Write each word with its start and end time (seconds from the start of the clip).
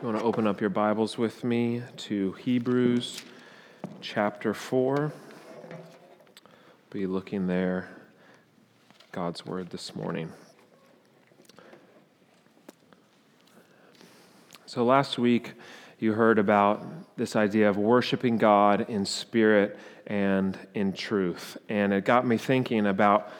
You 0.00 0.06
want 0.06 0.18
to 0.18 0.24
open 0.24 0.46
up 0.46 0.62
your 0.62 0.70
Bibles 0.70 1.18
with 1.18 1.44
me 1.44 1.82
to 1.98 2.32
Hebrews 2.32 3.22
chapter 4.00 4.54
4. 4.54 5.12
Be 6.88 7.06
looking 7.06 7.46
there, 7.46 7.90
God's 9.12 9.44
Word 9.44 9.68
this 9.68 9.94
morning. 9.94 10.32
So, 14.64 14.86
last 14.86 15.18
week 15.18 15.52
you 15.98 16.14
heard 16.14 16.38
about 16.38 16.82
this 17.18 17.36
idea 17.36 17.68
of 17.68 17.76
worshiping 17.76 18.38
God 18.38 18.88
in 18.88 19.04
spirit 19.04 19.78
and 20.06 20.58
in 20.72 20.94
truth. 20.94 21.58
And 21.68 21.92
it 21.92 22.06
got 22.06 22.26
me 22.26 22.38
thinking 22.38 22.86
about 22.86 23.30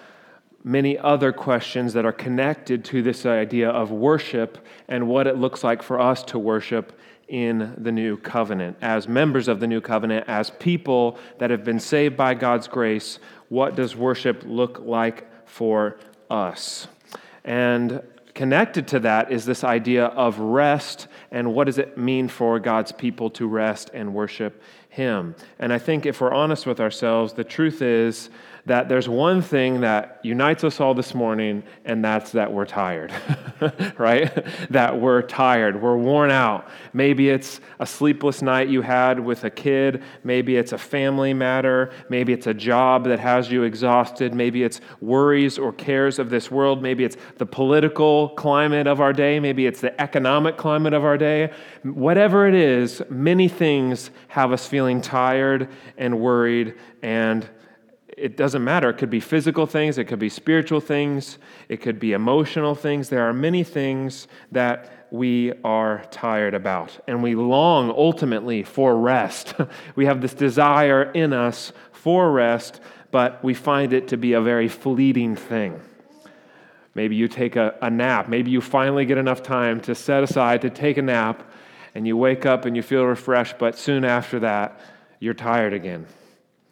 many 0.63 0.99
other 0.99 1.33
questions 1.33 1.93
that 1.95 2.05
are 2.05 2.13
connected 2.13 2.85
to 2.85 3.03
this 3.03 3.25
idea 3.25 3.71
of 3.71 3.91
worship 3.91 4.59
and 4.89 5.09
what 5.09 5.27
it 5.27 5.37
looks 5.37 5.65
like 5.65 5.83
for 5.83 5.99
us 5.99 6.23
to 6.25 6.39
worship 6.39 6.99
in 7.29 7.75
the 7.79 7.93
new 7.93 8.17
covenant. 8.17 8.77
As 8.82 9.09
members 9.09 9.49
of 9.49 9.61
the 9.61 9.67
new 9.67 9.81
covenant, 9.81 10.25
as 10.29 10.51
people 10.51 11.18
that 11.39 11.51
have 11.51 11.65
been 11.65 11.81
saved 11.81 12.17
by 12.17 12.35
God's 12.35 12.68
grace, 12.68 13.18
what 13.49 13.77
does 13.77 13.96
worship 13.96 14.43
look 14.45 14.81
like 14.81 15.27
for 15.49 15.96
us? 16.29 16.89
And 17.45 18.03
connected 18.35 18.89
to 18.89 19.01
that 19.01 19.31
is 19.31 19.45
this 19.45 19.65
idea 19.65 20.07
of 20.07 20.39
rest 20.39 21.07
and 21.31 21.54
what 21.54 21.65
does 21.65 21.79
it 21.79 21.96
mean 21.96 22.29
for 22.29 22.59
God's 22.59 22.93
people 22.93 23.31
to 23.31 23.46
rest 23.46 23.90
and 23.95 24.13
worship 24.13 24.61
Him. 24.89 25.35
And 25.59 25.73
I 25.73 25.79
think 25.79 26.07
if 26.07 26.21
we're 26.21 26.35
honest 26.35 26.67
with 26.67 26.81
ourselves, 26.81 27.32
the 27.32 27.45
truth 27.45 27.81
is 27.81 28.29
that 28.71 28.89
there's 28.89 29.09
one 29.09 29.43
thing 29.43 29.81
that 29.81 30.21
unites 30.23 30.63
us 30.63 30.79
all 30.79 30.95
this 30.95 31.13
morning, 31.13 31.61
and 31.85 32.05
that's 32.05 32.31
that 32.31 32.53
we're 32.53 32.65
tired, 32.65 33.12
right? 33.98 34.31
that 34.70 35.01
we're 35.01 35.23
tired, 35.23 35.83
we're 35.83 35.97
worn 35.97 36.31
out. 36.31 36.69
Maybe 36.93 37.31
it's 37.31 37.61
a 37.81 37.84
sleepless 37.87 38.43
night 38.43 38.69
you 38.69 38.81
had 38.83 39.19
with 39.19 39.43
a 39.43 39.51
kid, 39.51 40.05
maybe 40.23 40.57
it's 40.57 40.71
a 40.71 40.79
family 40.79 41.35
matter, 41.35 41.91
maybe 42.09 42.33
it's 42.33 42.47
a 42.47 42.55
job 42.55 43.07
that 43.07 43.19
has 43.19 43.51
you 43.51 43.65
exhausted, 43.65 44.35
maybe 44.35 44.62
it's 44.62 44.81
worries 45.01 45.59
or 45.59 45.73
cares 45.73 46.21
of 46.21 46.31
this 46.31 46.49
world, 46.49 46.81
maybe 46.81 47.03
it's 47.03 47.17
the 47.39 47.47
political 47.47 48.29
climate 48.29 48.87
of 48.87 49.01
our 49.01 49.12
day, 49.12 49.41
maybe 49.41 49.67
it's 49.67 49.81
the 49.81 50.01
economic 50.01 50.57
climate 50.57 50.95
of 50.95 51.03
our 51.03 51.19
day. 51.19 51.53
Whatever 51.83 52.47
it 52.47 52.55
is, 52.55 53.03
many 53.11 53.49
things 53.49 54.12
have 54.29 54.53
us 54.53 54.69
feeling 54.69 55.01
tired 55.01 55.69
and 55.99 56.21
worried 56.21 56.77
and 57.03 57.51
it 58.21 58.37
doesn't 58.37 58.63
matter. 58.63 58.91
It 58.91 58.99
could 58.99 59.11
be 59.11 59.21
physical 59.21 59.67
things, 59.67 59.97
it 59.97 60.05
could 60.05 60.19
be 60.19 60.29
spiritual 60.29 60.81
things, 60.81 61.39
it 61.69 61.79
could 61.79 61.99
be 61.99 62.13
emotional 62.13 62.75
things. 62.75 63.09
There 63.09 63.27
are 63.29 63.33
many 63.33 63.65
things 63.65 64.29
that 64.53 65.09
we 65.11 65.53
are 65.65 66.05
tired 66.11 66.55
about. 66.55 67.01
And 67.09 67.23
we 67.23 67.35
long 67.35 67.91
ultimately 67.91 68.62
for 68.62 68.97
rest. 68.97 69.55
we 69.97 70.07
have 70.07 70.21
this 70.21 70.35
desire 70.35 71.11
in 71.12 71.33
us 71.33 71.73
for 71.93 72.31
rest, 72.31 72.81
but 73.11 73.43
we 73.43 73.55
find 73.55 73.93
it 73.93 74.09
to 74.09 74.17
be 74.17 74.34
a 74.34 74.41
very 74.41 74.69
fleeting 74.69 75.34
thing. 75.34 75.81
Maybe 76.95 77.17
you 77.17 77.29
take 77.29 77.57
a, 77.57 77.75
a 77.81 77.91
nap. 77.91 78.29
Maybe 78.29 78.51
you 78.51 78.61
finally 78.61 79.07
get 79.07 79.19
enough 79.19 79.43
time 79.43 79.81
to 79.83 79.95
set 79.95 80.23
aside 80.23 80.62
to 80.62 80.71
take 80.71 80.99
a 80.99 81.03
nap, 81.03 81.51
and 81.95 82.07
you 82.07 82.17
wake 82.17 82.47
up 82.47 82.67
and 82.67 82.77
you 82.77 82.83
feel 82.83 83.05
refreshed, 83.05 83.59
but 83.59 83.79
soon 83.79 84.05
after 84.05 84.41
that, 84.41 84.81
you're 85.19 85.34
tired 85.34 85.73
again. 85.73 86.07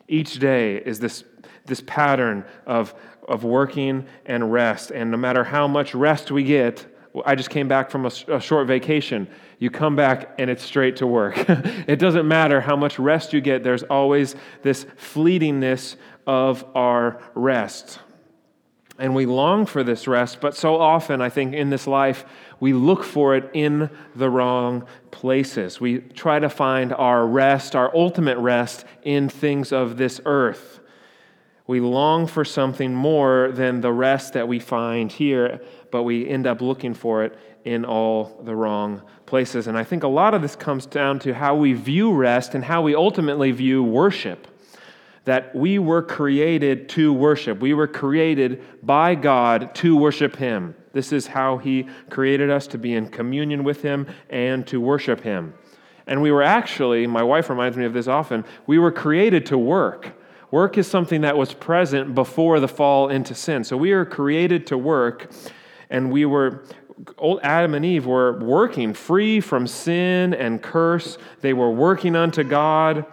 Each 0.06 0.38
day 0.38 0.76
is 0.76 1.00
this 1.00 1.24
this 1.68 1.82
pattern 1.86 2.44
of, 2.66 2.94
of 3.28 3.44
working 3.44 4.06
and 4.26 4.52
rest. 4.52 4.90
And 4.90 5.10
no 5.10 5.16
matter 5.16 5.44
how 5.44 5.68
much 5.68 5.94
rest 5.94 6.30
we 6.30 6.42
get, 6.42 6.86
I 7.24 7.34
just 7.34 7.50
came 7.50 7.68
back 7.68 7.90
from 7.90 8.06
a, 8.06 8.10
a 8.28 8.40
short 8.40 8.66
vacation. 8.66 9.28
You 9.58 9.70
come 9.70 9.96
back 9.96 10.34
and 10.38 10.50
it's 10.50 10.62
straight 10.62 10.96
to 10.96 11.06
work. 11.06 11.34
it 11.48 11.98
doesn't 11.98 12.26
matter 12.26 12.60
how 12.60 12.76
much 12.76 12.98
rest 12.98 13.32
you 13.32 13.40
get, 13.40 13.62
there's 13.64 13.82
always 13.84 14.36
this 14.62 14.84
fleetingness 14.84 15.96
of 16.26 16.64
our 16.74 17.20
rest. 17.34 18.00
And 18.98 19.14
we 19.14 19.26
long 19.26 19.64
for 19.64 19.84
this 19.84 20.08
rest, 20.08 20.40
but 20.40 20.56
so 20.56 20.76
often, 20.76 21.22
I 21.22 21.28
think, 21.28 21.54
in 21.54 21.70
this 21.70 21.86
life, 21.86 22.24
we 22.58 22.72
look 22.72 23.04
for 23.04 23.36
it 23.36 23.48
in 23.54 23.90
the 24.16 24.28
wrong 24.28 24.86
places. 25.12 25.80
We 25.80 25.98
try 25.98 26.40
to 26.40 26.48
find 26.48 26.92
our 26.92 27.24
rest, 27.24 27.76
our 27.76 27.94
ultimate 27.94 28.38
rest, 28.38 28.84
in 29.04 29.28
things 29.28 29.70
of 29.70 29.98
this 29.98 30.20
earth. 30.24 30.77
We 31.68 31.80
long 31.80 32.26
for 32.26 32.46
something 32.46 32.94
more 32.94 33.52
than 33.52 33.82
the 33.82 33.92
rest 33.92 34.32
that 34.32 34.48
we 34.48 34.58
find 34.58 35.12
here, 35.12 35.60
but 35.90 36.02
we 36.02 36.26
end 36.26 36.46
up 36.46 36.62
looking 36.62 36.94
for 36.94 37.24
it 37.24 37.38
in 37.62 37.84
all 37.84 38.40
the 38.42 38.56
wrong 38.56 39.02
places. 39.26 39.66
And 39.66 39.76
I 39.76 39.84
think 39.84 40.02
a 40.02 40.08
lot 40.08 40.32
of 40.32 40.40
this 40.40 40.56
comes 40.56 40.86
down 40.86 41.18
to 41.20 41.34
how 41.34 41.54
we 41.54 41.74
view 41.74 42.14
rest 42.14 42.54
and 42.54 42.64
how 42.64 42.80
we 42.80 42.94
ultimately 42.94 43.52
view 43.52 43.84
worship. 43.84 44.46
That 45.26 45.54
we 45.54 45.78
were 45.78 46.00
created 46.00 46.88
to 46.90 47.12
worship. 47.12 47.60
We 47.60 47.74
were 47.74 47.86
created 47.86 48.64
by 48.82 49.14
God 49.14 49.74
to 49.74 49.94
worship 49.94 50.36
Him. 50.36 50.74
This 50.94 51.12
is 51.12 51.26
how 51.26 51.58
He 51.58 51.86
created 52.08 52.48
us 52.48 52.66
to 52.68 52.78
be 52.78 52.94
in 52.94 53.10
communion 53.10 53.62
with 53.62 53.82
Him 53.82 54.06
and 54.30 54.66
to 54.68 54.80
worship 54.80 55.20
Him. 55.20 55.52
And 56.06 56.22
we 56.22 56.32
were 56.32 56.42
actually, 56.42 57.06
my 57.06 57.22
wife 57.22 57.50
reminds 57.50 57.76
me 57.76 57.84
of 57.84 57.92
this 57.92 58.08
often, 58.08 58.46
we 58.66 58.78
were 58.78 58.90
created 58.90 59.44
to 59.46 59.58
work. 59.58 60.17
Work 60.50 60.78
is 60.78 60.86
something 60.86 61.20
that 61.22 61.36
was 61.36 61.52
present 61.52 62.14
before 62.14 62.58
the 62.58 62.68
fall 62.68 63.08
into 63.08 63.34
sin. 63.34 63.64
So 63.64 63.76
we 63.76 63.92
are 63.92 64.04
created 64.04 64.66
to 64.68 64.78
work, 64.78 65.30
and 65.90 66.10
we 66.10 66.24
were, 66.24 66.64
old 67.18 67.40
Adam 67.42 67.74
and 67.74 67.84
Eve 67.84 68.06
were 68.06 68.38
working 68.40 68.94
free 68.94 69.40
from 69.40 69.66
sin 69.66 70.32
and 70.32 70.62
curse. 70.62 71.18
They 71.42 71.52
were 71.52 71.70
working 71.70 72.16
unto 72.16 72.44
God, 72.44 73.04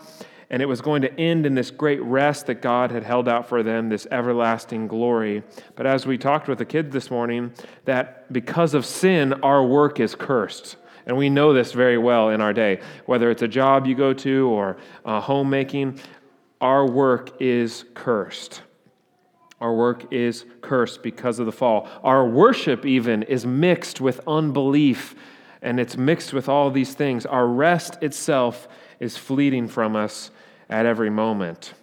and 0.49 0.61
it 0.61 0.65
was 0.65 0.79
going 0.79 1.01
to 1.01 1.19
end 1.19 1.45
in 1.45 1.55
this 1.55 1.71
great 1.71 2.01
rest 2.03 2.45
that 2.45 2.61
God 2.61 2.89
had 2.89 3.03
held 3.03 3.27
out 3.27 3.49
for 3.49 3.63
them, 3.63 3.89
this 3.89 4.07
everlasting 4.11 4.87
glory. 4.87 5.43
But 5.75 5.87
as 5.87 6.05
we 6.05 6.17
talked 6.17 6.47
with 6.47 6.59
the 6.59 6.65
kids 6.65 6.93
this 6.93 7.11
morning, 7.11 7.51
that 7.83 8.31
because 8.31 8.73
of 8.73 8.85
sin, 8.85 9.33
our 9.43 9.61
work 9.61 9.99
is 9.99 10.15
cursed. 10.15 10.77
And 11.07 11.17
we 11.17 11.29
know 11.29 11.53
this 11.53 11.71
very 11.71 11.99
well 11.99 12.29
in 12.29 12.41
our 12.41 12.53
day, 12.53 12.79
whether 13.05 13.29
it's 13.29 13.43
a 13.43 13.47
job 13.47 13.85
you 13.85 13.93
go 13.93 14.11
to 14.13 14.47
or 14.47 14.77
uh, 15.03 15.19
homemaking 15.19 15.99
our 16.65 16.87
work 16.87 17.39
is 17.39 17.85
cursed. 17.93 18.63
Our 19.61 19.71
work 19.75 20.11
is 20.11 20.45
cursed 20.61 21.03
because 21.03 21.37
of 21.37 21.45
the 21.45 21.51
fall. 21.51 21.87
Our 22.03 22.27
worship, 22.27 22.87
even, 22.87 23.21
is 23.21 23.45
mixed 23.45 24.01
with 24.01 24.19
unbelief 24.25 25.13
and 25.61 25.79
it's 25.79 25.95
mixed 25.95 26.33
with 26.33 26.49
all 26.49 26.71
these 26.71 26.95
things. 26.95 27.27
Our 27.27 27.45
rest 27.45 28.01
itself 28.01 28.67
is 28.99 29.15
fleeting 29.15 29.67
from 29.67 29.95
us 29.95 30.31
at 30.67 30.87
every 30.87 31.11
moment. 31.11 31.75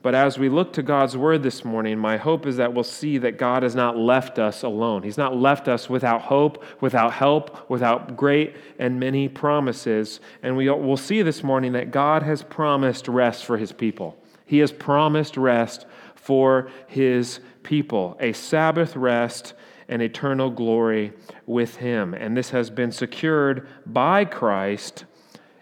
But 0.00 0.14
as 0.14 0.38
we 0.38 0.48
look 0.48 0.72
to 0.74 0.82
God's 0.84 1.16
word 1.16 1.42
this 1.42 1.64
morning, 1.64 1.98
my 1.98 2.16
hope 2.16 2.46
is 2.46 2.56
that 2.58 2.72
we'll 2.72 2.84
see 2.84 3.18
that 3.18 3.38
God 3.38 3.64
has 3.64 3.74
not 3.74 3.96
left 3.96 4.38
us 4.38 4.62
alone. 4.62 5.02
He's 5.02 5.18
not 5.18 5.36
left 5.36 5.66
us 5.66 5.90
without 5.90 6.22
hope, 6.22 6.64
without 6.80 7.12
help, 7.12 7.68
without 7.68 8.16
great 8.16 8.54
and 8.78 9.00
many 9.00 9.28
promises. 9.28 10.20
And 10.42 10.56
we 10.56 10.70
will 10.70 10.96
see 10.96 11.22
this 11.22 11.42
morning 11.42 11.72
that 11.72 11.90
God 11.90 12.22
has 12.22 12.44
promised 12.44 13.08
rest 13.08 13.44
for 13.44 13.56
his 13.56 13.72
people. 13.72 14.16
He 14.48 14.58
has 14.58 14.72
promised 14.72 15.36
rest 15.36 15.86
for 16.16 16.68
his 16.88 17.38
people, 17.62 18.16
a 18.18 18.32
Sabbath 18.32 18.96
rest 18.96 19.54
and 19.88 20.02
eternal 20.02 20.50
glory 20.50 21.12
with 21.46 21.76
him. 21.76 22.12
And 22.12 22.36
this 22.36 22.50
has 22.50 22.68
been 22.68 22.90
secured 22.90 23.68
by 23.86 24.24
Christ 24.24 25.04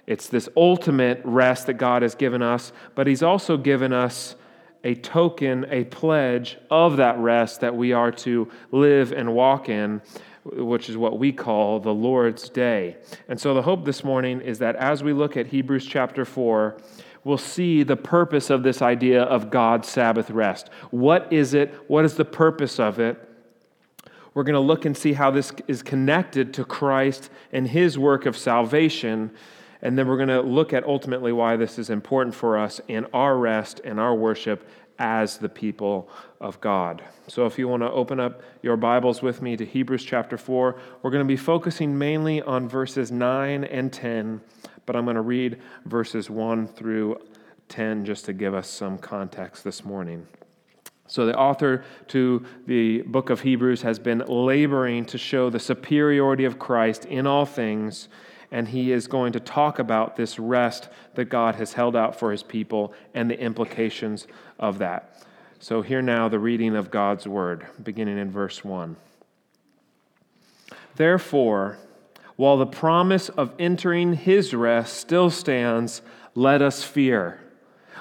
it's 0.07 0.29
this 0.29 0.49
ultimate 0.57 1.21
rest 1.25 1.67
that 1.67 1.75
God 1.75 2.03
has 2.03 2.15
given 2.15 2.41
us, 2.41 2.73
but 2.95 3.07
He's 3.07 3.23
also 3.23 3.57
given 3.57 3.93
us 3.93 4.37
a 4.85 4.95
token, 4.95 5.67
a 5.69 5.85
pledge 5.85 6.59
of 6.71 6.99
that 6.99 7.19
rest 7.19 7.61
that 7.61 7.75
we 7.75 7.93
are 7.93 8.13
to 8.13 8.49
live 8.71 9.13
and 9.13 9.35
walk 9.35 9.69
in, 9.69 10.01
which 10.45 10.89
is 10.89 10.97
what 10.97 11.19
we 11.19 11.33
call 11.33 11.81
the 11.81 11.93
Lord's 11.93 12.49
Day. 12.49 12.97
And 13.29 13.41
so 13.41 13.53
the 13.53 13.63
hope 13.63 13.85
this 13.85 14.05
morning 14.05 14.41
is 14.41 14.61
that 14.61 14.77
as 14.77 15.03
we 15.03 15.13
look 15.13 15.37
at 15.37 15.49
Hebrews 15.49 15.87
chapter 15.87 16.25
4, 16.25 16.79
we'll 17.27 17.37
see 17.37 17.83
the 17.83 17.97
purpose 17.97 18.51
of 18.51 18.63
this 18.63 18.81
idea 18.81 19.21
of 19.21 19.51
God's 19.51 19.89
Sabbath 19.89 20.31
rest. 20.31 20.71
What 20.93 21.33
is 21.33 21.55
it? 21.55 21.75
What 21.89 22.05
is 22.05 22.15
the 22.15 22.25
purpose 22.25 22.79
of 22.79 23.01
it? 23.01 23.19
We're 24.33 24.45
going 24.45 24.55
to 24.55 24.61
look 24.61 24.85
and 24.85 24.97
see 24.97 25.13
how 25.13 25.33
this 25.33 25.53
is 25.67 25.83
connected 25.83 26.55
to 26.55 26.65
Christ 26.65 27.29
and 27.53 27.67
his 27.67 27.99
work 27.99 28.27
of 28.27 28.37
salvation 28.37 29.33
and 29.83 29.99
then 29.99 30.09
we're 30.09 30.17
going 30.17 30.29
to 30.29 30.41
look 30.41 30.73
at 30.73 30.85
ultimately 30.85 31.33
why 31.33 31.57
this 31.57 31.79
is 31.79 31.91
important 31.91 32.35
for 32.35 32.59
us 32.59 32.81
in 32.89 33.07
our 33.13 33.37
rest 33.37 33.81
and 33.85 34.01
our 34.01 34.15
worship 34.15 34.69
as 34.99 35.39
the 35.39 35.49
people 35.49 36.09
of 36.41 36.61
God. 36.61 37.03
So, 37.29 37.47
if 37.47 37.59
you 37.59 37.69
want 37.69 37.83
to 37.83 37.91
open 37.91 38.21
up 38.21 38.43
your 38.63 38.77
Bibles 38.77 39.23
with 39.23 39.43
me 39.43 39.57
to 39.57 39.65
Hebrews 39.65 40.05
chapter 40.05 40.39
4, 40.39 40.79
we're 41.03 41.11
going 41.11 41.25
to 41.25 41.29
be 41.29 41.37
focusing 41.37 41.97
mainly 41.97 42.43
on 42.43 42.69
verses 42.69 43.11
9 43.11 43.65
and 43.65 43.93
10, 43.93 44.41
but 44.87 44.97
I'm 44.97 45.05
going 45.05 45.17
to 45.17 45.23
read 45.23 45.61
verses 45.85 46.31
1 46.31 46.69
through 46.69 47.21
10 47.69 48.05
just 48.05 48.25
to 48.27 48.33
give 48.33 48.55
us 48.55 48.69
some 48.69 48.99
context 48.99 49.65
this 49.65 49.85
morning. 49.85 50.27
So, 51.09 51.27
the 51.27 51.37
author 51.37 51.85
to 52.09 52.45
the 52.67 53.03
book 53.03 53.31
of 53.31 53.41
Hebrews 53.41 53.83
has 53.83 53.99
been 53.99 54.25
laboring 54.27 55.05
to 55.07 55.19
show 55.19 55.51
the 55.51 55.61
superiority 55.61 56.45
of 56.45 56.59
Christ 56.59 57.05
in 57.05 57.27
all 57.27 57.47
things 57.47 58.09
And 58.51 58.69
he 58.69 58.93
is 58.93 59.07
going 59.07 59.33
to 59.33 59.41
talk 59.41 59.79
about 59.79 60.17
this 60.17 60.39
rest 60.39 60.89
that 61.15 61.27
God 61.27 61.57
has 61.57 61.73
held 61.73 61.97
out 61.97 62.19
for 62.19 62.31
his 62.31 62.43
people 62.43 62.95
and 63.15 63.31
the 63.31 63.39
implications 63.39 64.27
of 64.59 64.79
that. 64.79 65.25
So, 65.59 65.83
hear 65.83 66.03
now 66.03 66.29
the 66.29 66.39
reading 66.39 66.77
of 66.77 66.91
God's 66.91 67.27
word, 67.27 67.67
beginning 67.83 68.19
in 68.19 68.31
verse 68.31 68.63
1. 68.63 68.97
Therefore, 70.97 71.79
while 72.37 72.59
the 72.59 72.67
promise 72.67 73.31
of 73.31 73.53
entering 73.59 74.13
his 74.13 74.55
rest 74.55 74.97
still 74.97 75.31
stands, 75.31 76.03
let 76.35 76.61
us 76.61 76.85
fear, 76.85 77.41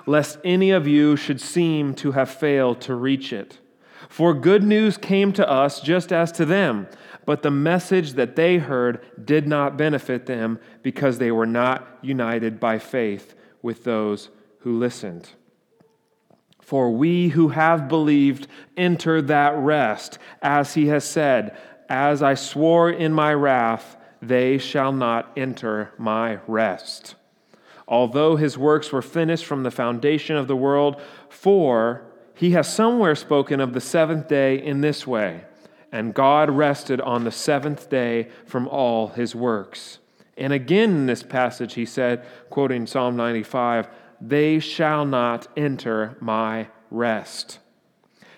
lest 0.05 0.37
any 0.43 0.71
of 0.71 0.85
you 0.85 1.15
should 1.15 1.39
seem 1.39 1.93
to 1.95 2.11
have 2.11 2.29
failed 2.29 2.81
to 2.81 2.95
reach 2.95 3.31
it. 3.31 3.59
For 4.09 4.33
good 4.33 4.63
news 4.63 4.97
came 4.97 5.31
to 5.33 5.49
us 5.49 5.79
just 5.79 6.11
as 6.11 6.31
to 6.33 6.45
them, 6.45 6.87
but 7.25 7.41
the 7.41 7.51
message 7.51 8.13
that 8.13 8.35
they 8.35 8.57
heard 8.57 9.03
did 9.23 9.47
not 9.47 9.77
benefit 9.77 10.25
them 10.25 10.59
because 10.83 11.17
they 11.17 11.31
were 11.31 11.45
not 11.45 11.97
united 12.01 12.59
by 12.59 12.79
faith 12.79 13.35
with 13.61 13.83
those 13.83 14.29
who 14.59 14.77
listened. 14.77 15.29
For 16.61 16.91
we 16.91 17.29
who 17.29 17.49
have 17.49 17.87
believed 17.87 18.47
enter 18.75 19.21
that 19.23 19.55
rest, 19.55 20.17
as 20.41 20.73
he 20.73 20.87
has 20.87 21.03
said, 21.03 21.55
As 21.89 22.23
I 22.23 22.33
swore 22.33 22.89
in 22.89 23.13
my 23.13 23.33
wrath, 23.33 23.97
they 24.21 24.57
shall 24.57 24.91
not 24.91 25.31
enter 25.37 25.91
my 25.97 26.39
rest. 26.47 27.15
Although 27.87 28.35
his 28.35 28.57
works 28.57 28.91
were 28.91 29.03
finished 29.03 29.45
from 29.45 29.61
the 29.61 29.69
foundation 29.69 30.35
of 30.35 30.47
the 30.47 30.55
world, 30.55 30.99
for 31.29 32.03
he 32.33 32.51
has 32.51 32.71
somewhere 32.71 33.15
spoken 33.15 33.59
of 33.59 33.73
the 33.73 33.81
seventh 33.81 34.27
day 34.27 34.55
in 34.61 34.81
this 34.81 35.05
way 35.05 35.43
and 35.95 36.13
God 36.13 36.49
rested 36.49 36.99
on 36.99 37.23
the 37.23 37.31
seventh 37.31 37.89
day 37.89 38.27
from 38.45 38.67
all 38.67 39.07
his 39.07 39.33
works. 39.33 39.99
And 40.37 40.51
again 40.51 40.89
in 40.89 41.05
this 41.05 41.23
passage, 41.23 41.75
he 41.75 41.85
said, 41.85 42.25
quoting 42.49 42.85
Psalm 42.85 43.15
95, 43.15 43.87
They 44.19 44.59
shall 44.59 45.05
not 45.05 45.47
enter 45.55 46.17
my 46.19 46.67
rest. 46.91 47.59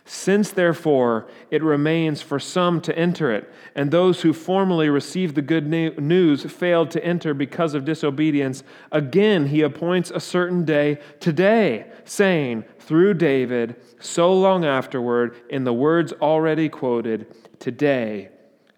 Since, 0.06 0.52
therefore, 0.52 1.28
it 1.52 1.62
remains 1.62 2.22
for 2.22 2.40
some 2.40 2.80
to 2.82 2.98
enter 2.98 3.30
it, 3.30 3.52
and 3.76 3.92
those 3.92 4.22
who 4.22 4.32
formerly 4.32 4.88
received 4.88 5.36
the 5.36 5.42
good 5.42 5.68
news 5.68 6.44
failed 6.44 6.92
to 6.92 7.04
enter 7.04 7.34
because 7.34 7.74
of 7.74 7.84
disobedience, 7.84 8.64
again 8.90 9.48
he 9.48 9.64
appoints 9.64 10.10
a 10.10 10.22
certain 10.22 10.64
day 10.64 11.00
today, 11.20 11.88
saying, 12.06 12.64
through 12.80 13.16
David, 13.16 13.76
so 14.00 14.34
long 14.34 14.64
afterward, 14.64 15.36
in 15.50 15.66
the 15.66 15.74
words 15.74 16.14
already 16.22 16.70
quoted, 16.70 17.28
Today, 17.60 18.30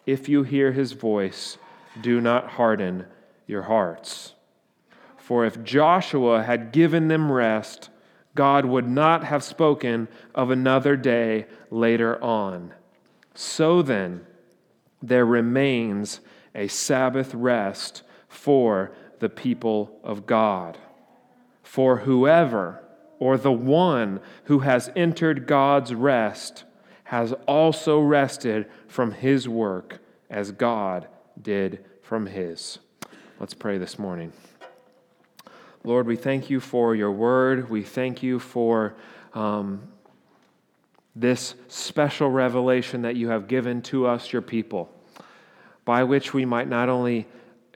if 0.06 0.30
you 0.30 0.44
hear 0.44 0.72
his 0.72 0.94
voice, 0.94 1.58
do 2.02 2.22
not 2.22 2.52
harden 2.52 3.06
your 3.46 3.64
hearts. 3.64 4.34
For 5.18 5.46
if 5.46 5.64
Joshua 5.64 6.44
had 6.44 6.72
given 6.72 7.08
them 7.08 7.32
rest, 7.32 7.90
God 8.36 8.66
would 8.66 8.88
not 8.88 9.24
have 9.26 9.44
spoken 9.44 10.08
of 10.34 10.50
another 10.50 10.96
day 10.96 11.46
later 11.70 12.22
on. 12.24 12.74
So 13.34 13.82
then, 13.82 14.26
there 15.02 15.26
remains 15.26 16.22
a 16.56 16.68
Sabbath 16.68 17.34
rest 17.34 18.04
for 18.28 18.92
the 19.20 19.30
people 19.30 20.00
of 20.04 20.26
God. 20.26 20.78
For 21.64 21.98
whoever, 21.98 22.84
or 23.20 23.38
the 23.38 23.52
one 23.52 24.22
who 24.46 24.60
has 24.60 24.92
entered 24.96 25.46
God's 25.46 25.94
rest, 25.94 26.64
has 27.10 27.34
also 27.48 28.00
rested 28.00 28.68
from 28.88 29.12
his 29.12 29.50
work 29.50 29.98
as 30.30 30.52
God 30.52 31.08
did 31.42 31.84
from 32.04 32.28
his. 32.28 32.78
Let's 33.40 33.56
pray 33.56 33.80
this 33.80 33.98
morning. 33.98 34.32
Lord, 35.84 36.06
we 36.06 36.16
thank 36.16 36.52
you 36.52 36.60
for 36.60 36.94
your 36.94 37.12
word. 37.12 37.68
We 37.68 37.82
thank 37.82 38.22
you 38.22 38.38
for 38.38 38.94
um, 39.34 39.82
this 41.16 41.56
special 41.68 42.30
revelation 42.30 43.02
that 43.02 43.16
you 43.16 43.30
have 43.30 43.48
given 43.48 43.82
to 43.84 44.06
us, 44.06 44.32
your 44.32 44.44
people, 44.44 44.88
by 45.86 46.04
which 46.04 46.36
we 46.36 46.46
might 46.46 46.70
not 46.70 46.90
only 46.90 47.26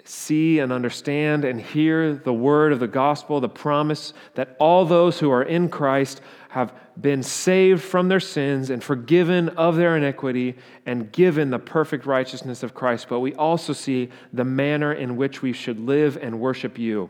see 0.03 0.59
and 0.59 0.71
understand 0.71 1.43
and 1.43 1.59
hear 1.59 2.13
the 2.13 2.33
word 2.33 2.71
of 2.71 2.79
the 2.79 2.87
gospel, 2.87 3.41
the 3.41 3.49
promise 3.49 4.13
that 4.35 4.55
all 4.59 4.85
those 4.85 5.17
who 5.17 5.31
are 5.31 5.41
in 5.41 5.69
Christ 5.69 6.21
have 6.49 6.71
been 6.99 7.23
saved 7.23 7.83
from 7.83 8.07
their 8.07 8.19
sins 8.19 8.69
and 8.69 8.83
forgiven 8.83 9.49
of 9.49 9.75
their 9.75 9.97
iniquity 9.97 10.55
and 10.85 11.11
given 11.11 11.49
the 11.49 11.59
perfect 11.59 12.05
righteousness 12.05 12.63
of 12.63 12.73
Christ, 12.73 13.07
but 13.09 13.19
we 13.19 13.33
also 13.35 13.73
see 13.73 14.09
the 14.31 14.43
manner 14.43 14.93
in 14.93 15.15
which 15.15 15.41
we 15.41 15.53
should 15.53 15.79
live 15.79 16.17
and 16.21 16.39
worship 16.39 16.77
you. 16.77 17.09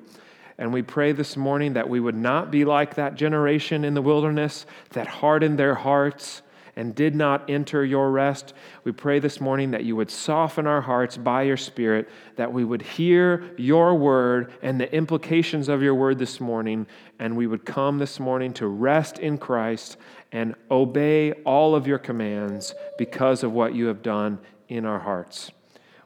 And 0.58 0.72
we 0.72 0.82
pray 0.82 1.12
this 1.12 1.36
morning 1.36 1.74
that 1.74 1.90
we 1.90 2.00
would 2.00 2.16
not 2.16 2.52
be 2.52 2.64
like 2.64 2.96
that 2.96 3.16
generation 3.16 3.84
in 3.84 3.94
the 3.94 4.02
wilderness 4.02 4.66
that 4.92 5.08
hardened 5.08 5.58
their 5.58 5.76
hearts 5.76 6.44
and 6.76 6.96
did 6.96 7.16
not 7.16 7.50
enter 7.50 7.86
your 7.86 8.12
rest. 8.12 8.54
We 8.84 8.92
pray 8.92 9.20
this 9.20 9.40
morning 9.40 9.72
that 9.72 9.84
you 9.84 9.96
would 9.96 10.10
soften 10.10 10.66
our 10.66 10.82
hearts 10.82 11.18
by 11.18 11.44
your 11.44 11.58
Spirit, 11.58 12.10
that 12.36 12.52
we 12.52 12.64
would 12.64 12.82
hear 12.82 13.52
your 13.58 13.96
word 13.96 14.54
and 14.62 14.80
the 14.80 14.94
implications 14.94 15.70
of 15.70 15.82
your 15.82 15.96
word 15.96 16.18
this 16.18 16.40
morning, 16.40 16.88
and 17.20 17.38
we 17.38 17.48
would 17.48 17.66
come 17.66 18.00
this 18.00 18.20
morning 18.20 18.54
to 18.54 18.68
rest 18.68 19.20
in 19.20 19.38
Christ 19.38 19.98
and 20.32 20.56
obey 20.72 21.32
all 21.44 21.76
of 21.76 21.86
your 21.86 22.00
commands 22.00 22.74
because 22.98 23.44
of 23.44 23.54
what 23.54 23.76
you 23.76 23.86
have 23.86 24.02
done 24.02 24.40
in 24.68 24.86
our 24.86 25.00
hearts. 25.00 25.52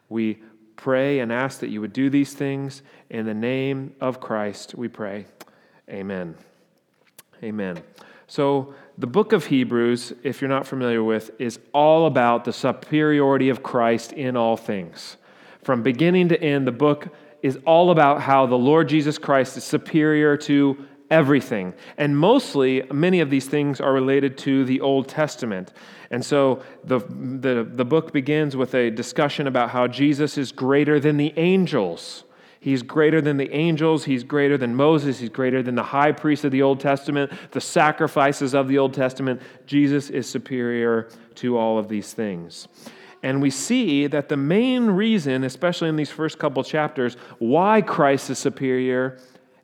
We 0.09 0.39
pray 0.75 1.19
and 1.19 1.31
ask 1.31 1.59
that 1.59 1.69
you 1.69 1.81
would 1.81 1.93
do 1.93 2.09
these 2.09 2.33
things 2.33 2.81
in 3.09 3.25
the 3.25 3.33
name 3.33 3.95
of 4.01 4.19
Christ, 4.19 4.75
we 4.75 4.87
pray. 4.87 5.25
Amen. 5.89 6.35
Amen. 7.43 7.81
So, 8.27 8.73
the 8.97 9.07
book 9.07 9.31
of 9.31 9.45
Hebrews, 9.45 10.13
if 10.23 10.41
you're 10.41 10.49
not 10.49 10.65
familiar 10.65 11.03
with, 11.03 11.29
is 11.39 11.59
all 11.71 12.07
about 12.07 12.45
the 12.45 12.53
superiority 12.53 13.49
of 13.49 13.61
Christ 13.61 14.11
in 14.13 14.35
all 14.35 14.57
things. 14.57 15.17
From 15.63 15.83
beginning 15.83 16.29
to 16.29 16.41
end, 16.41 16.65
the 16.65 16.71
book 16.71 17.09
is 17.43 17.59
all 17.65 17.91
about 17.91 18.21
how 18.21 18.47
the 18.47 18.57
Lord 18.57 18.89
Jesus 18.89 19.19
Christ 19.19 19.55
is 19.55 19.63
superior 19.63 20.35
to 20.37 20.83
everything. 21.11 21.73
And 21.97 22.17
mostly, 22.17 22.83
many 22.91 23.19
of 23.19 23.29
these 23.29 23.47
things 23.47 23.79
are 23.79 23.93
related 23.93 24.37
to 24.39 24.65
the 24.65 24.81
Old 24.81 25.07
Testament. 25.07 25.73
And 26.09 26.25
so 26.25 26.63
the, 26.83 26.99
the, 26.99 27.67
the 27.69 27.85
book 27.85 28.11
begins 28.11 28.55
with 28.55 28.73
a 28.73 28.89
discussion 28.89 29.45
about 29.45 29.69
how 29.69 29.87
Jesus 29.87 30.37
is 30.37 30.51
greater 30.51 30.99
than 30.99 31.17
the 31.17 31.33
angels. 31.37 32.23
He's 32.59 32.83
greater 32.83 33.21
than 33.21 33.37
the 33.37 33.51
angels. 33.53 34.05
He's 34.05 34.23
greater 34.23 34.57
than 34.57 34.75
Moses. 34.75 35.19
He's 35.19 35.29
greater 35.29 35.61
than 35.61 35.75
the 35.75 35.83
high 35.83 36.11
priest 36.11 36.43
of 36.43 36.51
the 36.51 36.61
Old 36.61 36.79
Testament, 36.79 37.31
the 37.51 37.61
sacrifices 37.61 38.53
of 38.53 38.67
the 38.67 38.77
Old 38.77 38.93
Testament. 38.93 39.41
Jesus 39.65 40.09
is 40.09 40.27
superior 40.27 41.09
to 41.35 41.57
all 41.57 41.77
of 41.77 41.87
these 41.87 42.13
things. 42.13 42.67
And 43.23 43.41
we 43.41 43.49
see 43.49 44.07
that 44.07 44.29
the 44.29 44.37
main 44.37 44.87
reason, 44.87 45.43
especially 45.43 45.89
in 45.89 45.95
these 45.95 46.11
first 46.11 46.39
couple 46.39 46.63
chapters, 46.63 47.15
why 47.39 47.81
Christ 47.81 48.29
is 48.29 48.39
superior 48.39 49.17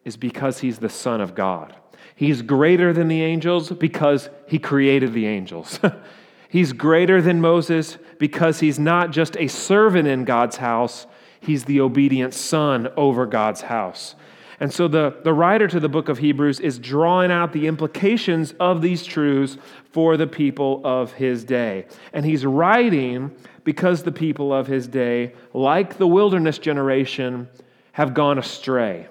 is 0.05 0.17
because 0.17 0.59
he's 0.59 0.79
the 0.79 0.89
Son 0.89 1.21
of 1.21 1.35
God. 1.35 1.75
He's 2.15 2.41
greater 2.41 2.93
than 2.93 3.07
the 3.07 3.23
angels 3.23 3.69
because 3.71 4.29
he 4.47 4.59
created 4.59 5.13
the 5.13 5.25
angels. 5.25 5.79
he's 6.49 6.73
greater 6.73 7.21
than 7.21 7.41
Moses 7.41 7.97
because 8.19 8.59
he's 8.59 8.79
not 8.79 9.11
just 9.11 9.37
a 9.37 9.47
servant 9.47 10.07
in 10.07 10.25
God's 10.25 10.57
house, 10.57 11.07
He's 11.43 11.65
the 11.65 11.81
obedient 11.81 12.33
son 12.33 12.87
over 12.95 13.25
God's 13.25 13.61
house. 13.61 14.15
And 14.59 14.71
so 14.71 14.87
the, 14.87 15.17
the 15.23 15.33
writer 15.33 15.67
to 15.67 15.79
the 15.79 15.89
book 15.89 16.07
of 16.07 16.19
Hebrews 16.19 16.61
is 16.61 16.79
drawing 16.79 17.31
out 17.31 17.51
the 17.51 17.67
implications 17.67 18.53
of 18.61 18.81
these 18.81 19.03
truths 19.03 19.57
for 19.91 20.15
the 20.15 20.25
people 20.25 20.79
of 20.85 21.11
his 21.11 21.43
day. 21.43 21.85
And 22.13 22.25
he's 22.25 22.45
writing 22.45 23.35
because 23.65 24.03
the 24.03 24.11
people 24.11 24.53
of 24.53 24.67
his 24.67 24.87
day, 24.87 25.33
like 25.53 25.97
the 25.97 26.07
wilderness 26.07 26.59
generation, 26.59 27.49
have 27.91 28.13
gone 28.13 28.37
astray. 28.37 29.07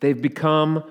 They've 0.00 0.20
become 0.20 0.82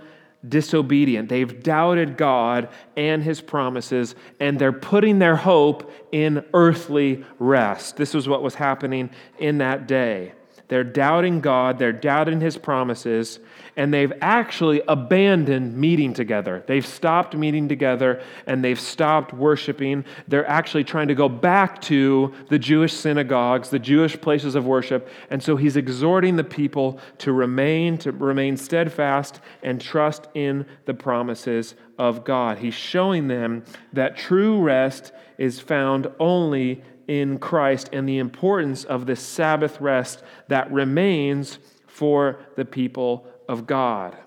disobedient. 0.50 1.30
They've 1.30 1.62
doubted 1.63 2.18
God 2.18 2.70
and 2.96 3.24
his 3.24 3.42
promises, 3.42 4.16
and 4.39 4.58
they're 4.60 4.72
putting 4.72 5.20
their 5.20 5.36
hope 5.36 5.92
in 6.12 6.46
earthly 6.54 7.25
rest. 7.39 7.98
This 7.98 8.13
was 8.13 8.27
what 8.27 8.42
was 8.42 8.56
happening 8.56 9.10
in 9.39 9.60
that 9.60 9.88
day. 9.88 10.34
They're 10.70 10.84
doubting 10.84 11.40
God, 11.40 11.80
they're 11.80 11.94
doubting 11.94 12.42
his 12.42 12.58
promises, 12.58 13.40
and 13.78 13.94
they've 13.94 14.12
actually 14.22 14.82
abandoned 14.88 15.78
meeting 15.78 16.14
together. 16.14 16.64
They've 16.68 16.86
stopped 16.86 17.36
meeting 17.36 17.70
together 17.70 18.22
and 18.48 18.64
they've 18.64 18.80
stopped 18.80 19.34
worshiping. 19.34 20.04
They're 20.28 20.48
actually 20.48 20.84
trying 20.84 21.08
to 21.08 21.16
go 21.16 21.30
back 21.30 21.80
to 21.84 22.34
the 22.50 22.60
Jewish 22.60 22.94
synagogues, 22.94 23.70
the 23.70 23.80
Jewish 23.80 24.20
places 24.20 24.56
of 24.56 24.66
worship. 24.66 25.08
And 25.30 25.42
so 25.42 25.56
he's 25.56 25.78
exhorting 25.78 26.36
the 26.36 26.44
people 26.44 27.00
to 27.20 27.32
remain 27.32 27.98
to 28.00 28.12
remain 28.12 28.58
steadfast 28.58 29.40
and 29.64 29.80
trust 29.80 30.28
in 30.34 30.66
the 30.86 30.94
promises 30.94 31.76
of 31.98 32.26
God. 32.26 32.58
He's 32.58 32.74
showing 32.74 33.28
them 33.28 33.64
that 33.94 34.18
true 34.18 34.60
rest 34.60 35.14
is 35.38 35.60
found 35.60 36.08
only 36.20 36.84
in 37.08 37.40
Christ 37.40 37.90
and 37.94 38.08
the 38.08 38.18
importance 38.18 38.84
of 38.84 39.06
this 39.06 39.22
Sabbath 39.22 39.80
rest 39.80 40.24
that 40.48 40.72
remains 40.72 41.60
for 41.88 42.40
the 42.56 42.66
people 42.66 43.28
of 43.48 43.66
God. 43.66 44.18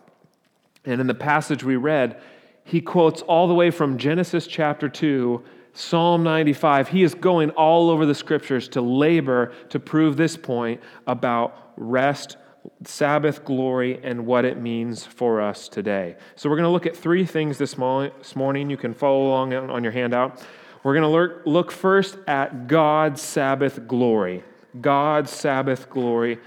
And 0.85 1.01
in 1.01 1.07
the 1.07 1.15
passage 1.15 1.63
we 1.63 1.77
read, 1.77 2.21
he 2.65 2.81
quotes 2.81 3.23
all 3.23 3.49
the 3.49 3.55
way 3.55 3.71
from 3.71 3.99
Genesis 3.99 4.47
chapter 4.47 4.89
2, 4.89 5.43
Psalm 5.73 6.23
95. 6.23 6.89
He 6.89 7.03
is 7.03 7.15
going 7.15 7.51
all 7.51 7.91
over 7.91 8.07
the 8.07 8.15
scriptures 8.15 8.69
to 8.71 8.81
labor 8.81 9.53
to 9.69 9.79
prove 9.79 10.17
this 10.17 10.37
point 10.37 10.81
about 11.07 11.73
rest, 11.77 12.37
Sabbath 12.85 13.45
glory, 13.45 14.01
and 14.03 14.27
what 14.27 14.45
it 14.45 14.61
means 14.61 15.05
for 15.05 15.41
us 15.41 15.69
today. 15.69 16.17
So 16.37 16.49
we're 16.49 16.57
going 16.57 16.65
to 16.65 16.71
look 16.71 16.87
at 16.87 16.97
three 16.97 17.25
things 17.25 17.59
this 17.59 17.77
morning. 17.77 18.71
You 18.71 18.77
can 18.77 18.95
follow 18.95 19.27
along 19.27 19.53
on 19.55 19.83
your 19.83 19.93
handout. 19.93 20.45
We're 20.83 20.95
going 20.95 21.35
to 21.43 21.51
look 21.51 21.71
first 21.71 22.17
at 22.27 22.67
God's 22.67 23.21
Sabbath 23.21 23.87
glory. 23.87 24.45
God's 24.81 25.31
Sabbath 25.31 25.91
glory, 25.91 26.39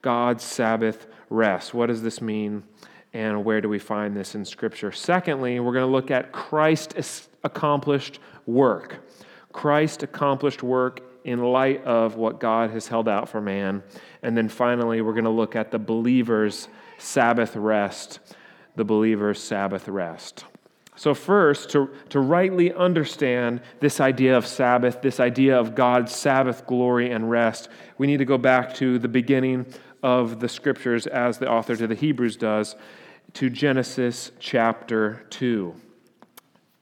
God's 0.00 0.42
Sabbath 0.42 1.06
rest. 1.28 1.74
What 1.74 1.86
does 1.86 2.02
this 2.02 2.20
mean? 2.22 2.62
And 3.12 3.44
where 3.44 3.60
do 3.60 3.68
we 3.68 3.78
find 3.78 4.16
this 4.16 4.34
in 4.34 4.44
Scripture? 4.44 4.92
Secondly, 4.92 5.60
we're 5.60 5.72
going 5.72 5.86
to 5.86 5.92
look 5.92 6.10
at 6.10 6.32
Christ's 6.32 7.28
accomplished 7.44 8.18
work. 8.46 9.06
Christ 9.52 10.02
accomplished 10.02 10.62
work 10.62 11.00
in 11.24 11.42
light 11.42 11.84
of 11.84 12.16
what 12.16 12.40
God 12.40 12.70
has 12.70 12.88
held 12.88 13.08
out 13.08 13.28
for 13.28 13.40
man. 13.40 13.82
And 14.22 14.36
then 14.36 14.48
finally, 14.48 15.00
we're 15.00 15.12
going 15.12 15.24
to 15.24 15.30
look 15.30 15.56
at 15.56 15.70
the 15.70 15.78
believer's 15.78 16.68
Sabbath 16.98 17.56
rest. 17.56 18.20
The 18.76 18.84
believer's 18.84 19.42
Sabbath 19.42 19.88
rest. 19.88 20.44
So, 20.96 21.12
first, 21.14 21.70
to, 21.70 21.90
to 22.08 22.20
rightly 22.20 22.72
understand 22.72 23.60
this 23.80 24.00
idea 24.00 24.36
of 24.36 24.46
Sabbath, 24.46 25.02
this 25.02 25.20
idea 25.20 25.58
of 25.58 25.74
God's 25.74 26.14
Sabbath 26.14 26.66
glory 26.66 27.12
and 27.12 27.30
rest, 27.30 27.68
we 27.98 28.06
need 28.06 28.16
to 28.18 28.24
go 28.24 28.38
back 28.38 28.74
to 28.76 28.98
the 28.98 29.08
beginning 29.08 29.66
of 30.02 30.40
the 30.40 30.48
scriptures, 30.48 31.06
as 31.06 31.38
the 31.38 31.50
author 31.50 31.76
to 31.76 31.86
the 31.86 31.94
Hebrews 31.94 32.36
does, 32.36 32.76
to 33.34 33.50
Genesis 33.50 34.32
chapter 34.38 35.26
2. 35.30 35.74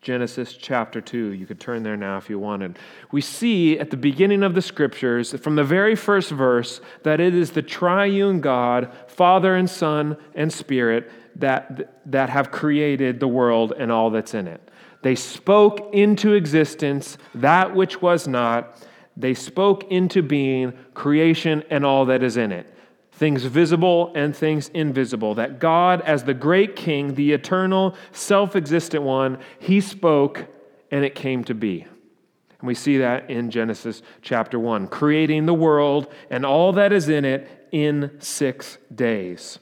Genesis 0.01 0.53
chapter 0.53 1.01
2. 1.01 1.33
You 1.33 1.47
could 1.47 1.59
turn 1.59 1.83
there 1.83 1.97
now 1.97 2.19
if 2.19 2.29
you 2.29 2.39
wanted. 2.39 2.79
We 3.11 3.23
see 3.23 3.79
at 3.79 3.91
the 3.91 3.97
beginning 3.97 4.43
of 4.43 4.55
the 4.55 4.61
scriptures, 4.61 5.33
from 5.41 5.57
the 5.57 5.65
very 5.65 5.97
first 5.97 6.31
verse, 6.31 6.83
that 7.03 7.21
it 7.21 7.35
is 7.35 7.53
the 7.53 7.63
triune 7.63 8.41
God, 8.41 8.93
Father 9.09 9.57
and 9.57 9.69
Son 9.69 10.19
and 10.35 10.53
Spirit, 10.53 11.11
that, 11.37 12.11
that 12.11 12.31
have 12.31 12.51
created 12.51 13.21
the 13.21 13.29
world 13.29 13.73
and 13.77 13.91
all 13.91 14.11
that's 14.11 14.35
in 14.35 14.47
it. 14.47 14.61
They 15.03 15.15
spoke 15.15 15.93
into 15.93 16.33
existence 16.33 17.19
that 17.35 17.75
which 17.75 18.01
was 18.01 18.27
not. 18.27 18.83
They 19.17 19.35
spoke 19.35 19.91
into 19.91 20.23
being 20.23 20.73
creation 20.95 21.63
and 21.71 21.85
all 21.85 22.07
that 22.07 22.23
is 22.23 22.37
in 22.37 22.53
it 22.53 22.75
things 23.15 23.45
visible 23.45 24.13
and 24.15 24.35
things 24.35 24.69
invisible. 24.71 25.35
That 25.35 25.59
God, 25.59 26.01
as 26.03 26.25
the 26.25 26.35
great 26.35 26.77
king, 26.77 27.15
the 27.15 27.33
eternal, 27.33 27.95
self 28.13 28.57
existent 28.57 29.03
one, 29.05 29.39
he 29.59 29.81
spoke 29.81 30.47
and 30.91 31.05
it 31.05 31.15
came 31.15 31.45
to 31.45 31.55
be. 31.55 31.83
And 31.83 32.69
we 32.69 32.75
see 32.75 32.99
that 32.99 33.31
in 33.31 33.51
Genesis 33.51 34.03
chapter 34.23 34.59
1, 34.59 34.89
creating 34.89 35.47
the 35.47 35.55
world 35.55 36.13
and 36.31 36.45
all 36.45 36.73
that 36.73 36.93
is 36.93 37.09
in 37.09 37.25
it 37.25 37.69
in 37.73 38.17
six 38.21 38.79
days. 38.95 39.59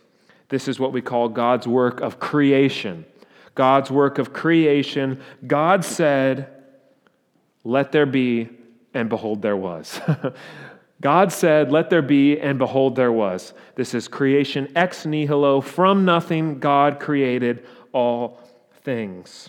This 0.52 0.68
is 0.68 0.78
what 0.78 0.92
we 0.92 1.00
call 1.00 1.30
God's 1.30 1.66
work 1.66 2.02
of 2.02 2.20
creation. 2.20 3.06
God's 3.54 3.90
work 3.90 4.18
of 4.18 4.34
creation. 4.34 5.22
God 5.46 5.82
said, 5.82 6.46
Let 7.64 7.90
there 7.90 8.04
be, 8.04 8.50
and 8.92 9.08
behold, 9.08 9.40
there 9.40 9.56
was. 9.56 9.98
God 11.00 11.32
said, 11.32 11.72
Let 11.72 11.88
there 11.88 12.02
be, 12.02 12.38
and 12.38 12.58
behold, 12.58 12.96
there 12.96 13.10
was. 13.10 13.54
This 13.76 13.94
is 13.94 14.08
creation 14.08 14.70
ex 14.76 15.06
nihilo. 15.06 15.62
From 15.62 16.04
nothing, 16.04 16.58
God 16.58 17.00
created 17.00 17.66
all 17.94 18.38
things. 18.82 19.48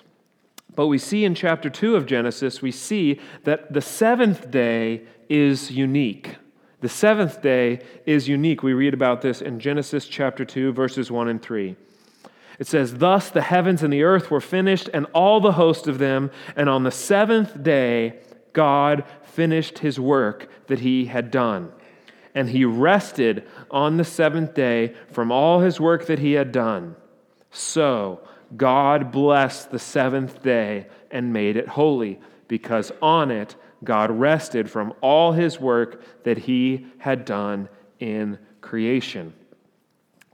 But 0.74 0.88
we 0.88 0.98
see 0.98 1.26
in 1.26 1.36
chapter 1.36 1.70
2 1.70 1.98
of 1.98 2.06
Genesis, 2.06 2.62
we 2.62 2.72
see 2.72 3.20
that 3.44 3.74
the 3.74 3.82
seventh 3.82 4.50
day 4.50 5.02
is 5.28 5.70
unique. 5.70 6.38
The 6.84 6.90
seventh 6.90 7.42
day 7.42 7.80
is 8.06 8.28
unique. 8.28 8.62
We 8.62 8.74
read 8.74 8.94
about 8.94 9.22
this 9.22 9.42
in 9.42 9.62
Genesis 9.62 10.06
chapter 10.06 10.44
2, 10.44 10.74
verses 10.74 11.10
1 11.10 11.30
and 11.30 11.42
3. 11.42 11.78
It 12.60 12.68
says, 12.68 12.96
Thus 12.96 13.30
the 13.30 13.44
heavens 13.44 13.84
and 13.84 13.94
the 13.94 14.04
earth 14.04 14.30
were 14.30 14.42
finished, 14.42 14.90
and 14.94 15.06
all 15.13 15.40
the 15.40 15.54
host 15.54 15.88
of 15.88 15.98
them. 15.98 16.30
And 16.58 16.68
on 16.68 16.84
the 16.84 16.92
seventh 16.92 17.63
day, 17.63 18.20
God 18.52 19.06
finished 19.22 19.80
his 19.80 19.98
work 19.98 20.50
that 20.68 20.80
he 20.80 21.06
had 21.06 21.32
done. 21.32 21.72
And 22.36 22.50
he 22.50 22.66
rested 22.66 23.48
on 23.72 23.96
the 23.96 24.04
seventh 24.04 24.54
day 24.54 24.94
from 25.10 25.32
all 25.32 25.62
his 25.62 25.80
work 25.80 26.08
that 26.08 26.20
he 26.20 26.34
had 26.34 26.52
done. 26.52 26.98
So 27.50 28.20
God 28.58 29.10
blessed 29.10 29.72
the 29.72 29.80
seventh 29.80 30.44
day 30.44 30.88
and 31.10 31.32
made 31.32 31.56
it 31.56 31.70
holy, 31.70 32.20
because 32.50 32.92
on 33.02 33.32
it 33.32 33.56
God 33.84 34.12
rested 34.12 34.70
from 34.70 34.94
all 35.02 35.32
his 35.32 35.60
work 35.60 36.24
that 36.24 36.38
he 36.38 36.88
had 36.98 37.25
done 37.25 37.70
in 38.00 38.40
creation. 38.62 39.34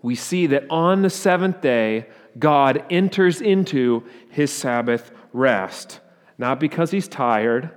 We 0.02 0.16
see 0.16 0.48
that 0.48 0.66
on 0.70 1.02
the 1.02 1.10
seventh 1.10 1.62
day, 1.62 2.08
God 2.38 2.84
enters 2.90 3.42
into 3.42 4.04
his 4.30 4.52
Sabbath 4.52 5.12
rest, 5.34 6.00
not 6.38 6.60
because 6.60 6.92
he's 6.92 7.08
tired, 7.08 7.72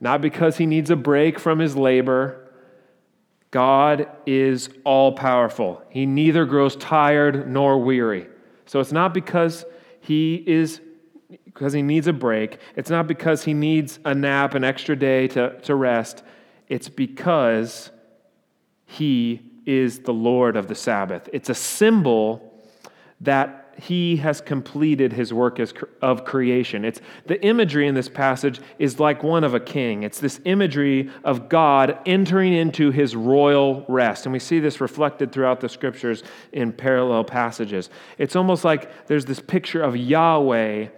not 0.00 0.20
because 0.20 0.56
he 0.56 0.66
needs 0.66 0.90
a 0.90 0.96
break 0.96 1.38
from 1.38 1.60
his 1.60 1.76
labor. 1.76 2.50
God 3.52 4.08
is 4.26 4.70
all 4.84 5.12
powerful. 5.12 5.82
He 5.90 6.06
neither 6.06 6.44
grows 6.44 6.74
tired 6.76 7.48
nor 7.48 7.78
weary. 7.78 8.26
So 8.66 8.80
it's 8.80 8.92
not 8.92 9.14
because 9.14 9.64
he 10.00 10.42
is 10.46 10.80
because 11.44 11.72
he 11.72 11.82
needs 11.82 12.06
a 12.06 12.12
break. 12.12 12.58
It's 12.76 12.90
not 12.90 13.06
because 13.06 13.44
he 13.44 13.54
needs 13.54 13.98
a 14.04 14.14
nap, 14.14 14.54
an 14.54 14.64
extra 14.64 14.96
day 14.96 15.28
to, 15.28 15.60
to 15.60 15.74
rest. 15.74 16.22
It's 16.68 16.88
because 16.88 17.90
he 18.86 19.40
is 19.66 20.00
the 20.00 20.12
Lord 20.12 20.56
of 20.56 20.68
the 20.68 20.74
Sabbath. 20.74 21.28
It's 21.32 21.48
a 21.48 21.54
symbol 21.54 22.48
that 23.20 23.62
he 23.78 24.16
has 24.16 24.40
completed 24.40 25.12
his 25.12 25.32
work 25.32 25.58
as, 25.58 25.72
of 26.02 26.24
creation. 26.24 26.84
It's 26.84 27.00
the 27.26 27.42
imagery 27.44 27.88
in 27.88 27.94
this 27.94 28.08
passage 28.08 28.60
is 28.78 29.00
like 29.00 29.22
one 29.22 29.44
of 29.44 29.54
a 29.54 29.60
king. 29.60 30.02
It's 30.02 30.20
this 30.20 30.40
imagery 30.44 31.10
of 31.24 31.48
God 31.48 31.98
entering 32.04 32.52
into 32.52 32.90
his 32.90 33.16
royal 33.16 33.84
rest. 33.88 34.26
And 34.26 34.32
we 34.32 34.38
see 34.38 34.60
this 34.60 34.80
reflected 34.80 35.32
throughout 35.32 35.60
the 35.60 35.68
scriptures 35.68 36.22
in 36.52 36.72
parallel 36.72 37.24
passages. 37.24 37.88
It's 38.18 38.36
almost 38.36 38.64
like 38.64 39.06
there's 39.06 39.24
this 39.24 39.40
picture 39.40 39.82
of 39.82 39.96
Yahweh 39.96 40.88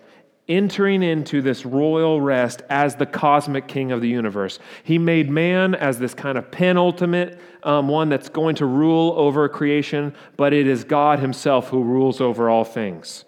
entering 0.48 1.02
into 1.02 1.40
this 1.40 1.64
royal 1.64 2.20
rest 2.20 2.62
as 2.68 2.96
the 2.96 3.06
cosmic 3.06 3.66
king 3.66 3.92
of 3.92 4.00
the 4.00 4.08
universe. 4.08 4.58
He 4.82 4.98
made 4.98 5.30
man 5.30 5.74
as 5.74 5.98
this 5.98 6.12
kind 6.12 6.36
of 6.36 6.50
penultimate 6.50 7.40
um, 7.62 7.88
one 7.88 8.10
that's 8.10 8.28
going 8.28 8.56
to 8.56 8.66
rule 8.66 9.14
over 9.16 9.48
creation, 9.48 10.14
but 10.36 10.52
it 10.52 10.66
is 10.66 10.84
God 10.84 11.18
himself 11.18 11.68
who 11.68 11.82
rules 11.82 12.20
over 12.20 12.50
all 12.50 12.64
things. 12.64 13.24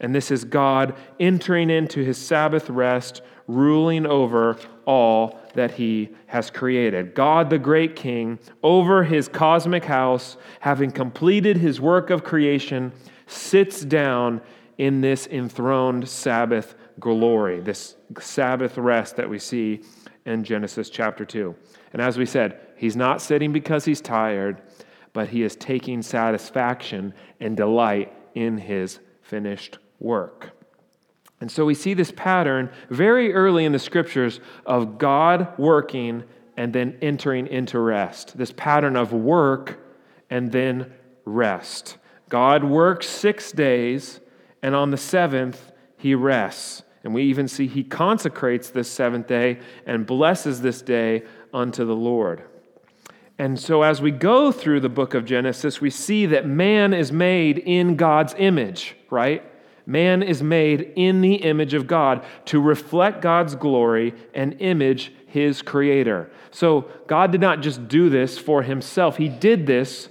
And 0.00 0.14
this 0.14 0.30
is 0.30 0.44
God 0.44 0.94
entering 1.20 1.70
into 1.70 2.02
his 2.02 2.18
Sabbath 2.18 2.68
rest, 2.70 3.22
ruling 3.46 4.06
over 4.06 4.56
all 4.86 5.38
that 5.54 5.72
he 5.72 6.10
has 6.26 6.50
created. 6.50 7.14
God, 7.14 7.50
the 7.50 7.58
great 7.58 7.94
king, 7.94 8.38
over 8.62 9.04
his 9.04 9.28
cosmic 9.28 9.84
house, 9.84 10.36
having 10.60 10.90
completed 10.90 11.58
his 11.58 11.80
work 11.80 12.10
of 12.10 12.24
creation, 12.24 12.92
sits 13.26 13.82
down 13.82 14.40
in 14.78 15.00
this 15.00 15.26
enthroned 15.26 16.08
Sabbath 16.08 16.74
glory, 17.00 17.60
this 17.60 17.96
Sabbath 18.20 18.76
rest 18.78 19.16
that 19.16 19.28
we 19.28 19.38
see 19.38 19.82
in 20.26 20.44
Genesis 20.44 20.90
chapter 20.90 21.24
2. 21.24 21.54
And 21.92 22.02
as 22.02 22.18
we 22.18 22.26
said, 22.26 22.60
he's 22.76 22.96
not 22.96 23.20
sitting 23.20 23.52
because 23.52 23.84
he's 23.84 24.00
tired, 24.00 24.62
but 25.12 25.28
he 25.28 25.42
is 25.42 25.56
taking 25.56 26.02
satisfaction 26.02 27.14
and 27.40 27.56
delight 27.56 28.12
in 28.34 28.58
his 28.58 29.00
finished 29.22 29.78
work. 30.00 30.50
And 31.40 31.50
so 31.50 31.64
we 31.64 31.74
see 31.74 31.94
this 31.94 32.12
pattern 32.12 32.70
very 32.90 33.34
early 33.34 33.64
in 33.64 33.72
the 33.72 33.78
scriptures 33.78 34.40
of 34.64 34.98
God 34.98 35.52
working 35.58 36.24
and 36.56 36.72
then 36.72 36.96
entering 37.02 37.46
into 37.48 37.78
rest. 37.78 38.38
This 38.38 38.52
pattern 38.52 38.96
of 38.96 39.12
work 39.12 39.78
and 40.30 40.50
then 40.50 40.92
rest. 41.24 41.98
God 42.28 42.64
works 42.64 43.06
six 43.06 43.52
days 43.52 44.20
and 44.64 44.74
on 44.74 44.90
the 44.90 44.96
seventh, 44.96 45.72
he 45.98 46.14
rests. 46.14 46.82
And 47.04 47.12
we 47.12 47.24
even 47.24 47.48
see 47.48 47.66
he 47.66 47.84
consecrates 47.84 48.72
this 48.72 48.90
seventh 48.90 49.26
day 49.26 49.60
and 49.84 50.06
blesses 50.06 50.62
this 50.62 50.80
day 50.80 51.24
unto 51.52 51.84
the 51.84 51.94
Lord. 51.94 52.42
And 53.38 53.60
so, 53.60 53.82
as 53.82 54.00
we 54.00 54.10
go 54.10 54.50
through 54.50 54.80
the 54.80 54.88
book 54.88 55.12
of 55.12 55.26
Genesis, 55.26 55.82
we 55.82 55.90
see 55.90 56.24
that 56.26 56.46
man 56.46 56.94
is 56.94 57.12
made 57.12 57.58
in 57.58 57.96
God's 57.96 58.34
image, 58.38 58.96
right? 59.10 59.42
Man 59.84 60.22
is 60.22 60.42
made 60.42 60.92
in 60.96 61.20
the 61.20 61.34
image 61.34 61.74
of 61.74 61.86
God 61.86 62.24
to 62.46 62.58
reflect 62.58 63.20
God's 63.20 63.54
glory 63.54 64.14
and 64.32 64.56
image 64.60 65.12
his 65.26 65.60
creator. 65.60 66.30
So 66.52 66.88
God 67.06 67.32
did 67.32 67.42
not 67.42 67.60
just 67.60 67.86
do 67.86 68.08
this 68.08 68.38
for 68.38 68.62
himself, 68.62 69.18
he 69.18 69.28
did 69.28 69.66
this 69.66 70.08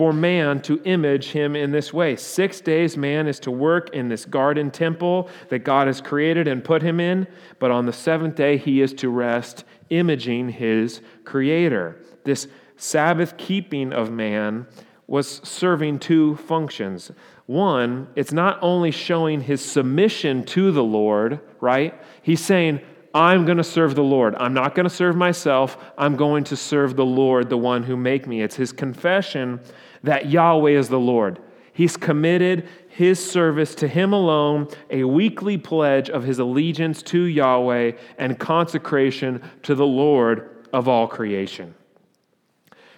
for 0.00 0.14
man 0.14 0.62
to 0.62 0.80
image 0.84 1.26
him 1.26 1.54
in 1.54 1.72
this 1.72 1.92
way. 1.92 2.16
Six 2.16 2.62
days, 2.62 2.96
man 2.96 3.26
is 3.26 3.38
to 3.40 3.50
work 3.50 3.90
in 3.94 4.08
this 4.08 4.24
garden 4.24 4.70
temple 4.70 5.28
that 5.50 5.58
God 5.58 5.88
has 5.88 6.00
created 6.00 6.48
and 6.48 6.64
put 6.64 6.80
him 6.80 7.00
in, 7.00 7.26
but 7.58 7.70
on 7.70 7.84
the 7.84 7.92
seventh 7.92 8.34
day, 8.34 8.56
he 8.56 8.80
is 8.80 8.94
to 8.94 9.10
rest, 9.10 9.64
imaging 9.90 10.48
his 10.48 11.02
creator. 11.24 12.00
This 12.24 12.48
Sabbath 12.76 13.36
keeping 13.36 13.92
of 13.92 14.10
man 14.10 14.66
was 15.06 15.42
serving 15.44 15.98
two 15.98 16.36
functions. 16.36 17.12
One, 17.44 18.08
it's 18.16 18.32
not 18.32 18.58
only 18.62 18.92
showing 18.92 19.42
his 19.42 19.62
submission 19.62 20.44
to 20.46 20.72
the 20.72 20.82
Lord, 20.82 21.40
right? 21.60 21.92
He's 22.22 22.42
saying, 22.42 22.80
I'm 23.12 23.44
going 23.44 23.58
to 23.58 23.64
serve 23.64 23.96
the 23.96 24.04
Lord. 24.04 24.34
I'm 24.36 24.54
not 24.54 24.74
going 24.74 24.84
to 24.84 24.94
serve 24.94 25.16
myself. 25.16 25.76
I'm 25.98 26.16
going 26.16 26.44
to 26.44 26.56
serve 26.56 26.96
the 26.96 27.04
Lord, 27.04 27.50
the 27.50 27.58
one 27.58 27.82
who 27.82 27.96
made 27.96 28.26
me. 28.26 28.40
It's 28.40 28.56
his 28.56 28.72
confession 28.72 29.60
that 30.02 30.30
Yahweh 30.30 30.70
is 30.70 30.88
the 30.88 30.98
Lord. 30.98 31.40
He's 31.72 31.96
committed 31.96 32.68
his 32.88 33.24
service 33.24 33.74
to 33.76 33.88
him 33.88 34.12
alone, 34.12 34.68
a 34.90 35.04
weekly 35.04 35.56
pledge 35.56 36.10
of 36.10 36.24
his 36.24 36.38
allegiance 36.38 37.02
to 37.04 37.22
Yahweh 37.22 37.92
and 38.18 38.38
consecration 38.38 39.42
to 39.62 39.74
the 39.74 39.86
Lord 39.86 40.66
of 40.72 40.88
all 40.88 41.06
creation. 41.06 41.74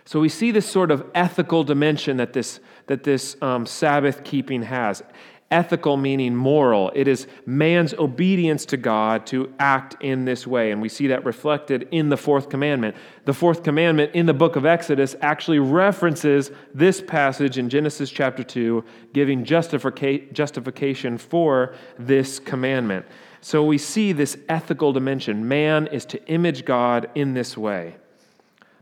So 0.04 0.18
we 0.18 0.28
see 0.28 0.50
this 0.50 0.66
sort 0.66 0.90
of 0.90 1.08
ethical 1.14 1.62
dimension 1.62 2.16
that 2.16 2.32
this, 2.32 2.58
that 2.86 3.04
this 3.04 3.36
um, 3.40 3.66
Sabbath 3.66 4.24
keeping 4.24 4.62
has. 4.62 5.02
Ethical 5.52 5.98
meaning 5.98 6.34
moral. 6.34 6.90
It 6.94 7.06
is 7.06 7.26
man's 7.44 7.92
obedience 7.94 8.64
to 8.66 8.76
God 8.78 9.26
to 9.26 9.52
act 9.58 9.96
in 10.00 10.24
this 10.24 10.46
way. 10.46 10.72
And 10.72 10.80
we 10.80 10.88
see 10.88 11.08
that 11.08 11.24
reflected 11.24 11.86
in 11.92 12.08
the 12.08 12.16
fourth 12.16 12.48
commandment. 12.48 12.96
The 13.26 13.34
fourth 13.34 13.62
commandment 13.62 14.14
in 14.14 14.26
the 14.26 14.34
book 14.34 14.56
of 14.56 14.64
Exodus 14.64 15.14
actually 15.20 15.58
references 15.58 16.50
this 16.74 17.02
passage 17.02 17.58
in 17.58 17.68
Genesis 17.68 18.10
chapter 18.10 18.42
2, 18.42 18.82
giving 19.12 19.44
justifica- 19.44 20.32
justification 20.32 21.18
for 21.18 21.74
this 21.98 22.38
commandment. 22.38 23.04
So 23.42 23.62
we 23.62 23.76
see 23.76 24.12
this 24.12 24.38
ethical 24.48 24.92
dimension. 24.92 25.46
Man 25.46 25.86
is 25.88 26.06
to 26.06 26.26
image 26.28 26.64
God 26.64 27.10
in 27.14 27.34
this 27.34 27.58
way. 27.58 27.96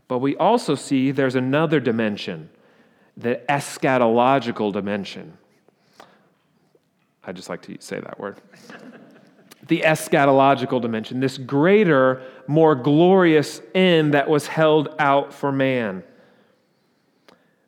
But 0.07 0.19
we 0.19 0.37
also 0.37 0.75
see 0.75 1.11
there's 1.11 1.35
another 1.35 1.79
dimension, 1.79 2.49
the 3.17 3.41
eschatological 3.49 4.71
dimension. 4.71 5.37
I 7.23 7.31
just 7.31 7.49
like 7.49 7.61
to 7.63 7.77
say 7.79 7.99
that 7.99 8.19
word. 8.19 8.37
the 9.67 9.81
eschatological 9.81 10.81
dimension, 10.81 11.19
this 11.19 11.37
greater, 11.37 12.21
more 12.47 12.75
glorious 12.75 13.61
end 13.75 14.13
that 14.13 14.29
was 14.29 14.47
held 14.47 14.93
out 14.99 15.33
for 15.33 15.51
man. 15.51 16.03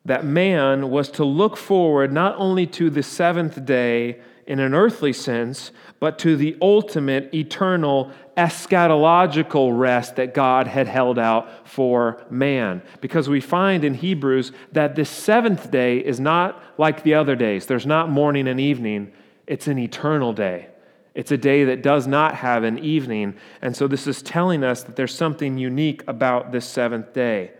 That 0.04 0.24
man 0.24 0.90
was 0.90 1.08
to 1.12 1.24
look 1.24 1.56
forward 1.56 2.12
not 2.12 2.36
only 2.36 2.66
to 2.66 2.90
the 2.90 3.02
seventh 3.02 3.64
day 3.64 4.20
in 4.46 4.60
an 4.60 4.74
earthly 4.74 5.12
sense, 5.12 5.70
but 5.98 6.18
to 6.18 6.36
the 6.36 6.56
ultimate, 6.60 7.32
eternal, 7.32 8.10
eschatological 8.36 9.78
rest 9.78 10.16
that 10.16 10.34
God 10.34 10.66
had 10.66 10.86
held 10.86 11.18
out 11.18 11.66
for 11.66 12.22
man. 12.28 12.82
Because 13.00 13.28
we 13.28 13.40
find 13.40 13.84
in 13.84 13.94
Hebrews 13.94 14.52
that 14.72 14.96
this 14.96 15.08
seventh 15.08 15.70
day 15.70 15.98
is 15.98 16.20
not 16.20 16.62
like 16.76 17.02
the 17.02 17.14
other 17.14 17.36
days, 17.36 17.64
there's 17.66 17.86
not 17.86 18.10
morning 18.10 18.46
and 18.48 18.60
evening, 18.60 19.12
it's 19.46 19.66
an 19.66 19.78
eternal 19.78 20.32
day. 20.32 20.68
It's 21.14 21.30
a 21.30 21.36
day 21.36 21.64
that 21.64 21.82
does 21.82 22.06
not 22.06 22.34
have 22.34 22.64
an 22.64 22.78
evening. 22.78 23.36
And 23.62 23.76
so 23.76 23.86
this 23.86 24.06
is 24.06 24.20
telling 24.20 24.64
us 24.64 24.82
that 24.82 24.96
there's 24.96 25.14
something 25.14 25.58
unique 25.58 26.02
about 26.08 26.50
this 26.50 26.66
seventh 26.66 27.12
day. 27.12 27.52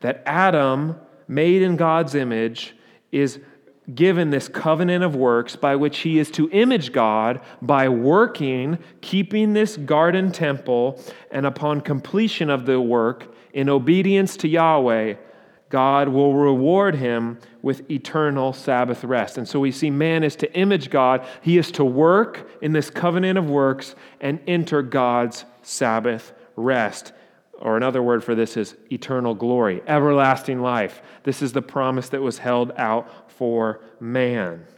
That 0.00 0.22
Adam, 0.26 0.96
made 1.26 1.62
in 1.62 1.76
God's 1.76 2.14
image, 2.14 2.76
is 3.10 3.40
given 3.94 4.30
this 4.30 4.48
covenant 4.48 5.04
of 5.04 5.14
works 5.14 5.56
by 5.56 5.76
which 5.76 5.98
he 5.98 6.18
is 6.18 6.30
to 6.32 6.48
image 6.50 6.92
God 6.92 7.40
by 7.60 7.88
working, 7.88 8.78
keeping 9.00 9.52
this 9.52 9.76
garden 9.76 10.32
temple, 10.32 11.00
and 11.30 11.46
upon 11.46 11.80
completion 11.80 12.50
of 12.50 12.66
the 12.66 12.80
work, 12.80 13.34
in 13.52 13.68
obedience 13.68 14.36
to 14.38 14.48
Yahweh, 14.48 15.14
God 15.74 16.08
will 16.08 16.34
reward 16.34 16.94
him 16.94 17.36
with 17.60 17.90
eternal 17.90 18.52
Sabbath 18.52 19.02
rest. 19.02 19.38
And 19.38 19.48
so 19.48 19.58
we 19.58 19.72
see 19.72 19.90
man 19.90 20.22
is 20.22 20.36
to 20.36 20.56
image 20.56 20.88
God, 20.88 21.26
he 21.42 21.58
is 21.58 21.72
to 21.72 21.84
work 21.84 22.48
in 22.62 22.70
this 22.70 22.90
covenant 22.90 23.40
of 23.40 23.50
works 23.50 23.96
and 24.20 24.38
enter 24.46 24.82
God's 24.82 25.44
Sabbath 25.62 26.32
rest. 26.54 27.12
Or 27.54 27.76
another 27.76 28.04
word 28.04 28.22
for 28.22 28.36
this 28.36 28.56
is 28.56 28.76
eternal 28.92 29.34
glory, 29.34 29.82
everlasting 29.88 30.62
life. 30.62 31.02
This 31.24 31.42
is 31.42 31.52
the 31.52 31.60
promise 31.60 32.08
that 32.10 32.22
was 32.22 32.38
held 32.38 32.70
out 32.76 33.32
for 33.32 33.80
man 33.98 34.68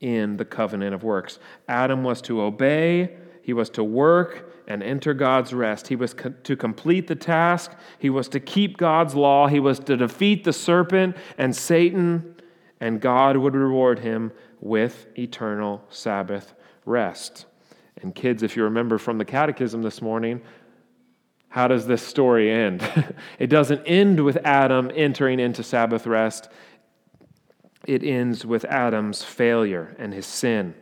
in 0.00 0.38
the 0.38 0.46
covenant 0.46 0.94
of 0.94 1.04
works. 1.04 1.38
Adam 1.68 2.04
was 2.04 2.22
to 2.22 2.40
obey, 2.40 3.18
he 3.42 3.52
was 3.52 3.68
to 3.68 3.84
work 3.84 4.49
and 4.70 4.84
enter 4.84 5.12
God's 5.12 5.52
rest. 5.52 5.88
He 5.88 5.96
was 5.96 6.14
co- 6.14 6.30
to 6.30 6.56
complete 6.56 7.08
the 7.08 7.16
task, 7.16 7.72
he 7.98 8.08
was 8.08 8.28
to 8.28 8.38
keep 8.38 8.76
God's 8.78 9.16
law, 9.16 9.48
he 9.48 9.58
was 9.58 9.80
to 9.80 9.96
defeat 9.96 10.44
the 10.44 10.52
serpent 10.52 11.16
and 11.36 11.54
Satan, 11.54 12.36
and 12.78 13.00
God 13.00 13.36
would 13.36 13.54
reward 13.54 13.98
him 13.98 14.30
with 14.60 15.06
eternal 15.18 15.82
Sabbath 15.90 16.54
rest. 16.84 17.46
And 18.00 18.14
kids, 18.14 18.44
if 18.44 18.56
you 18.56 18.62
remember 18.62 18.96
from 18.96 19.18
the 19.18 19.24
catechism 19.24 19.82
this 19.82 20.00
morning, 20.00 20.40
how 21.48 21.66
does 21.66 21.88
this 21.88 22.00
story 22.00 22.48
end? 22.48 22.88
it 23.40 23.48
doesn't 23.48 23.82
end 23.86 24.24
with 24.24 24.36
Adam 24.44 24.92
entering 24.94 25.40
into 25.40 25.64
Sabbath 25.64 26.06
rest 26.06 26.48
it 27.86 28.04
ends 28.04 28.44
with 28.44 28.64
Adam's 28.66 29.24
failure 29.24 29.96
and 29.98 30.12
his 30.12 30.26
sin. 30.26 30.74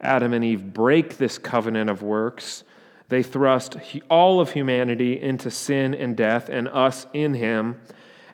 Adam 0.00 0.32
and 0.32 0.44
Eve 0.44 0.72
break 0.72 1.16
this 1.16 1.38
covenant 1.38 1.90
of 1.90 2.02
works. 2.02 2.64
They 3.08 3.22
thrust 3.22 3.76
all 4.10 4.40
of 4.40 4.52
humanity 4.52 5.20
into 5.20 5.50
sin 5.50 5.94
and 5.94 6.16
death 6.16 6.48
and 6.48 6.68
us 6.68 7.06
in 7.12 7.34
him. 7.34 7.80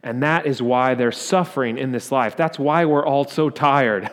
And 0.03 0.23
that 0.23 0.47
is 0.47 0.61
why 0.61 0.95
they're 0.95 1.13
suffering 1.13 1.79
in 1.79 1.93
this 1.93 2.13
life. 2.13 2.37
That's 2.37 2.59
why 2.59 2.85
we're 2.85 3.07
all 3.07 3.27
so 3.27 3.51
tired. 3.51 4.11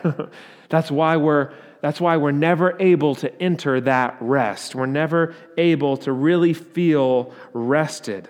that's 0.68 0.90
why 0.90 1.16
we're 1.16 1.52
that's 1.82 2.00
why 2.00 2.16
we're 2.16 2.30
never 2.30 2.76
able 2.78 3.16
to 3.16 3.42
enter 3.42 3.80
that 3.80 4.16
rest. 4.20 4.76
We're 4.76 4.86
never 4.86 5.34
able 5.58 5.96
to 5.98 6.12
really 6.12 6.54
feel 6.54 7.34
rested. 7.52 8.28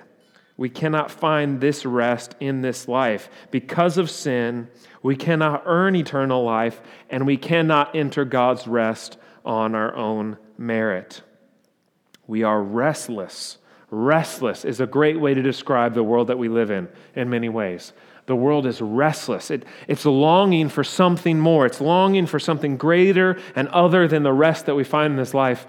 We 0.56 0.70
cannot 0.70 1.10
find 1.10 1.60
this 1.60 1.84
rest 1.84 2.34
in 2.40 2.62
this 2.62 2.88
life. 2.88 3.28
Because 3.50 3.98
of 3.98 4.10
sin, 4.10 4.68
we 5.02 5.16
cannot 5.16 5.64
earn 5.66 5.94
eternal 5.96 6.42
life, 6.42 6.80
and 7.10 7.26
we 7.26 7.36
cannot 7.36 7.94
enter 7.94 8.24
God's 8.24 8.66
rest 8.66 9.18
on 9.44 9.74
our 9.74 9.94
own 9.94 10.38
merit. 10.56 11.20
We 12.32 12.44
are 12.44 12.62
restless. 12.62 13.58
Restless 13.90 14.64
is 14.64 14.80
a 14.80 14.86
great 14.86 15.20
way 15.20 15.34
to 15.34 15.42
describe 15.42 15.92
the 15.92 16.02
world 16.02 16.28
that 16.28 16.38
we 16.38 16.48
live 16.48 16.70
in, 16.70 16.88
in 17.14 17.28
many 17.28 17.50
ways. 17.50 17.92
The 18.24 18.34
world 18.34 18.64
is 18.64 18.80
restless. 18.80 19.50
It, 19.50 19.66
it's 19.86 20.06
longing 20.06 20.70
for 20.70 20.82
something 20.82 21.38
more. 21.38 21.66
It's 21.66 21.78
longing 21.78 22.24
for 22.24 22.38
something 22.38 22.78
greater 22.78 23.38
and 23.54 23.68
other 23.68 24.08
than 24.08 24.22
the 24.22 24.32
rest 24.32 24.64
that 24.64 24.74
we 24.74 24.82
find 24.82 25.10
in 25.10 25.18
this 25.18 25.34
life, 25.34 25.66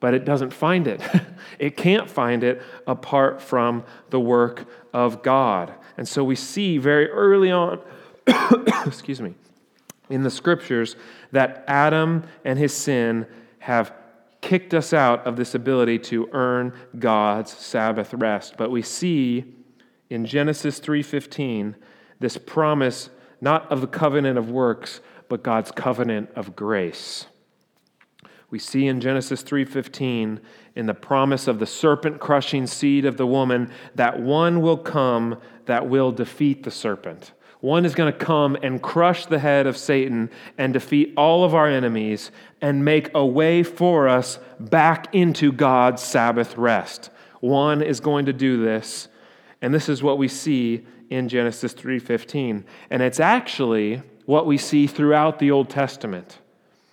but 0.00 0.12
it 0.12 0.24
doesn't 0.24 0.52
find 0.52 0.88
it. 0.88 1.00
it 1.60 1.76
can't 1.76 2.10
find 2.10 2.42
it 2.42 2.60
apart 2.84 3.40
from 3.40 3.84
the 4.10 4.18
work 4.18 4.66
of 4.92 5.22
God. 5.22 5.72
And 5.96 6.08
so 6.08 6.24
we 6.24 6.34
see 6.34 6.78
very 6.78 7.08
early 7.10 7.52
on 7.52 7.80
excuse 8.86 9.20
me, 9.20 9.34
in 10.10 10.24
the 10.24 10.30
scriptures 10.30 10.96
that 11.30 11.62
Adam 11.68 12.24
and 12.44 12.58
his 12.58 12.74
sin 12.74 13.24
have 13.60 13.92
kicked 14.42 14.74
us 14.74 14.92
out 14.92 15.26
of 15.26 15.36
this 15.36 15.54
ability 15.54 15.98
to 15.98 16.28
earn 16.32 16.74
God's 16.98 17.50
Sabbath 17.50 18.12
rest. 18.12 18.56
But 18.58 18.70
we 18.70 18.82
see 18.82 19.54
in 20.10 20.26
Genesis 20.26 20.78
3:15 20.78 21.76
this 22.20 22.36
promise 22.36 23.08
not 23.40 23.70
of 23.72 23.80
the 23.80 23.86
covenant 23.86 24.38
of 24.38 24.50
works, 24.50 25.00
but 25.28 25.42
God's 25.42 25.72
covenant 25.72 26.30
of 26.36 26.54
grace. 26.54 27.26
We 28.50 28.58
see 28.58 28.86
in 28.86 29.00
Genesis 29.00 29.42
3:15 29.42 30.40
in 30.76 30.86
the 30.86 30.94
promise 30.94 31.48
of 31.48 31.58
the 31.58 31.66
serpent 31.66 32.20
crushing 32.20 32.66
seed 32.66 33.06
of 33.06 33.16
the 33.16 33.26
woman 33.26 33.70
that 33.94 34.20
one 34.20 34.60
will 34.60 34.76
come 34.76 35.38
that 35.64 35.88
will 35.88 36.12
defeat 36.12 36.62
the 36.62 36.70
serpent. 36.70 37.32
One 37.62 37.84
is 37.84 37.94
going 37.94 38.12
to 38.12 38.18
come 38.18 38.56
and 38.60 38.82
crush 38.82 39.26
the 39.26 39.38
head 39.38 39.68
of 39.68 39.76
Satan 39.76 40.30
and 40.58 40.72
defeat 40.72 41.14
all 41.16 41.44
of 41.44 41.54
our 41.54 41.68
enemies 41.68 42.32
and 42.60 42.84
make 42.84 43.08
a 43.14 43.24
way 43.24 43.62
for 43.62 44.08
us 44.08 44.40
back 44.58 45.14
into 45.14 45.52
God's 45.52 46.02
Sabbath 46.02 46.58
rest. 46.58 47.10
One 47.38 47.80
is 47.80 48.00
going 48.00 48.26
to 48.26 48.32
do 48.32 48.60
this, 48.60 49.06
and 49.60 49.72
this 49.72 49.88
is 49.88 50.02
what 50.02 50.18
we 50.18 50.26
see 50.26 50.84
in 51.08 51.28
Genesis 51.28 51.72
3:15. 51.72 52.64
And 52.90 53.00
it's 53.00 53.20
actually 53.20 54.02
what 54.26 54.44
we 54.44 54.58
see 54.58 54.88
throughout 54.88 55.38
the 55.38 55.52
Old 55.52 55.70
Testament. 55.70 56.38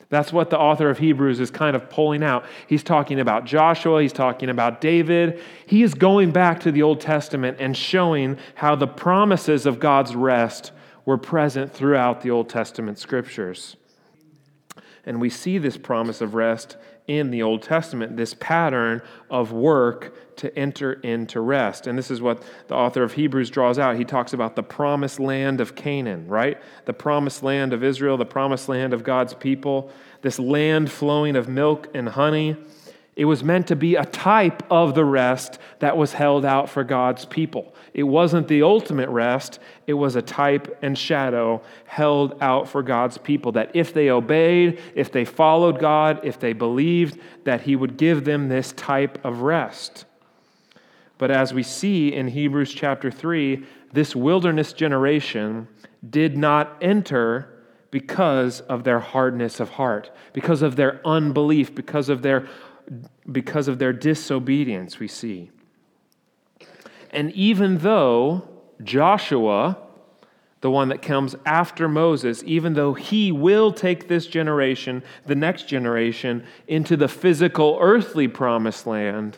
That's 0.10 0.34
what 0.34 0.50
the 0.50 0.58
author 0.58 0.90
of 0.90 0.98
Hebrews 0.98 1.40
is 1.40 1.52
kind 1.52 1.76
of 1.76 1.90
pulling 1.90 2.24
out. 2.24 2.46
He's 2.68 2.84
talking 2.84 3.20
about 3.20 3.46
Joshua, 3.46 4.02
he's 4.02 4.14
talking 4.14 4.50
about 4.50 4.82
David. 4.82 5.42
He 5.68 5.84
is 5.84 5.94
going 5.94 6.32
back 6.32 6.60
to 6.62 6.72
the 6.72 6.82
Old 6.82 7.00
Testament 7.00 7.58
and 7.60 7.78
showing 7.78 8.38
how 8.56 8.76
the 8.76 8.88
promises 8.88 9.68
of 9.68 9.80
God's 9.80 10.16
rest 10.16 10.72
were 11.06 11.18
present 11.18 11.72
throughout 11.72 12.22
the 12.22 12.32
Old 12.32 12.50
Testament 12.50 12.98
scriptures. 12.98 13.76
And 15.06 15.22
we 15.22 15.30
see 15.30 15.58
this 15.60 15.78
promise 15.78 16.22
of 16.22 16.34
rest 16.34 16.78
in 17.10 17.32
the 17.32 17.42
Old 17.42 17.64
Testament, 17.64 18.16
this 18.16 18.36
pattern 18.36 19.02
of 19.32 19.52
work 19.52 20.36
to 20.38 20.56
enter 20.58 20.94
into 20.94 21.42
rest. 21.42 21.88
And 21.88 21.98
this 21.98 22.12
is 22.12 22.22
what 22.22 22.44
the 22.68 22.76
author 22.76 23.02
of 23.02 23.14
Hebrews 23.14 23.50
draws 23.50 23.80
out. 23.80 23.98
He 23.98 24.06
talks 24.06 24.32
about 24.32 24.56
the 24.56 24.62
promised 24.62 25.20
land 25.20 25.60
of 25.60 25.74
Canaan, 25.74 26.28
right? 26.28 26.62
The 26.86 26.94
promised 26.94 27.42
land 27.42 27.74
of 27.74 27.84
Israel, 27.84 28.16
the 28.16 28.26
promised 28.26 28.70
land 28.70 28.94
of 28.94 29.04
God's 29.04 29.34
people, 29.34 29.92
this 30.22 30.38
land 30.38 30.92
flowing 30.92 31.36
of 31.36 31.50
milk 31.50 31.88
and 31.96 32.08
honey. 32.08 32.56
It 33.16 33.26
was 33.26 33.44
meant 33.44 33.68
to 33.68 33.76
be 33.76 33.96
a 33.96 34.06
type 34.06 34.62
of 34.72 34.94
the 34.94 35.04
rest 35.04 35.58
that 35.80 35.98
was 35.98 36.14
held 36.14 36.46
out 36.46 36.70
for 36.70 36.84
God's 36.84 37.26
people. 37.26 37.74
It 37.94 38.04
wasn't 38.04 38.48
the 38.48 38.64
ultimate 38.64 39.10
rest, 39.10 39.60
it 39.88 39.94
was 39.94 40.16
a 40.16 40.22
type 40.22 40.78
and 40.82 40.98
shadow 40.98 41.62
held 41.86 42.38
out 42.42 42.68
for 42.68 42.84
God's 42.84 43.18
people. 43.18 43.52
That 43.54 43.72
if 43.74 43.94
they 43.94 44.10
obeyed, 44.10 44.80
if 44.96 45.12
they 45.12 45.26
followed 45.26 45.80
God, 45.80 46.22
if 46.24 46.40
they 46.40 46.54
believed, 46.54 47.20
that 47.44 47.62
He 47.62 47.76
would 47.76 47.98
give 47.98 48.26
them 48.26 48.50
this 48.50 48.72
type 48.74 49.24
of 49.26 49.42
rest. 49.42 50.06
But 51.18 51.32
as 51.32 51.54
we 51.54 51.64
see 51.64 52.14
in 52.14 52.30
Hebrews 52.30 52.74
chapter 52.74 53.12
3, 53.12 53.66
this 53.92 54.16
wilderness 54.16 54.74
generation 54.74 55.68
did 56.10 56.38
not 56.38 56.78
enter 56.82 57.60
because 57.92 58.62
of 58.62 58.84
their 58.84 59.00
hardness 59.00 59.60
of 59.60 59.72
heart, 59.72 60.12
because 60.34 60.62
of 60.62 60.76
their 60.76 61.02
unbelief, 61.06 61.74
because 61.74 62.10
of 62.10 62.22
their 62.22 62.48
because 63.32 63.68
of 63.68 63.78
their 63.78 63.94
disobedience, 63.94 65.00
we 65.00 65.08
see. 65.08 65.52
And 67.12 67.32
even 67.34 67.80
though 67.80 68.48
Joshua, 68.84 69.78
the 70.62 70.72
one 70.72 70.90
that 70.90 71.02
comes 71.02 71.36
after 71.46 71.88
Moses, 71.88 72.44
even 72.46 72.74
though 72.74 72.94
he 72.94 73.32
will 73.32 73.72
take 73.72 74.08
this 74.08 74.28
generation, 74.28 75.04
the 75.26 75.36
next 75.36 75.68
generation, 75.68 76.44
into 76.68 76.98
the 76.98 77.08
physical 77.08 77.78
earthly 77.80 78.28
promised 78.28 78.86
land, 78.86 79.38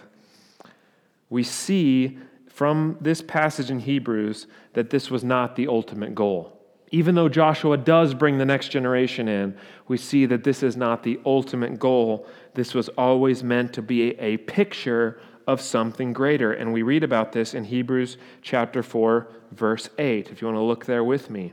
we 1.30 1.44
see 1.44 2.18
from 2.48 2.98
this 3.00 3.22
passage 3.22 3.72
in 3.72 3.80
Hebrews 3.80 4.48
that 4.74 4.90
this 4.90 5.10
was 5.10 5.24
not 5.24 5.56
the 5.56 5.68
ultimate 5.68 6.14
goal. 6.14 6.58
Even 6.92 7.16
though 7.16 7.30
Joshua 7.30 7.78
does 7.78 8.14
bring 8.14 8.38
the 8.38 8.46
next 8.46 8.68
generation 8.68 9.30
in, 9.30 9.56
we 9.88 9.96
see 9.96 10.26
that 10.26 10.44
this 10.44 10.62
is 10.62 10.76
not 10.76 11.04
the 11.04 11.20
ultimate 11.26 11.80
goal. 11.80 12.28
This 12.54 12.74
was 12.74 12.90
always 12.90 13.44
meant 13.44 13.72
to 13.74 13.82
be 13.82 14.20
a 14.20 14.38
picture 14.38 15.22
of 15.52 15.60
something 15.60 16.14
greater. 16.14 16.54
And 16.54 16.72
we 16.72 16.82
read 16.82 17.04
about 17.04 17.34
this 17.34 17.54
in 17.54 17.66
Hebrews 17.66 18.18
chapter 18.42 18.82
4, 18.82 19.28
verse 19.52 19.90
8, 19.98 20.30
if 20.32 20.42
you 20.42 20.48
want 20.48 20.56
to 20.56 20.62
look 20.62 20.86
there 20.86 21.04
with 21.04 21.30
me. 21.30 21.52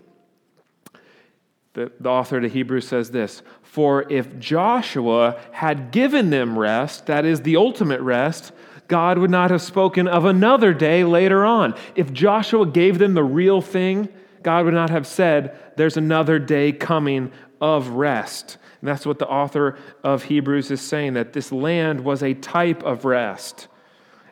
The, 1.73 1.91
the 1.99 2.09
author 2.09 2.41
to 2.41 2.49
Hebrews 2.49 2.87
says 2.87 3.11
this 3.11 3.43
For 3.63 4.11
if 4.11 4.39
Joshua 4.39 5.41
had 5.51 5.91
given 5.91 6.31
them 6.31 6.57
rest, 6.57 7.07
that 7.07 7.25
is 7.25 7.43
the 7.43 7.57
ultimate 7.57 8.01
rest, 8.01 8.53
God 8.87 9.19
would 9.19 9.31
not 9.31 9.51
have 9.51 9.63
spoken 9.63 10.07
of 10.07 10.25
another 10.25 10.73
day 10.73 11.03
later 11.03 11.45
on. 11.45 11.75
If 11.97 12.13
Joshua 12.13 12.67
gave 12.67 12.99
them 12.99 13.15
the 13.15 13.25
real 13.25 13.61
thing, 13.61 14.09
God 14.43 14.65
would 14.65 14.75
not 14.75 14.91
have 14.91 15.07
said, 15.07 15.59
There's 15.77 15.97
another 15.97 16.39
day 16.39 16.71
coming 16.71 17.33
of 17.61 17.89
rest. 17.89 18.59
And 18.81 18.89
that's 18.89 19.05
what 19.05 19.19
the 19.19 19.29
author 19.29 19.77
of 20.05 20.23
Hebrews 20.25 20.71
is 20.71 20.81
saying 20.81 21.15
that 21.15 21.33
this 21.33 21.51
land 21.51 22.05
was 22.05 22.23
a 22.23 22.35
type 22.35 22.85
of 22.85 23.05
rest. 23.05 23.67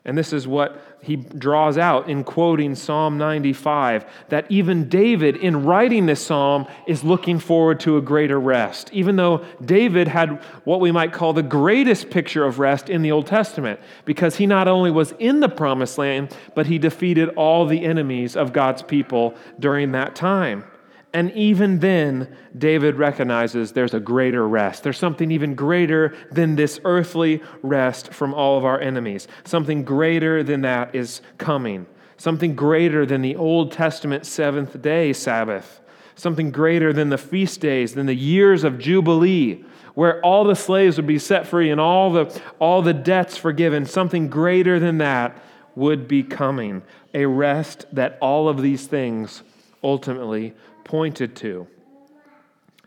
And 0.07 0.17
this 0.17 0.33
is 0.33 0.47
what 0.47 0.81
he 1.03 1.17
draws 1.17 1.77
out 1.77 2.09
in 2.09 2.23
quoting 2.23 2.77
Psalm 2.77 3.19
95 3.19 4.07
that 4.29 4.47
even 4.49 4.89
David, 4.89 5.37
in 5.37 5.65
writing 5.65 6.07
this 6.07 6.25
psalm, 6.25 6.67
is 6.87 7.03
looking 7.03 7.41
forward 7.41 7.81
to 7.81 7.97
a 7.97 8.01
greater 8.01 8.39
rest. 8.39 8.89
Even 8.93 9.17
though 9.17 9.45
David 9.65 10.07
had 10.07 10.41
what 10.63 10.79
we 10.79 10.93
might 10.93 11.13
call 11.13 11.33
the 11.33 11.43
greatest 11.43 12.09
picture 12.09 12.45
of 12.45 12.61
rest 12.61 12.89
in 12.89 13.03
the 13.03 13.11
Old 13.11 13.27
Testament, 13.27 13.81
because 14.05 14.37
he 14.37 14.47
not 14.47 14.69
only 14.69 14.93
was 14.93 15.13
in 15.19 15.41
the 15.41 15.49
promised 15.49 15.99
land, 15.99 16.35
but 16.55 16.67
he 16.67 16.79
defeated 16.79 17.29
all 17.31 17.67
the 17.67 17.85
enemies 17.85 18.37
of 18.37 18.53
God's 18.53 18.83
people 18.83 19.35
during 19.59 19.91
that 19.91 20.15
time. 20.15 20.65
And 21.17 21.33
even 21.33 21.79
then, 21.79 22.29
David 22.59 22.97
recognizes 22.97 23.73
there's 23.73 23.95
a 23.95 24.01
greater 24.01 24.47
rest. 24.47 24.83
There's 24.83 24.99
something 24.99 25.31
even 25.31 25.55
greater 25.55 26.15
than 26.31 26.57
this 26.57 26.79
earthly 26.85 27.43
rest 27.63 28.13
from 28.13 28.35
all 28.35 28.59
of 28.59 28.67
our 28.67 28.79
enemies. 28.79 29.27
Something 29.45 29.83
greater 29.83 30.43
than 30.43 30.61
that 30.61 30.95
is 30.95 31.23
coming. 31.39 31.87
Something 32.19 32.55
greater 32.55 33.07
than 33.07 33.23
the 33.23 33.35
Old 33.35 33.73
Testament 33.73 34.27
seventh 34.27 34.83
day 34.83 35.15
Sabbath. 35.15 35.81
Something 36.17 36.51
greater 36.51 36.93
than 36.93 37.09
the 37.09 37.17
feast 37.17 37.63
days, 37.63 37.95
than 37.95 38.05
the 38.05 38.15
years 38.15 38.63
of 38.63 38.79
Jubilee, 38.79 39.65
where 39.95 40.21
all 40.21 40.45
the 40.45 40.55
slaves 40.55 40.99
would 40.99 41.07
be 41.07 41.19
set 41.19 41.47
free 41.47 41.71
and 41.71 41.81
all 41.81 42.13
the, 42.13 42.43
all 42.59 42.83
the 42.83 42.93
debts 42.93 43.39
forgiven. 43.39 43.87
Something 43.87 44.29
greater 44.29 44.79
than 44.79 44.99
that 44.99 45.43
would 45.77 46.09
be 46.09 46.23
coming. 46.23 46.83
A 47.15 47.25
rest 47.25 47.87
that 47.93 48.19
all 48.21 48.51
of 48.51 48.61
these 48.61 48.87
things 48.87 49.43
ultimately 49.83 50.53
pointed 50.87 51.37
to. 51.37 51.67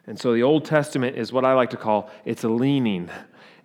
And 0.08 0.20
so 0.20 0.34
the 0.34 0.42
Old 0.42 0.66
Testament 0.66 1.18
is 1.18 1.32
what 1.32 1.46
I 1.46 1.54
like 1.54 1.70
to 1.72 1.78
call 1.78 2.10
it's 2.26 2.44
leaning. 2.44 3.12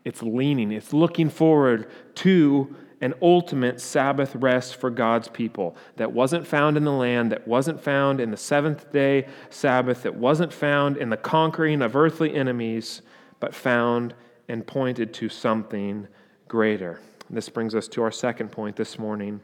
It's 0.05 0.23
leaning. 0.23 0.73
It's 0.73 0.93
looking 0.93 1.31
forward 1.31 1.91
to 2.17 2.77
an 3.01 3.15
ultimate 3.23 3.81
Sabbath 3.81 4.35
rest 4.37 4.77
for 4.77 4.91
God's 4.91 5.29
people 5.29 5.77
that 5.97 6.13
wasn't 6.13 6.47
found 6.47 6.77
in 6.77 6.85
the 6.85 6.93
land, 6.93 7.33
that 7.33 7.47
wasn't 7.47 7.81
found 7.81 8.21
in 8.21 8.31
the 8.31 8.37
seventh 8.37 8.93
day 8.93 9.27
Sabbath, 9.51 10.03
that 10.03 10.15
wasn't 10.15 10.53
found 10.53 10.97
in 10.97 11.11
the 11.11 11.17
conquering 11.17 11.81
of 11.81 11.97
earthly 11.97 12.35
enemies, 12.35 13.03
but 13.41 13.55
found 13.55 14.15
and 14.49 14.67
pointed 14.67 15.15
to 15.15 15.29
something 15.29 16.07
greater. 16.49 17.01
This 17.31 17.49
brings 17.49 17.75
us 17.75 17.89
to 17.89 18.03
our 18.03 18.13
second 18.13 18.53
point 18.53 18.77
this 18.77 18.99
morning 18.99 19.41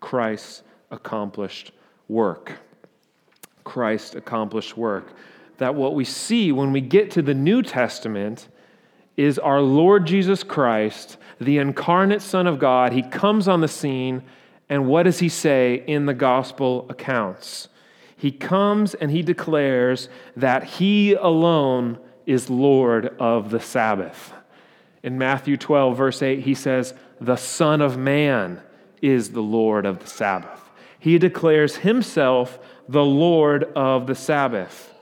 Christ's 0.00 0.62
accomplished 0.90 1.72
work. 2.08 2.52
Christ 3.64 4.14
accomplished 4.14 4.76
work. 4.76 5.12
That 5.58 5.74
what 5.74 5.94
we 5.94 6.04
see 6.04 6.52
when 6.52 6.72
we 6.72 6.80
get 6.80 7.10
to 7.12 7.22
the 7.22 7.34
New 7.34 7.62
Testament 7.62 8.48
is 9.16 9.38
our 9.38 9.60
Lord 9.60 10.06
Jesus 10.06 10.42
Christ, 10.42 11.18
the 11.40 11.58
incarnate 11.58 12.22
Son 12.22 12.46
of 12.46 12.58
God. 12.58 12.92
He 12.92 13.02
comes 13.02 13.48
on 13.48 13.60
the 13.60 13.68
scene, 13.68 14.22
and 14.68 14.86
what 14.86 15.04
does 15.04 15.18
he 15.18 15.28
say 15.28 15.84
in 15.86 16.06
the 16.06 16.14
gospel 16.14 16.86
accounts? 16.88 17.68
He 18.16 18.30
comes 18.30 18.94
and 18.94 19.10
he 19.10 19.22
declares 19.22 20.08
that 20.36 20.64
he 20.64 21.14
alone 21.14 21.98
is 22.24 22.48
Lord 22.48 23.06
of 23.18 23.50
the 23.50 23.60
Sabbath. 23.60 24.32
In 25.02 25.18
Matthew 25.18 25.56
12, 25.56 25.96
verse 25.96 26.22
8, 26.22 26.40
he 26.40 26.54
says, 26.54 26.94
The 27.20 27.36
Son 27.36 27.80
of 27.80 27.98
Man 27.98 28.62
is 29.02 29.32
the 29.32 29.42
Lord 29.42 29.84
of 29.84 29.98
the 29.98 30.06
Sabbath. 30.06 30.70
He 31.02 31.18
declares 31.18 31.78
himself 31.78 32.60
the 32.88 33.04
Lord 33.04 33.64
of 33.74 34.06
the 34.06 34.14
Sabbath. 34.14 34.94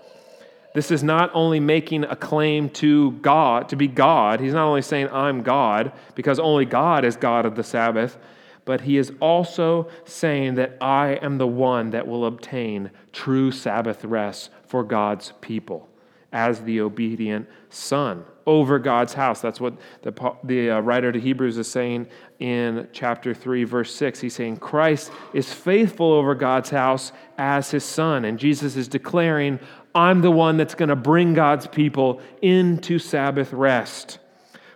This 0.72 0.90
is 0.90 1.02
not 1.02 1.30
only 1.34 1.60
making 1.60 2.04
a 2.04 2.16
claim 2.16 2.70
to 2.70 3.10
God, 3.10 3.68
to 3.68 3.76
be 3.76 3.86
God. 3.86 4.40
He's 4.40 4.54
not 4.54 4.66
only 4.66 4.80
saying, 4.80 5.10
I'm 5.12 5.42
God, 5.42 5.92
because 6.14 6.38
only 6.38 6.64
God 6.64 7.04
is 7.04 7.16
God 7.16 7.44
of 7.44 7.54
the 7.54 7.62
Sabbath, 7.62 8.16
but 8.64 8.80
he 8.80 8.96
is 8.96 9.12
also 9.20 9.90
saying 10.06 10.54
that 10.54 10.78
I 10.80 11.18
am 11.20 11.36
the 11.36 11.46
one 11.46 11.90
that 11.90 12.08
will 12.08 12.24
obtain 12.24 12.92
true 13.12 13.52
Sabbath 13.52 14.02
rest 14.02 14.48
for 14.66 14.82
God's 14.82 15.34
people 15.42 15.89
as 16.32 16.60
the 16.62 16.80
obedient 16.80 17.48
son 17.70 18.24
over 18.46 18.78
God's 18.78 19.14
house. 19.14 19.40
That's 19.40 19.60
what 19.60 19.74
the, 20.02 20.34
the 20.44 20.70
uh, 20.70 20.80
writer 20.80 21.12
to 21.12 21.20
Hebrews 21.20 21.58
is 21.58 21.70
saying 21.70 22.08
in 22.38 22.88
chapter 22.92 23.34
3, 23.34 23.64
verse 23.64 23.94
6. 23.94 24.20
He's 24.20 24.34
saying 24.34 24.58
Christ 24.58 25.10
is 25.32 25.52
faithful 25.52 26.12
over 26.12 26.34
God's 26.34 26.70
house 26.70 27.12
as 27.38 27.70
his 27.70 27.84
son. 27.84 28.24
And 28.24 28.38
Jesus 28.38 28.76
is 28.76 28.88
declaring, 28.88 29.60
I'm 29.94 30.20
the 30.20 30.30
one 30.30 30.56
that's 30.56 30.74
going 30.74 30.88
to 30.88 30.96
bring 30.96 31.34
God's 31.34 31.66
people 31.66 32.20
into 32.42 32.98
Sabbath 32.98 33.52
rest. 33.52 34.18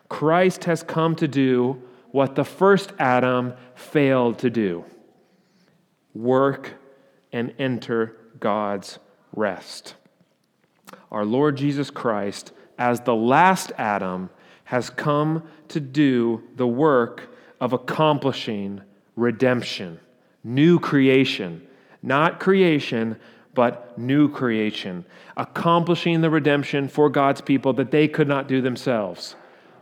Christ 0.09 0.65
has 0.65 0.83
come 0.83 1.17
to 1.17 1.29
do 1.29 1.83
what 2.11 2.35
the 2.35 2.45
first 2.45 2.93
Adam 2.99 3.55
failed 3.75 4.39
to 4.41 4.51
do 4.51 4.85
work 6.15 6.75
and 7.33 7.53
enter 7.59 8.17
God's 8.39 9.01
rest 9.33 9.97
our 11.15 11.25
Lord 11.25 11.57
Jesus 11.57 11.91
Christ, 11.91 12.51
as 12.77 13.01
the 13.03 13.15
last 13.15 13.71
Adam, 13.79 14.31
has 14.65 14.91
come 14.91 15.45
to 15.69 15.79
do 15.79 16.43
the 16.57 16.67
work 16.67 17.31
of 17.61 17.73
accomplishing 17.73 18.81
redemption, 19.15 20.01
new 20.43 20.81
creation, 20.81 21.65
not 22.03 22.41
creation, 22.41 23.17
but 23.55 23.97
new 23.97 24.29
creation, 24.29 25.05
accomplishing 25.37 26.21
the 26.21 26.31
redemption 26.31 26.89
for 26.89 27.09
God's 27.09 27.41
people 27.41 27.73
that 27.75 27.93
they 27.93 28.09
could 28.09 28.27
not 28.27 28.49
do 28.49 28.61
themselves, 28.61 29.37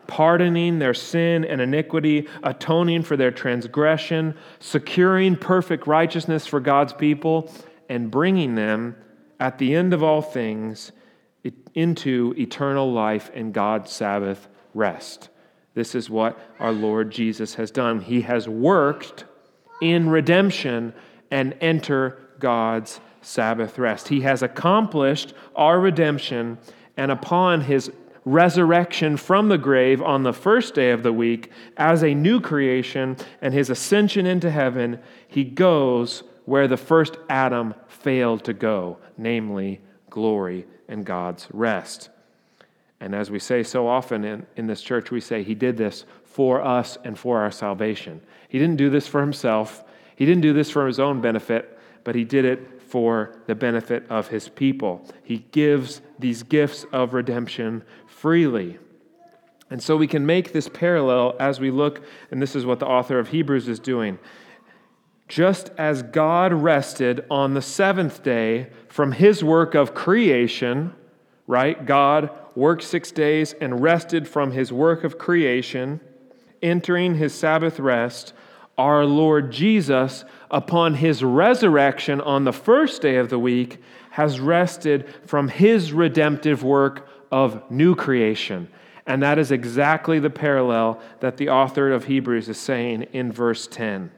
pardoning 0.06 0.80
their 0.80 0.92
sin 0.92 1.46
and 1.46 1.62
iniquity, 1.62 2.28
atoning 2.42 3.04
for 3.04 3.16
their 3.16 3.30
transgression, 3.30 4.36
securing 4.60 5.36
perfect 5.36 5.86
righteousness 5.86 6.46
for 6.46 6.60
God's 6.60 6.92
people, 6.92 7.50
and 7.88 8.10
bringing 8.10 8.54
them 8.54 8.96
at 9.40 9.56
the 9.56 9.74
end 9.74 9.94
of 9.94 10.02
all 10.02 10.20
things 10.20 10.92
into 11.74 12.34
eternal 12.38 12.92
life 12.92 13.30
and 13.34 13.52
God's 13.52 13.90
Sabbath 13.90 14.48
rest. 14.74 15.28
This 15.74 15.94
is 15.94 16.10
what 16.10 16.38
our 16.58 16.72
Lord 16.72 17.10
Jesus 17.10 17.54
has 17.54 17.70
done. 17.70 18.00
He 18.00 18.22
has 18.22 18.48
worked 18.48 19.24
in 19.80 20.10
redemption 20.10 20.92
and 21.30 21.56
enter 21.60 22.20
God's 22.38 23.00
Sabbath 23.22 23.78
rest. 23.78 24.08
He 24.08 24.20
has 24.20 24.42
accomplished 24.42 25.32
our 25.56 25.80
redemption, 25.80 26.58
and 26.96 27.10
upon 27.10 27.62
his 27.62 27.90
resurrection 28.24 29.16
from 29.16 29.48
the 29.48 29.58
grave 29.58 30.02
on 30.02 30.22
the 30.22 30.32
first 30.32 30.74
day 30.74 30.90
of 30.90 31.02
the 31.02 31.12
week 31.12 31.50
as 31.76 32.02
a 32.02 32.14
new 32.14 32.40
creation 32.40 33.16
and 33.40 33.54
his 33.54 33.70
ascension 33.70 34.26
into 34.26 34.50
heaven, 34.50 34.98
he 35.26 35.42
goes 35.42 36.22
where 36.44 36.68
the 36.68 36.76
first 36.76 37.16
Adam 37.28 37.74
failed 37.88 38.44
to 38.44 38.52
go, 38.52 38.98
namely 39.16 39.80
glory 40.10 40.66
and 40.92 41.04
God's 41.04 41.48
rest. 41.52 42.10
And 43.00 43.14
as 43.14 43.30
we 43.30 43.40
say 43.40 43.64
so 43.64 43.88
often 43.88 44.24
in, 44.24 44.46
in 44.56 44.66
this 44.68 44.82
church, 44.82 45.10
we 45.10 45.20
say 45.20 45.42
he 45.42 45.56
did 45.56 45.76
this 45.76 46.04
for 46.22 46.62
us 46.62 46.98
and 47.02 47.18
for 47.18 47.40
our 47.40 47.50
salvation. 47.50 48.20
He 48.48 48.58
didn't 48.58 48.76
do 48.76 48.90
this 48.90 49.08
for 49.08 49.20
himself, 49.20 49.82
he 50.14 50.26
didn't 50.26 50.42
do 50.42 50.52
this 50.52 50.70
for 50.70 50.86
his 50.86 51.00
own 51.00 51.20
benefit, 51.20 51.78
but 52.04 52.14
he 52.14 52.22
did 52.22 52.44
it 52.44 52.82
for 52.82 53.34
the 53.46 53.54
benefit 53.54 54.06
of 54.10 54.28
his 54.28 54.48
people. 54.48 55.04
He 55.24 55.38
gives 55.50 56.02
these 56.18 56.42
gifts 56.42 56.84
of 56.92 57.14
redemption 57.14 57.82
freely. 58.06 58.78
And 59.70 59.82
so 59.82 59.96
we 59.96 60.06
can 60.06 60.26
make 60.26 60.52
this 60.52 60.68
parallel 60.68 61.34
as 61.40 61.58
we 61.58 61.70
look, 61.70 62.02
and 62.30 62.42
this 62.42 62.54
is 62.54 62.66
what 62.66 62.78
the 62.78 62.86
author 62.86 63.18
of 63.18 63.28
Hebrews 63.28 63.68
is 63.68 63.80
doing. 63.80 64.18
Just 65.32 65.70
as 65.78 66.02
God 66.02 66.52
rested 66.52 67.24
on 67.30 67.54
the 67.54 67.62
seventh 67.62 68.22
day 68.22 68.68
from 68.88 69.12
his 69.12 69.42
work 69.42 69.74
of 69.74 69.94
creation, 69.94 70.92
right? 71.46 71.86
God 71.86 72.28
worked 72.54 72.82
six 72.82 73.10
days 73.10 73.54
and 73.54 73.82
rested 73.82 74.28
from 74.28 74.50
his 74.50 74.74
work 74.74 75.04
of 75.04 75.16
creation, 75.16 76.00
entering 76.60 77.14
his 77.14 77.32
Sabbath 77.32 77.80
rest. 77.80 78.34
Our 78.76 79.06
Lord 79.06 79.50
Jesus, 79.50 80.26
upon 80.50 80.96
his 80.96 81.24
resurrection 81.24 82.20
on 82.20 82.44
the 82.44 82.52
first 82.52 83.00
day 83.00 83.16
of 83.16 83.30
the 83.30 83.38
week, 83.38 83.80
has 84.10 84.38
rested 84.38 85.08
from 85.24 85.48
his 85.48 85.94
redemptive 85.94 86.62
work 86.62 87.08
of 87.30 87.70
new 87.70 87.94
creation. 87.94 88.68
And 89.06 89.22
that 89.22 89.38
is 89.38 89.50
exactly 89.50 90.18
the 90.18 90.28
parallel 90.28 91.00
that 91.20 91.38
the 91.38 91.48
author 91.48 91.90
of 91.90 92.04
Hebrews 92.04 92.50
is 92.50 92.58
saying 92.58 93.04
in 93.14 93.32
verse 93.32 93.66
10. 93.66 94.10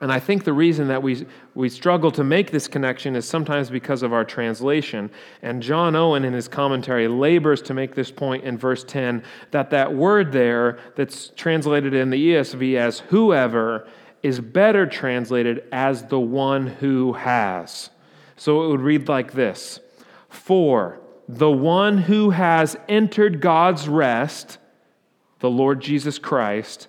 And 0.00 0.12
I 0.12 0.20
think 0.20 0.44
the 0.44 0.52
reason 0.52 0.88
that 0.88 1.02
we, 1.02 1.26
we 1.54 1.68
struggle 1.68 2.12
to 2.12 2.22
make 2.22 2.52
this 2.52 2.68
connection 2.68 3.16
is 3.16 3.28
sometimes 3.28 3.68
because 3.68 4.04
of 4.04 4.12
our 4.12 4.24
translation. 4.24 5.10
And 5.42 5.60
John 5.60 5.96
Owen, 5.96 6.24
in 6.24 6.32
his 6.32 6.46
commentary, 6.46 7.08
labors 7.08 7.60
to 7.62 7.74
make 7.74 7.96
this 7.96 8.10
point 8.10 8.44
in 8.44 8.56
verse 8.56 8.84
10 8.84 9.24
that 9.50 9.70
that 9.70 9.92
word 9.92 10.30
there 10.30 10.78
that's 10.94 11.30
translated 11.30 11.94
in 11.94 12.10
the 12.10 12.28
ESV 12.28 12.76
as 12.76 13.00
whoever 13.00 13.88
is 14.22 14.40
better 14.40 14.86
translated 14.86 15.64
as 15.72 16.04
the 16.04 16.20
one 16.20 16.68
who 16.68 17.14
has. 17.14 17.90
So 18.36 18.64
it 18.64 18.68
would 18.68 18.80
read 18.80 19.08
like 19.08 19.32
this 19.32 19.80
For 20.28 21.00
the 21.28 21.50
one 21.50 21.98
who 21.98 22.30
has 22.30 22.76
entered 22.88 23.40
God's 23.40 23.88
rest, 23.88 24.58
the 25.40 25.50
Lord 25.50 25.80
Jesus 25.80 26.18
Christ, 26.18 26.86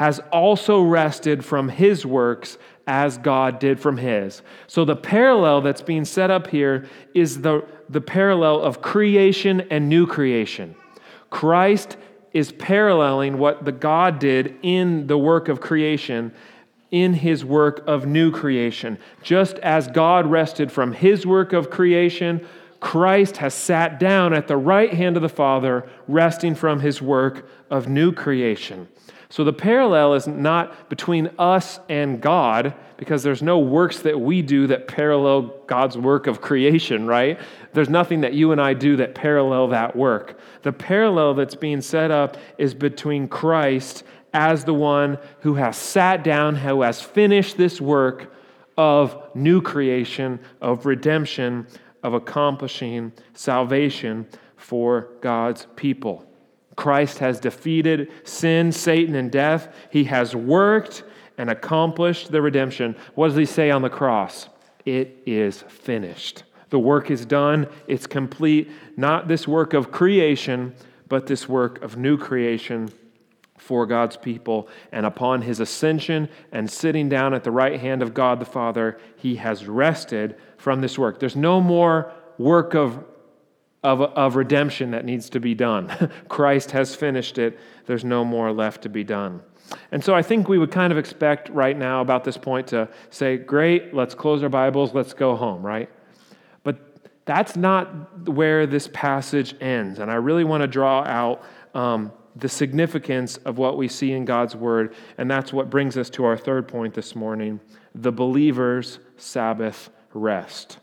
has 0.00 0.18
also 0.32 0.80
rested 0.80 1.44
from 1.44 1.68
his 1.68 2.06
works 2.06 2.56
as 2.86 3.18
God 3.18 3.58
did 3.58 3.78
from 3.78 3.98
his. 3.98 4.40
So 4.66 4.86
the 4.86 4.96
parallel 4.96 5.60
that's 5.60 5.82
being 5.82 6.06
set 6.06 6.30
up 6.30 6.46
here 6.46 6.88
is 7.12 7.42
the, 7.42 7.66
the 7.90 8.00
parallel 8.00 8.62
of 8.62 8.80
creation 8.80 9.60
and 9.70 9.90
new 9.90 10.06
creation. 10.06 10.74
Christ 11.28 11.98
is 12.32 12.50
paralleling 12.50 13.36
what 13.36 13.66
the 13.66 13.72
God 13.72 14.18
did 14.18 14.56
in 14.62 15.06
the 15.06 15.18
work 15.18 15.50
of 15.50 15.60
creation 15.60 16.32
in 16.90 17.12
his 17.12 17.44
work 17.44 17.84
of 17.86 18.06
new 18.06 18.32
creation. 18.32 18.96
Just 19.22 19.58
as 19.58 19.86
God 19.86 20.26
rested 20.26 20.72
from 20.72 20.94
his 20.94 21.26
work 21.26 21.52
of 21.52 21.68
creation, 21.68 22.46
Christ 22.80 23.36
has 23.36 23.52
sat 23.52 24.00
down 24.00 24.32
at 24.32 24.48
the 24.48 24.56
right 24.56 24.94
hand 24.94 25.16
of 25.16 25.22
the 25.22 25.28
Father, 25.28 25.86
resting 26.08 26.54
from 26.54 26.80
his 26.80 27.02
work 27.02 27.46
of 27.68 27.86
new 27.86 28.12
creation. 28.12 28.88
So 29.30 29.44
the 29.44 29.52
parallel 29.52 30.14
is 30.14 30.26
not 30.26 30.90
between 30.90 31.30
us 31.38 31.78
and 31.88 32.20
God, 32.20 32.74
because 32.96 33.22
there's 33.22 33.42
no 33.42 33.60
works 33.60 34.00
that 34.00 34.20
we 34.20 34.42
do 34.42 34.66
that 34.66 34.88
parallel 34.88 35.54
God's 35.66 35.96
work 35.96 36.26
of 36.26 36.40
creation, 36.40 37.06
right? 37.06 37.38
There's 37.72 37.88
nothing 37.88 38.20
that 38.20 38.34
you 38.34 38.52
and 38.52 38.60
I 38.60 38.74
do 38.74 38.96
that 38.96 39.14
parallel 39.14 39.68
that 39.68 39.96
work. 39.96 40.38
The 40.62 40.72
parallel 40.72 41.34
that's 41.34 41.54
being 41.54 41.80
set 41.80 42.10
up 42.10 42.36
is 42.58 42.74
between 42.74 43.28
Christ 43.28 44.02
as 44.34 44.64
the 44.64 44.74
one 44.74 45.16
who 45.40 45.54
has 45.54 45.76
sat 45.76 46.24
down, 46.24 46.56
who 46.56 46.82
has 46.82 47.00
finished 47.00 47.56
this 47.56 47.80
work 47.80 48.34
of 48.76 49.16
new 49.34 49.62
creation, 49.62 50.40
of 50.60 50.86
redemption, 50.86 51.66
of 52.02 52.14
accomplishing 52.14 53.12
salvation 53.32 54.26
for 54.56 55.08
God's 55.20 55.66
people. 55.76 56.29
Christ 56.80 57.18
has 57.18 57.38
defeated 57.38 58.10
sin, 58.24 58.72
Satan, 58.72 59.14
and 59.14 59.30
death. 59.30 59.68
He 59.90 60.04
has 60.04 60.34
worked 60.34 61.04
and 61.36 61.50
accomplished 61.50 62.32
the 62.32 62.40
redemption. 62.40 62.96
What 63.14 63.28
does 63.28 63.36
he 63.36 63.44
say 63.44 63.70
on 63.70 63.82
the 63.82 63.90
cross? 63.90 64.48
It 64.86 65.22
is 65.26 65.60
finished. 65.68 66.44
The 66.70 66.78
work 66.78 67.10
is 67.10 67.26
done, 67.26 67.66
it's 67.86 68.06
complete. 68.06 68.70
Not 68.96 69.28
this 69.28 69.46
work 69.46 69.74
of 69.74 69.92
creation, 69.92 70.74
but 71.06 71.26
this 71.26 71.46
work 71.46 71.82
of 71.82 71.98
new 71.98 72.16
creation 72.16 72.90
for 73.58 73.84
God's 73.84 74.16
people. 74.16 74.66
And 74.90 75.04
upon 75.04 75.42
his 75.42 75.60
ascension 75.60 76.30
and 76.50 76.70
sitting 76.70 77.10
down 77.10 77.34
at 77.34 77.44
the 77.44 77.50
right 77.50 77.78
hand 77.78 78.00
of 78.00 78.14
God 78.14 78.40
the 78.40 78.46
Father, 78.46 78.98
he 79.16 79.36
has 79.36 79.66
rested 79.66 80.34
from 80.56 80.80
this 80.80 80.98
work. 80.98 81.20
There's 81.20 81.36
no 81.36 81.60
more 81.60 82.10
work 82.38 82.74
of 82.74 83.04
of, 83.82 84.00
of 84.00 84.36
redemption 84.36 84.90
that 84.90 85.04
needs 85.04 85.30
to 85.30 85.40
be 85.40 85.54
done. 85.54 86.10
Christ 86.28 86.72
has 86.72 86.94
finished 86.94 87.38
it. 87.38 87.58
There's 87.86 88.04
no 88.04 88.24
more 88.24 88.52
left 88.52 88.82
to 88.82 88.88
be 88.88 89.04
done. 89.04 89.40
And 89.92 90.02
so 90.02 90.14
I 90.14 90.22
think 90.22 90.48
we 90.48 90.58
would 90.58 90.70
kind 90.70 90.92
of 90.92 90.98
expect 90.98 91.48
right 91.50 91.76
now 91.76 92.00
about 92.00 92.24
this 92.24 92.36
point 92.36 92.66
to 92.68 92.88
say, 93.10 93.36
great, 93.36 93.94
let's 93.94 94.14
close 94.14 94.42
our 94.42 94.48
Bibles, 94.48 94.94
let's 94.94 95.14
go 95.14 95.36
home, 95.36 95.64
right? 95.64 95.88
But 96.64 96.78
that's 97.24 97.56
not 97.56 98.28
where 98.28 98.66
this 98.66 98.88
passage 98.92 99.54
ends. 99.60 99.98
And 99.98 100.10
I 100.10 100.14
really 100.14 100.44
want 100.44 100.62
to 100.62 100.66
draw 100.66 101.02
out 101.04 101.42
um, 101.74 102.12
the 102.36 102.48
significance 102.48 103.36
of 103.38 103.58
what 103.58 103.76
we 103.76 103.88
see 103.88 104.12
in 104.12 104.24
God's 104.24 104.56
Word. 104.56 104.94
And 105.18 105.30
that's 105.30 105.52
what 105.52 105.70
brings 105.70 105.96
us 105.96 106.10
to 106.10 106.24
our 106.24 106.36
third 106.36 106.68
point 106.68 106.94
this 106.94 107.14
morning 107.14 107.60
the 107.94 108.12
believer's 108.12 109.00
Sabbath 109.16 109.90
rest. 110.14 110.78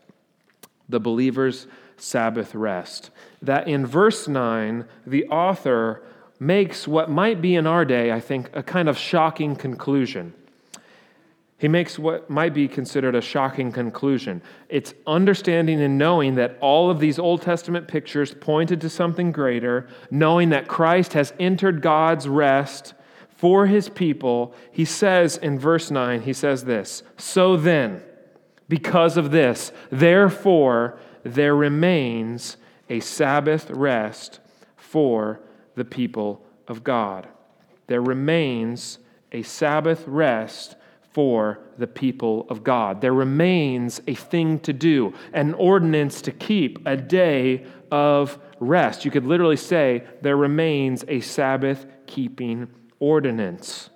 The 0.89 0.99
believer's 0.99 1.67
Sabbath 1.97 2.55
rest. 2.55 3.09
That 3.41 3.67
in 3.67 3.85
verse 3.85 4.27
9, 4.27 4.85
the 5.05 5.25
author 5.27 6.03
makes 6.39 6.87
what 6.87 7.09
might 7.09 7.41
be 7.41 7.55
in 7.55 7.65
our 7.67 7.83
day, 7.83 8.11
I 8.11 8.19
think, 8.19 8.49
a 8.53 8.63
kind 8.63 8.87
of 8.87 8.97
shocking 8.97 9.55
conclusion. 9.55 10.33
He 11.59 11.67
makes 11.67 11.97
what 11.97 12.29
might 12.29 12.53
be 12.53 12.67
considered 12.67 13.15
a 13.15 13.21
shocking 13.21 13.71
conclusion. 13.71 14.43
It's 14.69 14.93
understanding 15.07 15.81
and 15.81 15.97
knowing 15.97 16.35
that 16.35 16.55
all 16.61 16.91
of 16.91 16.99
these 16.99 17.17
Old 17.17 17.41
Testament 17.41 17.87
pictures 17.87 18.33
pointed 18.35 18.79
to 18.81 18.89
something 18.89 19.31
greater, 19.31 19.87
knowing 20.11 20.49
that 20.49 20.67
Christ 20.67 21.13
has 21.13 21.33
entered 21.39 21.81
God's 21.81 22.27
rest 22.27 22.93
for 23.29 23.65
his 23.65 23.89
people. 23.89 24.53
He 24.71 24.85
says 24.85 25.37
in 25.37 25.57
verse 25.57 25.89
9, 25.89 26.21
he 26.21 26.33
says 26.33 26.65
this 26.65 27.01
So 27.17 27.57
then, 27.57 28.03
because 28.69 29.17
of 29.17 29.31
this, 29.31 29.71
therefore, 29.89 30.99
there 31.33 31.55
remains 31.55 32.57
a 32.89 32.99
Sabbath 32.99 33.69
rest 33.69 34.39
for 34.75 35.39
the 35.75 35.85
people 35.85 36.45
of 36.67 36.83
God. 36.83 37.27
There 37.87 38.01
remains 38.01 38.99
a 39.31 39.43
Sabbath 39.43 40.03
rest 40.07 40.75
for 41.11 41.59
the 41.77 41.87
people 41.87 42.45
of 42.49 42.63
God. 42.63 43.01
There 43.01 43.13
remains 43.13 44.01
a 44.07 44.13
thing 44.13 44.59
to 44.59 44.73
do, 44.73 45.13
an 45.33 45.53
ordinance 45.55 46.21
to 46.23 46.31
keep, 46.31 46.85
a 46.85 46.95
day 46.95 47.65
of 47.91 48.37
rest. 48.59 49.05
You 49.05 49.11
could 49.11 49.25
literally 49.25 49.57
say 49.57 50.03
there 50.21 50.37
remains 50.37 51.03
a 51.07 51.21
Sabbath 51.21 51.85
keeping 52.05 52.67
ordinance. 52.99 53.89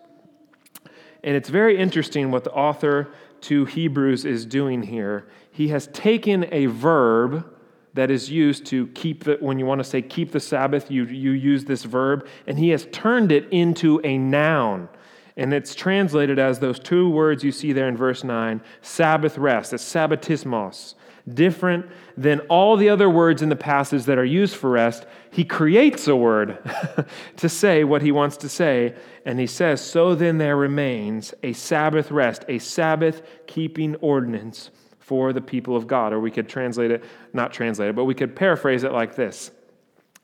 And 1.24 1.36
it's 1.36 1.50
very 1.50 1.78
interesting 1.78 2.32
what 2.32 2.44
the 2.44 2.52
author 2.52 3.10
to 3.41 3.65
Hebrews 3.65 4.26
is 4.26 4.46
doing 4.46 4.84
here 4.84 5.28
he 5.52 5.68
has 5.68 5.88
taken 5.88 6.46
a 6.52 6.68
verb 6.68 7.46
that 7.94 8.10
is 8.10 8.30
used 8.30 8.66
to 8.68 8.88
keep 8.88 9.26
the, 9.26 9.38
when 9.42 9.60
you 9.60 9.66
want 9.66 9.80
to 9.80 9.84
say 9.84 10.02
keep 10.02 10.32
the 10.32 10.40
Sabbath, 10.40 10.90
you, 10.90 11.04
you 11.06 11.32
use 11.32 11.66
this 11.66 11.84
verb, 11.84 12.26
and 12.48 12.58
he 12.58 12.70
has 12.70 12.88
turned 12.92 13.32
it 13.32 13.48
into 13.52 14.00
a 14.06 14.18
noun. 14.18 14.88
And 15.36 15.54
it's 15.54 15.76
translated 15.76 16.40
as 16.40 16.60
those 16.60 16.80
two 16.80 17.10
words 17.10 17.44
you 17.44 17.52
see 17.52 17.74
there 17.74 17.88
in 17.88 17.98
verse 17.98 18.24
9 18.24 18.62
Sabbath 18.82 19.38
rest, 19.38 19.74
it's 19.74 19.84
sabbatismos. 19.84 20.96
Different 21.32 21.86
than 22.18 22.40
all 22.42 22.76
the 22.78 22.90
other 22.90 23.08
words 23.08 23.44
in 23.44 23.50
the 23.50 23.56
passage 23.56 24.06
that 24.06 24.18
are 24.18 24.26
used 24.26 24.56
for 24.56 24.72
rest, 24.72 25.06
he 25.30 25.46
creates 25.46 26.08
a 26.08 26.16
word 26.16 26.58
to 27.38 27.48
say 27.48 27.84
what 27.84 28.02
he 28.02 28.12
wants 28.12 28.38
to 28.38 28.50
say. 28.50 28.96
And 29.24 29.40
he 29.40 29.46
says, 29.46 29.82
So 29.82 30.16
then 30.16 30.40
there 30.40 30.58
remains 30.58 31.36
a 31.44 31.54
Sabbath 31.54 32.10
rest, 32.10 32.44
a 32.48 32.58
Sabbath 32.58 33.22
keeping 33.46 33.96
ordinance 33.98 34.72
for 35.12 35.34
the 35.34 35.41
people 35.41 35.76
of 35.76 35.88
God. 35.88 36.13
Or 36.13 36.21
we 36.21 36.32
could 36.32 36.47
translate 36.47 36.89
it, 36.89 37.04
not 37.34 37.52
translate 37.52 37.89
it, 37.89 37.97
but 37.97 38.06
we 38.06 38.15
could 38.15 38.34
paraphrase 38.34 38.86
it 38.86 38.93
like 38.93 39.15
this 39.15 39.52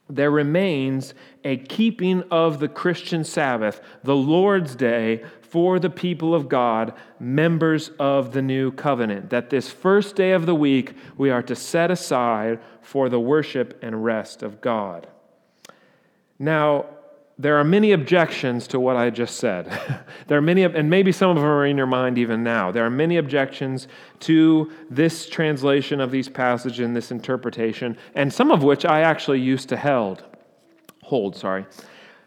There 0.10 0.32
remains 0.32 1.14
a 1.44 1.58
keeping 1.58 2.24
of 2.32 2.60
the 2.60 2.70
Christian 2.70 3.26
Sabbath, 3.26 3.82
the 4.06 4.16
Lord's 4.16 4.78
Day, 4.78 5.26
for 5.42 5.78
the 5.78 5.90
people 5.90 6.34
of 6.34 6.48
God, 6.48 6.94
members 7.20 7.90
of 8.00 8.32
the 8.32 8.42
new 8.42 8.72
covenant. 8.72 9.30
That 9.30 9.50
this 9.50 9.70
first 9.70 10.16
day 10.16 10.32
of 10.32 10.46
the 10.46 10.56
week 10.56 10.94
we 11.18 11.32
are 11.32 11.44
to 11.44 11.56
set 11.56 11.92
aside 11.92 12.62
for 12.82 13.10
the 13.10 13.20
worship 13.20 13.78
and 13.84 14.06
rest 14.06 14.42
of 14.42 14.62
God. 14.62 15.06
Now, 16.40 16.86
there 17.40 17.58
are 17.58 17.64
many 17.64 17.92
objections 17.92 18.68
to 18.68 18.80
what 18.80 18.96
I 18.96 19.12
just 19.12 19.38
said. 19.38 19.68
there 20.28 20.38
are 20.38 20.42
many, 20.42 20.64
and 20.64 20.90
maybe 20.90 21.12
some 21.12 21.30
of 21.30 21.36
them 21.36 21.46
are 21.46 21.66
in 21.66 21.78
your 21.78 21.86
mind 21.86 22.18
even 22.18 22.44
now. 22.44 22.72
There 22.72 22.86
are 22.86 22.90
many 22.90 23.18
objections 23.18 23.88
to 24.22 24.72
this 24.90 25.30
translation 25.30 26.02
of 26.02 26.10
these 26.10 26.28
passages 26.28 26.80
and 26.80 26.96
this 26.96 27.12
interpretation, 27.12 27.98
and 28.16 28.34
some 28.34 28.50
of 28.50 28.64
which 28.64 28.86
I 28.86 29.02
actually 29.02 29.40
used 29.40 29.70
to 29.70 29.78
held, 29.78 30.24
hold. 31.04 31.36
Sorry. 31.36 31.66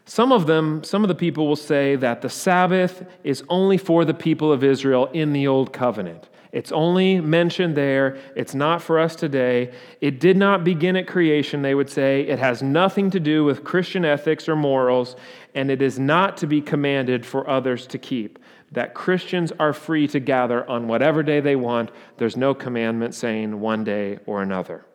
Some 0.05 0.31
of 0.31 0.47
them, 0.47 0.83
some 0.83 1.03
of 1.03 1.09
the 1.09 1.15
people 1.15 1.47
will 1.47 1.55
say 1.55 1.95
that 1.97 2.21
the 2.21 2.29
Sabbath 2.29 3.05
is 3.23 3.43
only 3.49 3.77
for 3.77 4.05
the 4.05 4.13
people 4.13 4.51
of 4.51 4.63
Israel 4.63 5.07
in 5.13 5.33
the 5.33 5.47
Old 5.47 5.73
Covenant. 5.73 6.29
It's 6.51 6.71
only 6.71 7.21
mentioned 7.21 7.75
there. 7.75 8.17
It's 8.35 8.53
not 8.53 8.81
for 8.81 8.99
us 8.99 9.15
today. 9.15 9.71
It 10.01 10.19
did 10.19 10.35
not 10.35 10.63
begin 10.63 10.97
at 10.97 11.07
creation, 11.07 11.61
they 11.61 11.75
would 11.75 11.89
say. 11.89 12.21
It 12.21 12.39
has 12.39 12.61
nothing 12.61 13.09
to 13.11 13.19
do 13.19 13.45
with 13.45 13.63
Christian 13.63 14.03
ethics 14.03 14.49
or 14.49 14.55
morals, 14.55 15.15
and 15.55 15.71
it 15.71 15.81
is 15.81 15.97
not 15.97 16.35
to 16.37 16.47
be 16.47 16.61
commanded 16.61 17.25
for 17.25 17.49
others 17.49 17.87
to 17.87 17.97
keep. 17.97 18.37
That 18.73 18.93
Christians 18.93 19.53
are 19.59 19.73
free 19.73 20.07
to 20.09 20.19
gather 20.19 20.69
on 20.69 20.87
whatever 20.87 21.23
day 21.23 21.39
they 21.39 21.55
want. 21.55 21.91
There's 22.17 22.37
no 22.37 22.53
commandment 22.53 23.15
saying 23.15 23.59
one 23.59 23.83
day 23.83 24.19
or 24.25 24.41
another. 24.41 24.85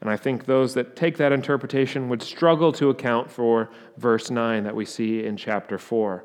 And 0.00 0.08
I 0.08 0.16
think 0.16 0.46
those 0.46 0.74
that 0.74 0.94
take 0.96 1.16
that 1.16 1.32
interpretation 1.32 2.08
would 2.08 2.22
struggle 2.22 2.72
to 2.72 2.90
account 2.90 3.30
for 3.30 3.70
verse 3.96 4.30
9 4.30 4.64
that 4.64 4.74
we 4.74 4.84
see 4.84 5.24
in 5.24 5.36
chapter 5.36 5.76
4. 5.76 6.24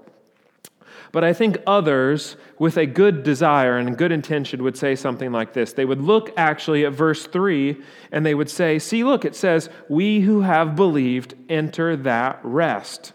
But 1.12 1.24
I 1.24 1.34
think 1.34 1.58
others, 1.68 2.36
with 2.60 2.78
a 2.78 2.86
good 2.86 3.24
desire 3.24 3.78
and 3.78 3.98
good 3.98 4.12
intention, 4.12 4.64
would 4.64 4.78
say 4.78 4.96
something 4.96 5.32
like 5.32 5.54
this. 5.54 5.74
They 5.74 5.86
would 5.86 6.02
look 6.02 6.32
actually 6.38 6.86
at 6.86 6.94
verse 6.94 7.26
3 7.28 7.78
and 8.12 8.26
they 8.26 8.36
would 8.36 8.50
say, 8.50 8.80
See, 8.80 9.04
look, 9.04 9.26
it 9.26 9.36
says, 9.36 9.70
We 9.90 10.22
who 10.22 10.42
have 10.42 10.76
believed 10.76 11.36
enter 11.50 11.96
that 11.98 12.40
rest. 12.44 13.14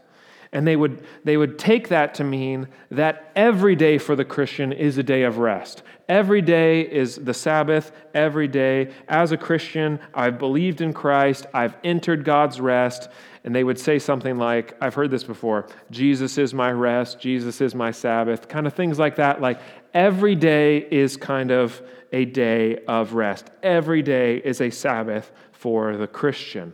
And 0.53 0.67
they 0.67 0.77
would, 0.77 1.05
they 1.25 1.37
would 1.37 1.59
take 1.59 1.89
that 1.89 2.15
to 2.15 2.25
mean 2.25 2.69
that 2.91 3.31
every 3.37 3.77
day 3.77 3.99
for 3.99 4.17
the 4.17 4.25
Christian 4.25 4.73
is 4.73 4.97
a 4.97 5.03
day 5.03 5.25
of 5.25 5.39
rest. 5.39 5.83
Every 6.09 6.41
day 6.41 6.81
is 6.81 7.17
the 7.17 7.35
Sabbath. 7.35 7.93
Every 8.15 8.49
day, 8.49 8.93
as 9.09 9.31
a 9.31 9.37
Christian, 9.37 10.01
I've 10.15 10.39
believed 10.39 10.81
in 10.81 10.95
Christ. 10.95 11.47
I've 11.53 11.77
entered 11.85 12.25
God's 12.25 12.61
rest. 12.61 13.11
And 13.45 13.55
they 13.55 13.63
would 13.63 13.79
say 13.79 13.99
something 13.99 14.39
like, 14.39 14.75
I've 14.81 14.95
heard 14.95 15.11
this 15.11 15.25
before 15.25 15.69
Jesus 15.91 16.39
is 16.39 16.55
my 16.55 16.73
rest. 16.73 17.21
Jesus 17.21 17.61
is 17.61 17.75
my 17.75 17.91
Sabbath. 17.91 18.49
Kind 18.49 18.67
of 18.67 18.73
things 18.73 18.99
like 18.99 19.17
that. 19.17 19.41
Like 19.41 19.61
every 19.93 20.35
day 20.35 20.79
is 20.91 21.17
kind 21.17 21.51
of 21.51 21.81
a 22.13 22.25
day 22.25 22.79
of 22.89 23.13
rest. 23.13 23.51
Every 23.63 24.03
day 24.03 24.39
is 24.39 24.61
a 24.63 24.71
Sabbath 24.71 25.31
for 25.53 25.97
the 25.97 26.07
Christian. 26.07 26.73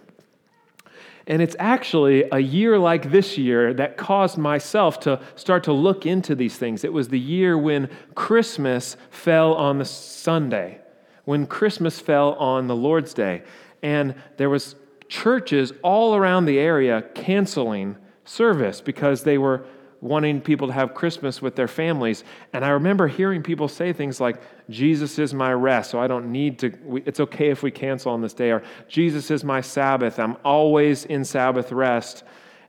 And 1.26 1.40
it's 1.40 1.56
actually 1.58 2.24
a 2.30 2.38
year 2.38 2.78
like 2.78 3.10
this 3.10 3.38
year 3.38 3.72
that 3.74 3.96
caused 3.96 4.37
myself 4.37 5.00
to 5.00 5.20
start 5.37 5.64
to 5.64 5.72
look 5.72 6.04
into 6.04 6.34
these 6.34 6.56
things. 6.58 6.84
It 6.84 6.92
was 6.92 7.08
the 7.08 7.18
year 7.18 7.56
when 7.56 7.88
Christmas 8.14 8.96
fell 9.10 9.54
on 9.54 9.78
the 9.78 9.87
Sunday, 9.87 10.80
when 11.24 11.46
Christmas 11.46 11.98
fell 11.98 12.34
on 12.34 12.66
the 12.66 12.76
Lord's 12.76 13.14
Day. 13.14 13.42
And 13.82 14.14
there 14.37 14.50
was 14.50 14.76
churches 15.08 15.72
all 15.82 16.14
around 16.14 16.44
the 16.44 16.58
area 16.58 17.02
canceling 17.14 17.96
service 18.24 18.80
because 18.80 19.22
they 19.22 19.38
were 19.38 19.64
wanting 20.04 20.38
people 20.38 20.66
to 20.66 20.72
have 20.74 20.92
Christmas 20.92 21.40
with 21.40 21.56
their 21.56 21.66
families. 21.66 22.24
And 22.52 22.62
I 22.62 22.68
remember 22.68 23.08
hearing 23.08 23.42
people 23.42 23.68
say 23.68 23.94
things 23.94 24.20
like, 24.20 24.38
Jesus 24.68 25.18
is 25.18 25.32
my 25.32 25.50
rest, 25.50 25.90
so 25.90 25.98
I 25.98 26.06
don't 26.06 26.30
need 26.30 26.58
to, 26.58 27.02
it's 27.06 27.20
okay 27.20 27.48
if 27.48 27.62
we 27.62 27.70
cancel 27.70 28.12
on 28.12 28.20
this 28.20 28.34
day, 28.34 28.50
or 28.50 28.62
Jesus 28.86 29.30
is 29.30 29.42
my 29.42 29.62
Sabbath, 29.62 30.18
I'm 30.18 30.36
always 30.44 31.06
in 31.06 31.24
Sabbath 31.24 31.72
rest. 31.72 32.22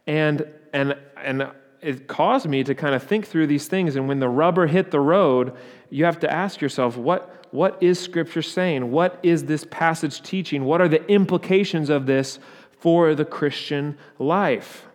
And, 0.08 0.48
and, 0.71 0.98
and 1.17 1.52
it 1.82 2.08
caused 2.08 2.48
me 2.48 2.63
to 2.63 2.74
kind 2.74 2.95
of 2.95 3.04
think 3.04 3.28
through 3.28 3.48
these 3.48 3.67
things. 3.67 3.98
And 3.98 4.08
when 4.08 4.21
the 4.21 4.30
rubber 4.30 4.65
hit 4.65 4.91
the 4.91 5.02
road, 5.02 5.58
you 5.89 6.06
have 6.06 6.21
to 6.21 6.32
ask 6.32 6.62
yourself, 6.62 6.95
what, 6.95 7.48
what 7.52 7.84
is 7.84 8.00
Scripture 8.00 8.43
saying? 8.43 8.91
What 8.91 9.19
is 9.24 9.43
this 9.43 9.65
passage 9.69 10.21
teaching? 10.21 10.63
What 10.63 10.80
are 10.80 10.88
the 10.88 11.06
implications 11.12 11.89
of 11.89 12.06
this 12.06 12.39
for 12.80 13.13
the 13.13 13.26
Christian 13.26 13.98
life? 14.19 14.88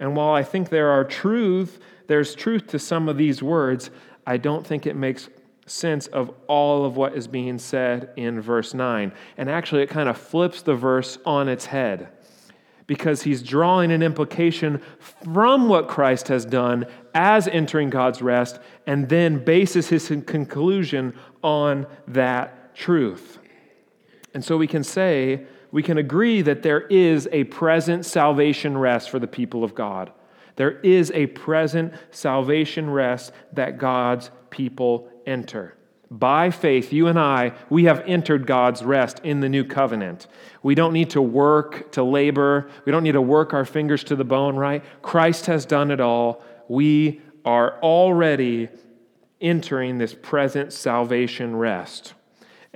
And 0.00 0.16
while 0.16 0.32
I 0.34 0.42
think 0.42 0.68
there 0.68 0.90
are 0.90 1.04
truth, 1.04 1.80
there's 2.06 2.34
truth 2.34 2.66
to 2.68 2.78
some 2.78 3.08
of 3.08 3.16
these 3.16 3.42
words, 3.42 3.90
I 4.26 4.36
don't 4.36 4.66
think 4.66 4.86
it 4.86 4.96
makes 4.96 5.28
sense 5.66 6.06
of 6.08 6.30
all 6.46 6.84
of 6.84 6.96
what 6.96 7.14
is 7.14 7.28
being 7.28 7.58
said 7.58 8.10
in 8.16 8.40
verse 8.40 8.74
9. 8.74 9.12
And 9.36 9.50
actually, 9.50 9.82
it 9.82 9.90
kind 9.90 10.08
of 10.08 10.16
flips 10.16 10.62
the 10.62 10.74
verse 10.74 11.18
on 11.24 11.48
its 11.48 11.66
head 11.66 12.08
because 12.86 13.22
he's 13.22 13.42
drawing 13.42 13.92
an 13.92 14.02
implication 14.02 14.80
from 14.98 15.68
what 15.68 15.88
Christ 15.88 16.28
has 16.28 16.46
done 16.46 16.86
as 17.14 17.46
entering 17.46 17.90
God's 17.90 18.22
rest 18.22 18.58
and 18.86 19.08
then 19.08 19.44
bases 19.44 19.88
his 19.88 20.08
conclusion 20.08 21.14
on 21.42 21.86
that 22.08 22.74
truth. 22.74 23.38
And 24.32 24.42
so 24.42 24.56
we 24.56 24.66
can 24.66 24.82
say, 24.82 25.44
we 25.70 25.82
can 25.82 25.98
agree 25.98 26.42
that 26.42 26.62
there 26.62 26.82
is 26.82 27.28
a 27.32 27.44
present 27.44 28.06
salvation 28.06 28.76
rest 28.76 29.10
for 29.10 29.18
the 29.18 29.26
people 29.26 29.64
of 29.64 29.74
God. 29.74 30.12
There 30.56 30.80
is 30.80 31.12
a 31.14 31.26
present 31.26 31.94
salvation 32.10 32.90
rest 32.90 33.32
that 33.52 33.78
God's 33.78 34.30
people 34.50 35.08
enter. 35.26 35.76
By 36.10 36.50
faith, 36.50 36.92
you 36.92 37.06
and 37.06 37.18
I, 37.18 37.52
we 37.68 37.84
have 37.84 38.00
entered 38.06 38.46
God's 38.46 38.82
rest 38.82 39.20
in 39.24 39.40
the 39.40 39.48
new 39.48 39.62
covenant. 39.62 40.26
We 40.62 40.74
don't 40.74 40.94
need 40.94 41.10
to 41.10 41.20
work, 41.20 41.92
to 41.92 42.02
labor. 42.02 42.70
We 42.86 42.92
don't 42.92 43.02
need 43.02 43.12
to 43.12 43.20
work 43.20 43.52
our 43.52 43.66
fingers 43.66 44.02
to 44.04 44.16
the 44.16 44.24
bone, 44.24 44.56
right? 44.56 44.82
Christ 45.02 45.46
has 45.46 45.66
done 45.66 45.90
it 45.90 46.00
all. 46.00 46.42
We 46.66 47.20
are 47.44 47.78
already 47.82 48.68
entering 49.40 49.98
this 49.98 50.14
present 50.14 50.72
salvation 50.72 51.54
rest. 51.54 52.14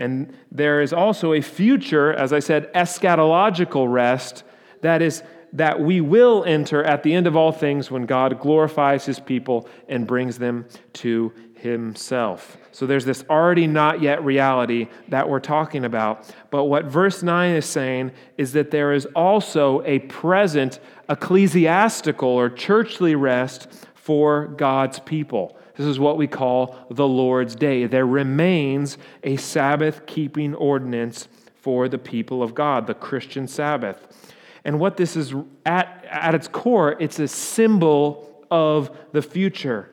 And 0.02 0.34
there 0.50 0.82
is 0.82 0.92
also 0.92 1.32
a 1.32 1.40
future, 1.40 2.12
as 2.12 2.32
I 2.32 2.40
said, 2.40 2.72
eschatological 2.74 3.90
rest 3.90 4.42
that 4.80 5.00
is 5.00 5.22
that 5.52 5.78
we 5.78 6.00
will 6.00 6.42
enter 6.44 6.82
at 6.82 7.04
the 7.04 7.14
end 7.14 7.28
of 7.28 7.36
all 7.36 7.52
things 7.52 7.88
when 7.88 8.06
God 8.06 8.40
glorifies 8.40 9.06
his 9.06 9.20
people 9.20 9.68
and 9.88 10.04
brings 10.04 10.38
them 10.38 10.66
to 10.94 11.32
himself. 11.54 12.56
So 12.72 12.84
there's 12.84 13.04
this 13.04 13.24
already 13.30 13.68
not 13.68 14.02
yet 14.02 14.24
reality 14.24 14.88
that 15.06 15.28
we're 15.28 15.38
talking 15.38 15.84
about. 15.84 16.28
But 16.50 16.64
what 16.64 16.86
verse 16.86 17.22
9 17.22 17.54
is 17.54 17.66
saying 17.66 18.10
is 18.36 18.54
that 18.54 18.72
there 18.72 18.92
is 18.92 19.06
also 19.14 19.82
a 19.84 20.00
present 20.00 20.80
ecclesiastical 21.08 22.28
or 22.28 22.50
churchly 22.50 23.14
rest 23.14 23.68
for 23.94 24.46
God's 24.48 24.98
people. 24.98 25.56
This 25.76 25.86
is 25.86 25.98
what 25.98 26.16
we 26.16 26.26
call 26.26 26.76
the 26.90 27.06
Lord's 27.06 27.54
Day. 27.54 27.86
There 27.86 28.06
remains 28.06 28.98
a 29.22 29.36
Sabbath 29.36 30.06
keeping 30.06 30.54
ordinance 30.54 31.28
for 31.54 31.88
the 31.88 31.98
people 31.98 32.42
of 32.42 32.54
God, 32.54 32.86
the 32.86 32.94
Christian 32.94 33.46
Sabbath. 33.46 34.30
And 34.64 34.78
what 34.78 34.96
this 34.96 35.16
is 35.16 35.34
at, 35.64 36.04
at 36.08 36.34
its 36.34 36.48
core, 36.48 36.96
it's 37.00 37.18
a 37.18 37.28
symbol 37.28 38.44
of 38.50 38.96
the 39.12 39.22
future 39.22 39.88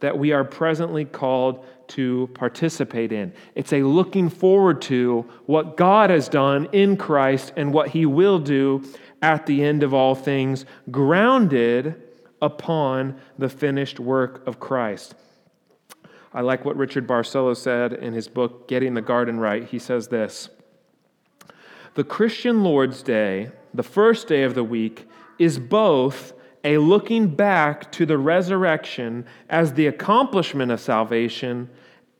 that 0.00 0.16
we 0.16 0.32
are 0.32 0.44
presently 0.44 1.04
called 1.04 1.64
to 1.88 2.28
participate 2.34 3.12
in. 3.12 3.32
It's 3.54 3.72
a 3.72 3.82
looking 3.82 4.28
forward 4.28 4.80
to 4.82 5.28
what 5.46 5.76
God 5.76 6.10
has 6.10 6.28
done 6.28 6.68
in 6.72 6.96
Christ 6.96 7.52
and 7.56 7.72
what 7.72 7.88
he 7.88 8.06
will 8.06 8.38
do 8.38 8.84
at 9.22 9.46
the 9.46 9.64
end 9.64 9.82
of 9.82 9.92
all 9.92 10.14
things, 10.14 10.64
grounded 10.90 12.00
upon 12.40 13.20
the 13.38 13.48
finished 13.48 13.98
work 13.98 14.46
of 14.46 14.60
Christ. 14.60 15.14
I 16.32 16.42
like 16.42 16.64
what 16.64 16.76
Richard 16.76 17.06
Barcellos 17.06 17.58
said 17.58 17.92
in 17.92 18.12
his 18.12 18.28
book, 18.28 18.68
Getting 18.68 18.94
the 18.94 19.02
Garden 19.02 19.40
Right. 19.40 19.64
He 19.64 19.78
says 19.78 20.08
this 20.08 20.50
The 21.94 22.04
Christian 22.04 22.62
Lord's 22.62 23.02
Day, 23.02 23.50
the 23.72 23.82
first 23.82 24.28
day 24.28 24.42
of 24.42 24.54
the 24.54 24.64
week, 24.64 25.06
is 25.38 25.58
both 25.58 26.32
a 26.64 26.78
looking 26.78 27.28
back 27.28 27.90
to 27.92 28.04
the 28.04 28.18
resurrection 28.18 29.24
as 29.48 29.72
the 29.72 29.86
accomplishment 29.86 30.70
of 30.72 30.80
salvation 30.80 31.70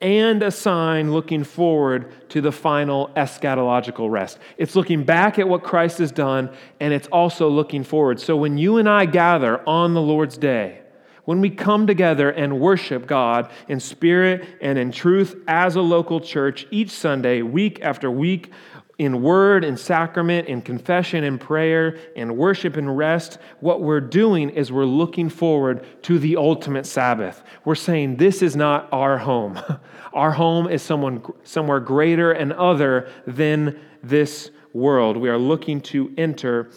and 0.01 0.43
a 0.43 0.51
sign 0.51 1.13
looking 1.13 1.43
forward 1.45 2.29
to 2.31 2.41
the 2.41 2.53
final 2.53 3.09
eschatological 3.17 4.11
rest. 4.11 4.39
It's 4.57 4.77
looking 4.77 5.05
back 5.05 5.39
at 5.39 5.49
what 5.49 5.63
Christ 5.63 5.99
has 5.99 6.13
done, 6.13 6.51
and 6.81 6.93
it's 6.93 7.09
also 7.09 7.49
looking 7.49 7.83
forward. 7.83 8.21
So 8.21 8.37
when 8.37 8.59
you 8.59 8.77
and 8.77 8.89
I 8.89 9.07
gather 9.07 9.67
on 9.69 9.95
the 9.95 10.03
Lord's 10.03 10.39
day, 10.39 10.83
when 11.25 11.43
we 11.43 11.51
come 11.51 11.87
together 11.87 12.31
and 12.31 12.59
worship 12.59 13.07
God 13.07 13.51
in 13.69 13.81
spirit 13.81 14.49
and 14.63 14.79
in 14.79 14.91
truth 14.91 15.37
as 15.47 15.77
a 15.77 15.83
local 15.83 16.21
church 16.21 16.67
each 16.71 16.91
Sunday, 16.91 17.43
week 17.43 17.81
after 17.83 18.11
week, 18.11 18.51
in 18.99 19.23
word 19.23 19.65
and 19.65 19.79
sacrament, 19.79 20.49
in 20.49 20.61
confession 20.61 21.23
and 21.23 21.41
prayer, 21.41 21.97
and 22.17 22.37
worship 22.37 22.77
and 22.77 22.99
rest, 22.99 23.39
what 23.61 23.81
we're 23.81 24.01
doing 24.01 24.51
is 24.51 24.73
we're 24.73 24.85
looking 24.85 25.29
forward 25.29 25.87
to 26.03 26.19
the 26.19 26.37
ultimate 26.37 26.85
Sabbath. 26.85 27.43
We're 27.65 27.77
saying 27.77 28.17
this 28.17 28.43
is 28.43 28.57
not 28.57 28.89
our 28.93 29.19
home. 29.19 29.61
Our 30.15 30.33
home 30.33 30.69
is 30.69 30.83
someone, 30.83 31.23
somewhere 31.45 31.81
greater 31.81 32.33
and 32.33 32.53
other 32.55 33.11
than 33.27 33.79
this 34.03 34.51
world. 34.73 35.17
We 35.17 35.29
are 35.29 35.39
looking 35.39 35.81
to 35.83 36.13
enter 36.17 36.71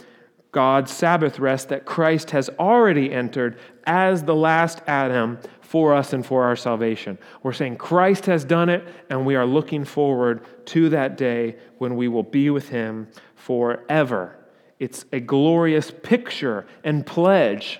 God's 0.51 0.91
Sabbath 0.91 1.39
rest 1.39 1.69
that 1.69 1.85
Christ 1.85 2.31
has 2.31 2.49
already 2.59 3.11
entered 3.11 3.57
as 3.85 4.23
the 4.23 4.35
last 4.35 4.81
Adam 4.87 5.39
for 5.61 5.93
us 5.93 6.13
and 6.13 6.25
for 6.25 6.43
our 6.43 6.55
salvation. 6.55 7.17
We're 7.43 7.53
saying 7.53 7.77
Christ 7.77 8.25
has 8.25 8.43
done 8.43 8.69
it, 8.69 8.85
and 9.09 9.25
we 9.25 9.35
are 9.35 9.45
looking 9.45 9.85
forward 9.85 10.45
to 10.67 10.89
that 10.89 11.17
day 11.17 11.55
when 11.77 11.95
we 11.95 12.07
will 12.07 12.23
be 12.23 12.49
with 12.49 12.69
him 12.69 13.07
forever. 13.35 14.37
It's 14.79 15.05
a 15.13 15.19
glorious 15.19 15.91
picture 15.91 16.65
and 16.83 17.05
pledge 17.05 17.79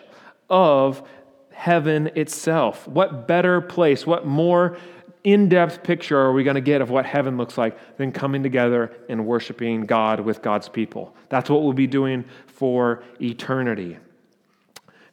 of 0.50 1.08
heaven 1.52 2.12
itself. 2.16 2.88
What 2.88 3.28
better 3.28 3.60
place, 3.60 4.08
what 4.08 4.26
more 4.26 4.78
in 5.24 5.50
depth 5.50 5.84
picture 5.84 6.18
are 6.18 6.32
we 6.32 6.44
going 6.44 6.56
to 6.56 6.62
get 6.62 6.82
of 6.82 6.90
what 6.90 7.06
heaven 7.06 7.38
looks 7.38 7.58
like 7.58 7.98
than 7.98 8.12
coming 8.12 8.42
together 8.42 8.92
and 9.10 9.26
worshiping 9.26 9.86
God 9.86 10.20
with 10.22 10.42
God's 10.42 10.70
people? 10.70 11.16
That's 11.30 11.50
what 11.50 11.62
we'll 11.62 11.74
be 11.74 11.88
doing 11.88 12.26
for 12.48 13.04
eternity. 13.20 13.98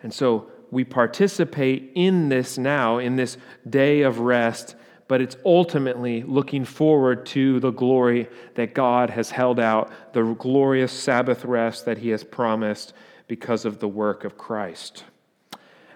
And 0.03 0.15
so 0.15 0.51
we 0.71 0.85
participate 0.85 1.93
in 1.95 2.29
this 2.29 2.59
now, 2.59 2.99
in 2.99 3.17
this 3.17 3.37
day 3.69 4.03
of 4.03 4.21
rest, 4.21 4.77
but 5.09 5.23
it's 5.23 5.37
ultimately 5.45 6.23
looking 6.23 6.65
forward 6.65 7.25
to 7.27 7.59
the 7.61 7.71
glory 7.71 8.29
that 8.55 8.75
God 8.75 9.11
has 9.11 9.31
held 9.31 9.59
out, 9.59 9.91
the 10.13 10.23
glorious 10.35 10.93
Sabbath 10.93 11.45
rest 11.45 11.87
that 11.87 11.99
He 11.99 12.11
has 12.11 12.23
promised 12.23 12.93
because 13.27 13.65
of 13.65 13.79
the 13.79 13.89
work 13.89 14.25
of 14.25 14.37
Christ. 14.37 15.05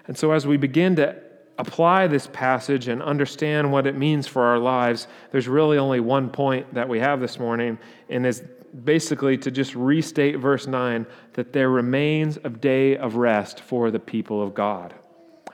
And 0.07 0.17
so, 0.17 0.31
as 0.31 0.47
we 0.47 0.57
begin 0.57 0.95
to 0.97 1.15
apply 1.59 2.07
this 2.07 2.27
passage 2.27 2.87
and 2.87 3.01
understand 3.03 3.71
what 3.71 3.85
it 3.85 3.95
means 3.95 4.27
for 4.27 4.43
our 4.43 4.57
lives, 4.57 5.07
there's 5.31 5.47
really 5.47 5.77
only 5.77 5.99
one 5.99 6.29
point 6.29 6.73
that 6.73 6.89
we 6.89 6.99
have 6.99 7.19
this 7.19 7.37
morning, 7.37 7.77
and 8.09 8.25
is 8.25 8.43
basically 8.83 9.37
to 9.37 9.51
just 9.51 9.75
restate 9.75 10.37
verse 10.39 10.67
9 10.67 11.05
that 11.33 11.53
there 11.53 11.69
remains 11.69 12.37
a 12.43 12.49
day 12.49 12.97
of 12.97 13.15
rest 13.15 13.59
for 13.59 13.91
the 13.91 13.99
people 13.99 14.41
of 14.41 14.53
God. 14.53 14.93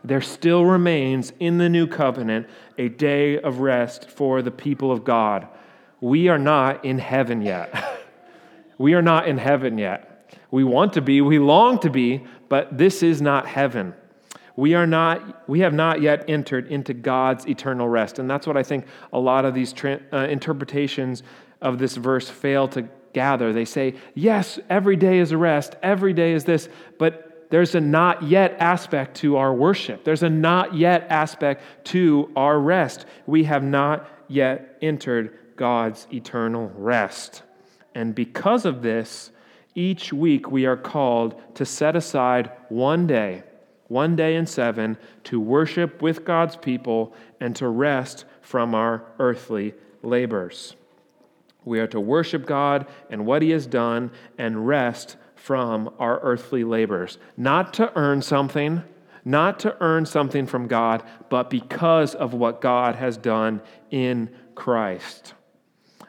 There 0.03 0.22
still 0.22 0.65
remains 0.65 1.34
in 1.39 1.57
the 1.57 1.67
new 1.67 1.86
covenant 1.86 2.47
a 2.78 2.88
day 2.88 3.39
of 3.39 3.59
rest 3.59 4.09
for 4.09 4.41
the 4.41 4.51
people 4.51 4.91
of 4.91 5.03
God. 5.03 5.47
We 5.99 6.30
are 6.30 6.38
not 6.38 6.86
in 6.86 6.99
heaven 6.99 7.41
yet. 7.41 7.99
we 8.78 8.93
are 8.93 9.01
not 9.01 9.28
in 9.28 9.38
heaven 9.38 9.78
yet. 9.78 10.38
We 10.51 10.63
want 10.63 10.93
to 10.93 11.01
be, 11.01 11.20
we 11.22 11.38
long 11.38 11.80
to 11.80 11.89
be, 11.89 12.26
but 12.47 12.78
this 12.78 13.03
is 13.03 13.22
not 13.22 13.45
heaven. 13.45 13.93
We 14.55 14.74
are 14.74 14.88
not 14.88 15.47
we 15.47 15.61
have 15.61 15.74
not 15.74 16.01
yet 16.01 16.26
entered 16.30 16.67
into 16.67 16.93
God's 16.93 17.47
eternal 17.47 17.88
rest. 17.88 18.20
And 18.20 18.30
that's 18.30 18.45
what 18.45 18.57
I 18.57 18.63
think 18.63 18.86
a 19.13 19.20
lot 19.20 19.45
of 19.45 19.53
these 19.53 19.72
tra- 19.72 20.01
uh, 20.11 20.28
interpretations 20.30 21.24
of 21.61 21.80
this 21.80 21.95
verse 21.95 22.30
fail 22.30 22.67
to 22.70 22.89
gather. 23.14 23.53
They 23.53 23.66
say, 23.66 23.95
yes, 24.16 24.60
every 24.70 24.95
day 24.95 25.20
is 25.20 25.32
a 25.32 25.38
rest, 25.38 25.76
every 25.82 26.14
day 26.14 26.34
is 26.34 26.43
this, 26.43 26.70
but 26.97 27.47
there's 27.49 27.74
a 27.74 27.82
not 27.82 28.24
yet 28.24 28.55
aspect 28.60 29.18
to 29.18 29.38
our 29.38 29.53
worship. 29.53 30.03
There's 30.03 30.24
a 30.24 30.30
not 30.30 30.76
yet 30.76 31.07
aspect 31.10 31.64
to 31.86 32.32
our 32.36 32.60
rest. 32.60 33.05
We 33.26 33.43
have 33.45 33.64
not 33.64 34.07
yet 34.28 34.78
entered 34.82 35.38
God's 35.55 36.07
eternal 36.14 36.72
rest. 36.76 37.41
And 37.95 38.14
because 38.14 38.66
of 38.66 38.82
this, 38.82 39.32
each 39.74 40.14
week 40.14 40.51
we 40.51 40.66
are 40.66 40.78
called 40.78 41.41
to 41.55 41.66
set 41.66 41.95
aside 41.95 42.51
one 42.70 43.07
day, 43.07 43.43
one 43.88 44.16
day 44.16 44.36
in 44.36 44.45
seven, 44.45 44.97
to 45.26 45.39
worship 45.39 46.01
with 46.01 46.24
God's 46.24 46.55
people 46.55 47.14
and 47.39 47.55
to 47.55 47.68
rest 47.68 48.26
from 48.41 48.76
our 48.76 49.03
earthly 49.18 49.74
labors. 50.03 50.76
We 51.70 51.80
are 51.80 51.88
to 51.88 51.99
worship 51.99 52.47
God 52.47 52.88
and 53.11 53.28
what 53.28 53.43
He 53.43 53.51
has 53.51 53.67
done 53.67 54.09
and 54.39 54.67
rest 54.67 55.17
from 55.36 55.93
our 55.99 56.20
earthly 56.22 56.63
labors. 56.63 57.20
Not 57.38 57.76
to 57.76 57.95
earn 57.95 58.24
something, 58.24 58.84
not 59.24 59.59
to 59.59 59.78
earn 59.80 60.07
something 60.07 60.47
from 60.47 60.67
God, 60.67 61.03
but 61.30 61.51
because 61.51 62.15
of 62.15 62.34
what 62.34 62.59
God 62.59 62.95
has 62.95 63.17
done 63.17 63.61
in 63.91 64.32
Christ. 64.55 65.36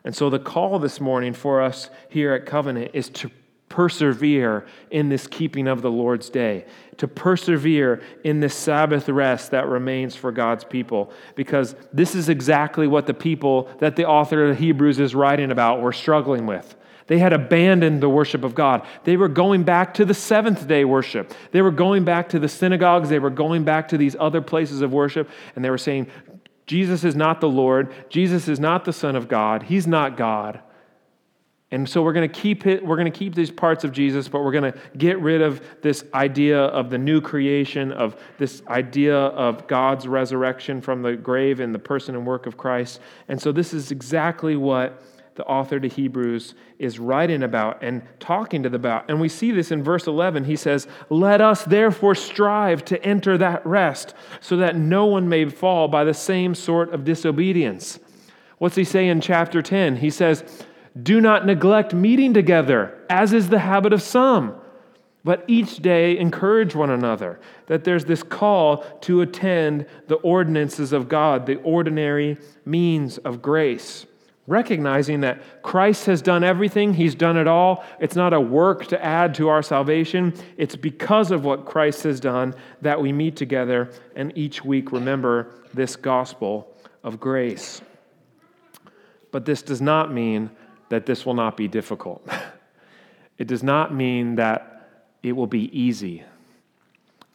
And 0.03 0.17
so 0.17 0.31
the 0.31 0.39
call 0.39 0.79
this 0.79 0.99
morning 0.99 1.35
for 1.35 1.61
us 1.61 1.91
here 2.09 2.33
at 2.33 2.47
Covenant 2.47 2.93
is 2.95 3.11
to 3.11 3.31
persevere 3.69 4.67
in 4.91 5.11
this 5.11 5.27
keeping 5.27 5.69
of 5.69 5.83
the 5.83 5.91
Lord's 5.91 6.31
day, 6.31 6.65
to 7.01 7.09
persevere 7.09 8.03
in 8.25 8.41
this 8.41 8.55
Sabbath 8.55 9.09
rest 9.09 9.53
that 9.53 9.67
remains 9.67 10.15
for 10.15 10.31
God's 10.31 10.65
people, 10.65 11.11
because 11.35 11.75
this 11.95 12.15
is 12.15 12.29
exactly 12.29 12.87
what 12.87 13.07
the 13.07 13.15
people 13.15 13.71
that 13.79 13.97
the 13.97 14.07
author 14.07 14.51
of 14.51 14.59
Hebrews 14.59 15.01
is 15.01 15.15
writing 15.15 15.51
about 15.51 15.81
were 15.81 15.95
struggling 15.95 16.45
with. 16.45 16.77
They 17.07 17.19
had 17.19 17.33
abandoned 17.33 18.03
the 18.03 18.11
worship 18.11 18.45
of 18.45 18.55
God. 18.55 18.87
They 19.05 19.17
were 19.17 19.29
going 19.29 19.65
back 19.65 19.95
to 19.95 20.05
the 20.05 20.13
seventh 20.13 20.69
day 20.69 20.85
worship. 20.85 21.33
They 21.53 21.63
were 21.63 21.71
going 21.71 22.05
back 22.05 22.29
to 22.29 22.39
the 22.39 22.51
synagogues. 22.51 23.09
They 23.09 23.19
were 23.19 23.31
going 23.31 23.65
back 23.65 23.89
to 23.89 23.97
these 23.97 24.15
other 24.21 24.43
places 24.43 24.83
of 24.83 24.93
worship. 24.93 25.29
And 25.57 25.65
they 25.65 25.71
were 25.71 25.79
saying, 25.79 26.09
Jesus 26.67 27.03
is 27.03 27.17
not 27.17 27.41
the 27.41 27.49
Lord. 27.49 27.95
Jesus 28.11 28.47
is 28.47 28.61
not 28.61 28.85
the 28.85 28.93
Son 28.93 29.17
of 29.17 29.27
God. 29.27 29.63
He's 29.63 29.87
not 29.87 30.19
God. 30.19 30.61
And 31.73 31.89
so 31.89 32.03
we're 32.03 32.13
going 32.13 32.29
to 32.29 32.41
keep 32.41 32.67
it, 32.67 32.85
we're 32.85 32.97
going 32.97 33.11
to 33.11 33.17
keep 33.17 33.35
these 33.35 33.51
parts 33.51 33.85
of 33.85 33.93
Jesus, 33.93 34.29
but 34.29 34.43
we're 34.43 34.53
going 34.53 34.73
to 34.73 34.79
get 34.99 35.21
rid 35.21 35.41
of 35.41 35.61
this 35.83 36.05
idea 36.15 36.59
of 36.59 36.91
the 36.91 36.99
new 36.99 37.21
creation, 37.21 37.93
of 37.93 38.21
this 38.39 38.63
idea 38.67 39.17
of 39.17 39.69
God's 39.69 40.09
resurrection 40.09 40.81
from 40.81 41.03
the 41.03 41.15
grave 41.15 41.61
and 41.61 41.73
the 41.73 41.79
person 41.79 42.17
and 42.17 42.27
work 42.27 42.47
of 42.47 42.57
Christ. 42.57 43.01
And 43.29 43.41
so 43.41 43.53
this 43.53 43.73
is 43.73 43.93
exactly 43.93 44.57
what 44.57 45.01
the 45.37 45.45
author 45.47 45.79
to 45.79 45.89
Hebrews 45.89 46.55
is 46.79 46.99
writing 46.99 47.45
about 47.45 47.83
and 47.83 48.03
talking 48.19 48.63
to 48.65 48.69
the 48.69 48.77
about. 48.77 49.09
And 49.09 49.21
we 49.21 49.29
see 49.29 49.53
this 49.53 49.71
in 49.71 49.83
verse 49.83 50.07
11. 50.07 50.45
He 50.45 50.57
says, 50.57 50.89
Let 51.09 51.41
us 51.41 51.65
therefore 51.65 52.15
strive 52.15 52.85
to 52.87 53.03
enter 53.05 53.39
that 53.39 53.65
rest, 53.65 54.15
so 54.41 54.57
that 54.57 54.77
no 54.77 55.07
one 55.07 55.29
may 55.29 55.49
fall 55.49 55.87
by 55.87 56.05
the 56.05 56.15
same 56.15 56.55
sort 56.55 56.93
of 56.93 57.05
disobedience. 57.05 58.01
What's 58.59 58.77
he 58.77 58.85
say 58.85 59.09
in 59.09 59.21
chapter 59.21 59.63
10? 59.63 59.97
He 59.97 60.11
says, 60.11 60.45
do 61.01 61.21
not 61.21 61.47
neglect 61.47 61.95
meeting 61.95 62.35
together, 62.35 62.99
as 63.09 63.33
is 63.33 63.49
the 63.49 63.59
habit 63.59 63.93
of 63.93 64.03
some, 64.03 64.57
but 65.23 65.45
each 65.47 65.77
day 65.77 66.19
encourage 66.19 66.75
one 66.75 66.91
another. 66.91 67.39
That 67.67 67.85
there's 67.85 68.05
this 68.05 68.23
call 68.23 68.79
to 69.03 69.21
attend 69.21 69.87
the 70.09 70.17
ordinances 70.17 70.93
of 70.93 71.09
God, 71.09 71.47
the 71.47 71.57
ordinary 71.57 72.39
means 72.65 73.19
of 73.19 73.43
grace. 73.43 74.07
Recognizing 74.47 75.21
that 75.21 75.63
Christ 75.63 76.07
has 76.07 76.23
done 76.23 76.43
everything, 76.43 76.95
He's 76.95 77.15
done 77.15 77.37
it 77.37 77.47
all. 77.47 77.85
It's 78.01 78.17
not 78.17 78.33
a 78.33 78.41
work 78.41 78.87
to 78.89 79.05
add 79.05 79.35
to 79.37 79.49
our 79.49 79.63
salvation. 79.63 80.35
It's 80.57 80.75
because 80.75 81.31
of 81.31 81.45
what 81.45 81.67
Christ 81.67 82.03
has 82.03 82.19
done 82.19 82.55
that 82.81 83.01
we 83.01 83.13
meet 83.13 83.37
together 83.37 83.91
and 84.17 84.37
each 84.37 84.65
week 84.65 84.91
remember 84.91 85.55
this 85.73 85.95
gospel 85.95 86.75
of 87.05 87.21
grace. 87.21 87.81
But 89.31 89.45
this 89.45 89.63
does 89.63 89.81
not 89.81 90.13
mean 90.13 90.51
that 90.91 91.07
this 91.07 91.25
will 91.25 91.35
not 91.35 91.57
be 91.57 91.67
difficult. 91.67 92.29
it 93.39 93.49
does 93.49 93.63
not 93.63 93.95
mean 93.95 94.37
that 94.37 94.89
it 95.23 95.33
will 95.33 95.47
be 95.47 95.77
easy. 95.79 96.23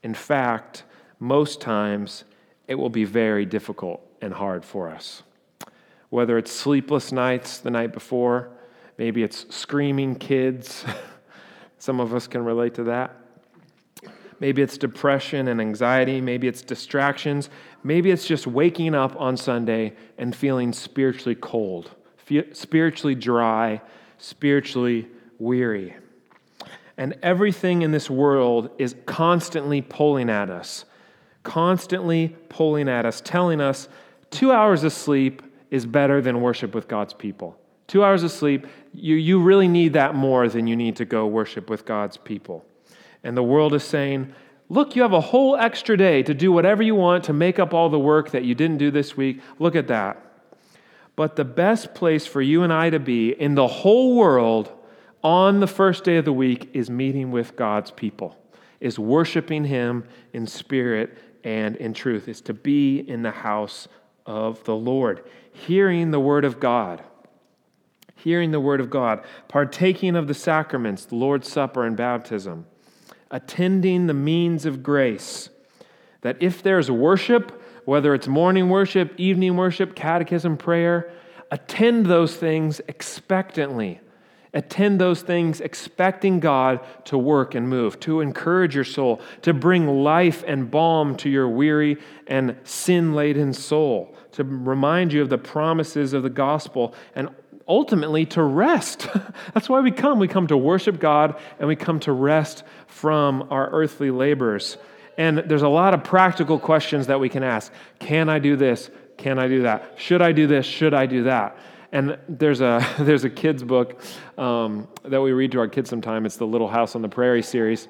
In 0.04 0.14
fact, 0.14 0.84
most 1.20 1.60
times 1.60 2.26
it 2.68 2.76
will 2.76 2.90
be 2.90 3.06
very 3.06 3.46
difficult 3.46 4.02
and 4.22 4.34
hard 4.34 4.64
for 4.64 4.90
us. 4.90 5.24
Whether 6.10 6.38
it's 6.38 6.52
sleepless 6.52 7.12
nights 7.12 7.58
the 7.58 7.72
night 7.72 7.92
before, 7.92 8.50
maybe 8.98 9.24
it's 9.24 9.46
screaming 9.54 10.16
kids. 10.16 10.86
Some 11.78 12.00
of 12.00 12.14
us 12.14 12.28
can 12.28 12.44
relate 12.46 12.76
to 12.76 12.84
that. 12.86 13.16
Maybe 14.40 14.62
it's 14.62 14.78
depression 14.78 15.48
and 15.48 15.62
anxiety. 15.62 16.20
Maybe 16.20 16.48
it's 16.48 16.62
distractions. 16.62 17.50
Maybe 17.84 18.12
it's 18.12 18.28
just 18.28 18.48
waking 18.48 18.94
up 18.94 19.20
on 19.20 19.38
Sunday 19.38 19.94
and 20.18 20.36
feeling 20.36 20.74
spiritually 20.74 21.36
cold, 21.36 21.92
spiritually 22.54 23.16
dry, 23.16 23.82
spiritually 24.18 25.08
weary. 25.40 25.96
And 26.98 27.16
everything 27.22 27.82
in 27.82 27.92
this 27.92 28.10
world 28.10 28.70
is 28.78 28.96
constantly 29.06 29.82
pulling 29.82 30.30
at 30.30 30.50
us, 30.50 30.86
constantly 31.44 32.36
pulling 32.50 32.88
at 32.88 33.06
us, 33.06 33.22
telling 33.22 33.60
us 33.60 33.90
two 34.32 34.52
hours 34.52 34.84
of 34.84 34.94
sleep 34.94 35.42
is 35.72 35.86
better 35.86 36.22
than 36.22 36.42
worship 36.42 36.74
with 36.74 36.88
God's 36.88 37.14
people. 37.14 37.60
Two 37.88 38.04
hours 38.04 38.24
of 38.24 38.32
sleep, 38.32 38.66
you, 38.94 39.16
you 39.16 39.40
really 39.40 39.68
need 39.68 39.94
that 39.94 40.16
more 40.16 40.48
than 40.48 40.68
you 40.68 40.76
need 40.76 40.96
to 40.96 41.06
go 41.06 41.28
worship 41.28 41.70
with 41.70 41.86
God's 41.86 42.18
people. 42.18 42.66
And 43.24 43.36
the 43.36 43.44
world 43.44 43.74
is 43.74 43.84
saying, 43.84 44.34
Look, 44.68 44.96
you 44.96 45.04
have 45.04 45.14
a 45.14 45.22
whole 45.22 45.56
extra 45.56 45.96
day 45.96 46.24
to 46.24 46.34
do 46.34 46.52
whatever 46.52 46.82
you 46.82 46.96
want 46.96 47.26
to 47.26 47.34
make 47.34 47.60
up 47.60 47.74
all 47.74 47.88
the 47.90 48.00
work 48.00 48.32
that 48.32 48.46
you 48.46 48.56
didn't 48.56 48.78
do 48.78 48.90
this 48.90 49.16
week. 49.16 49.42
Look 49.60 49.76
at 49.76 49.88
that. 49.90 50.25
But 51.16 51.36
the 51.36 51.46
best 51.46 51.94
place 51.94 52.26
for 52.26 52.42
you 52.42 52.64
and 52.64 52.74
I 52.74 52.90
to 52.90 53.00
be 53.00 53.30
in 53.30 53.56
the 53.56 53.68
whole 53.68 54.16
world 54.16 54.72
on 55.24 55.60
the 55.60 55.68
first 55.68 56.04
day 56.04 56.18
of 56.18 56.26
the 56.26 56.34
week 56.34 56.70
is 56.74 56.90
meeting 56.90 57.32
with 57.32 57.56
God's 57.56 57.92
people, 57.92 58.38
is 58.80 59.00
worshiping 59.00 59.66
Him 59.66 60.04
in 60.34 60.46
spirit 60.46 61.18
and 61.44 61.76
in 61.78 61.94
truth, 61.94 62.28
is 62.28 62.42
to 62.42 62.54
be 62.54 63.00
in 63.00 63.24
the 63.24 63.32
house 63.32 63.88
of 64.26 64.64
the 64.66 64.76
Lord, 64.76 65.24
hearing 65.52 66.12
the 66.12 66.20
word 66.20 66.46
of 66.46 66.60
God. 66.60 67.04
Hearing 68.18 68.52
the 68.52 68.60
word 68.60 68.80
of 68.80 68.90
God, 68.90 69.24
partaking 69.48 70.16
of 70.16 70.28
the 70.28 70.34
sacraments, 70.34 71.06
the 71.06 71.16
Lord's 71.16 71.48
Supper 71.48 71.86
and 71.86 71.96
baptism, 71.96 72.66
attending 73.30 74.08
the 74.08 74.16
means 74.16 74.66
of 74.66 74.82
grace. 74.82 75.50
That 76.22 76.38
if 76.40 76.64
there's 76.64 76.90
worship, 76.90 77.62
whether 77.86 78.14
it's 78.14 78.28
morning 78.28 78.70
worship, 78.70 79.14
evening 79.18 79.56
worship, 79.56 79.96
catechism, 79.96 80.58
prayer, 80.58 81.12
attend 81.52 82.08
those 82.08 82.36
things 82.36 82.82
expectantly 82.88 84.00
Attend 84.56 85.02
those 85.02 85.22
things 85.22 85.60
expecting 85.60 86.40
God 86.40 86.80
to 87.08 87.18
work 87.18 87.56
and 87.56 87.68
move, 87.68 88.00
to 88.00 88.22
encourage 88.22 88.74
your 88.74 88.86
soul, 88.86 89.20
to 89.42 89.54
bring 89.54 89.86
life 89.86 90.46
and 90.48 90.72
balm 90.72 91.18
to 91.18 91.30
your 91.30 91.50
weary 91.50 91.98
and 92.26 92.56
sin 92.64 93.14
laden 93.14 93.52
soul, 93.52 94.16
to 94.32 94.46
remind 94.46 95.12
you 95.12 95.22
of 95.22 95.28
the 95.28 95.38
promises 95.38 96.14
of 96.14 96.24
the 96.24 96.30
gospel, 96.30 96.96
and 97.16 97.28
ultimately 97.68 98.26
to 98.28 98.44
rest. 98.44 99.10
That's 99.54 99.68
why 99.68 99.82
we 99.82 99.92
come. 99.92 100.20
We 100.20 100.30
come 100.30 100.48
to 100.48 100.56
worship 100.56 101.02
God 101.02 101.38
and 101.60 101.68
we 101.68 101.76
come 101.76 102.00
to 102.02 102.14
rest 102.14 102.64
from 102.88 103.46
our 103.52 103.70
earthly 103.72 104.10
labors. 104.10 104.78
And 105.18 105.40
there's 105.40 105.62
a 105.62 105.70
lot 105.70 105.94
of 105.94 106.04
practical 106.04 106.60
questions 106.60 107.08
that 107.08 107.20
we 107.20 107.30
can 107.30 107.44
ask 107.44 107.72
Can 108.00 108.30
I 108.30 108.40
do 108.40 108.56
this? 108.56 108.90
Can 109.18 109.40
I 109.40 109.48
do 109.48 109.64
that? 109.64 109.94
Should 109.98 110.22
I 110.22 110.32
do 110.32 110.48
this? 110.48 110.66
Should 110.66 110.94
I 110.94 111.06
do 111.06 111.24
that? 111.24 111.58
And 111.92 112.18
there's 112.28 112.62
a, 112.62 112.86
there's 113.00 113.24
a 113.24 113.30
kid's 113.30 113.64
book 113.64 114.02
um, 114.38 114.88
that 115.04 115.22
we 115.22 115.32
read 115.32 115.52
to 115.54 115.60
our 115.60 115.68
kids 115.68 115.90
sometime. 115.90 116.26
It's 116.26 116.38
the 116.38 116.48
Little 116.48 116.68
House 116.68 116.96
on 116.96 117.02
the 117.02 117.10
Prairie 117.10 117.44
series. 117.44 117.88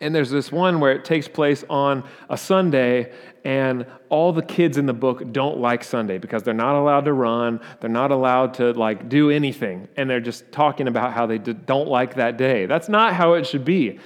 And 0.00 0.14
there's 0.14 0.30
this 0.30 0.52
one 0.52 0.78
where 0.78 0.92
it 0.92 1.04
takes 1.04 1.26
place 1.26 1.64
on 1.68 2.04
a 2.30 2.38
Sunday, 2.38 3.12
and 3.44 3.84
all 4.10 4.32
the 4.32 4.42
kids 4.42 4.78
in 4.78 4.86
the 4.86 4.92
book 4.92 5.32
don't 5.32 5.58
like 5.58 5.82
Sunday 5.82 6.18
because 6.18 6.44
they're 6.44 6.54
not 6.54 6.76
allowed 6.76 7.04
to 7.06 7.12
run, 7.12 7.60
they're 7.80 7.90
not 7.90 8.12
allowed 8.12 8.54
to 8.54 8.72
like 8.74 9.08
do 9.08 9.30
anything, 9.30 9.88
and 9.96 10.08
they're 10.08 10.20
just 10.20 10.52
talking 10.52 10.86
about 10.86 11.12
how 11.12 11.26
they 11.26 11.38
don't 11.38 11.88
like 11.88 12.14
that 12.14 12.36
day. 12.36 12.66
That's 12.66 12.88
not 12.88 13.14
how 13.14 13.32
it 13.32 13.44
should 13.44 13.64
be. 13.64 13.98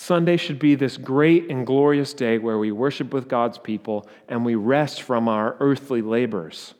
Sunday 0.00 0.38
should 0.38 0.58
be 0.58 0.76
this 0.76 0.96
great 0.96 1.50
and 1.50 1.66
glorious 1.66 2.14
day 2.14 2.38
where 2.38 2.56
we 2.56 2.72
worship 2.72 3.12
with 3.12 3.28
God's 3.28 3.58
people 3.58 4.08
and 4.28 4.46
we 4.46 4.54
rest 4.54 5.02
from 5.02 5.28
our 5.28 5.58
earthly 5.60 6.00
labors. 6.00 6.72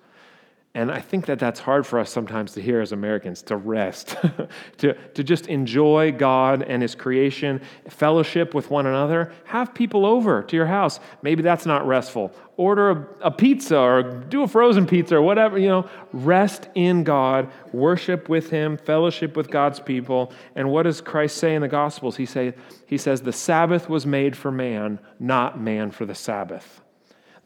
And 0.73 0.93
I 0.93 1.01
think 1.01 1.27
that 1.27 1.41
that's 1.41 1.59
hard 1.59 1.85
for 1.85 1.99
us 1.99 2.13
sometimes 2.13 2.53
to 2.53 2.63
hear 2.63 2.81
as 2.81 2.93
Americans 2.93 3.43
to 3.43 3.57
rest, 3.57 4.17
to, 4.79 4.95
to 4.95 5.25
just 5.25 5.49
enjoy 5.49 6.13
God 6.13 6.63
and 6.63 6.81
His 6.81 6.95
creation, 6.95 7.61
fellowship 7.89 8.55
with 8.55 8.71
one 8.71 8.87
another. 8.87 9.33
Have 9.47 9.75
people 9.75 10.07
over 10.07 10.45
to 10.45 10.55
your 10.55 10.67
house. 10.67 11.01
Maybe 11.23 11.43
that's 11.43 11.67
not 11.67 11.89
restful. 11.89 12.33
Order 12.57 12.91
a, 12.91 13.09
a 13.23 13.31
pizza 13.33 13.77
or 13.77 14.03
do 14.03 14.45
a 14.45 14.49
frozen 14.49 14.87
pizza 14.87 15.17
or 15.17 15.23
whatever, 15.23 15.59
you 15.59 15.69
know. 15.69 15.91
Rest 16.13 16.69
in 16.77 17.03
God, 17.03 17.51
worship 17.73 18.29
with 18.29 18.51
Him, 18.51 18.77
fellowship 18.77 19.37
with 19.37 19.51
God's 19.51 19.81
people. 19.81 20.33
And 20.55 20.71
what 20.71 20.85
does 20.85 21.01
Christ 21.01 21.39
say 21.39 21.57
in 21.57 21.63
the 21.63 21.69
Gospels? 21.69 22.15
He, 22.15 22.27
say, 22.27 22.55
he 22.87 22.97
says, 22.97 23.23
The 23.23 23.33
Sabbath 23.33 23.89
was 23.89 24.07
made 24.07 24.37
for 24.37 24.53
man, 24.53 25.01
not 25.19 25.61
man 25.61 25.91
for 25.91 26.07
the 26.07 26.15
Sabbath. 26.15 26.81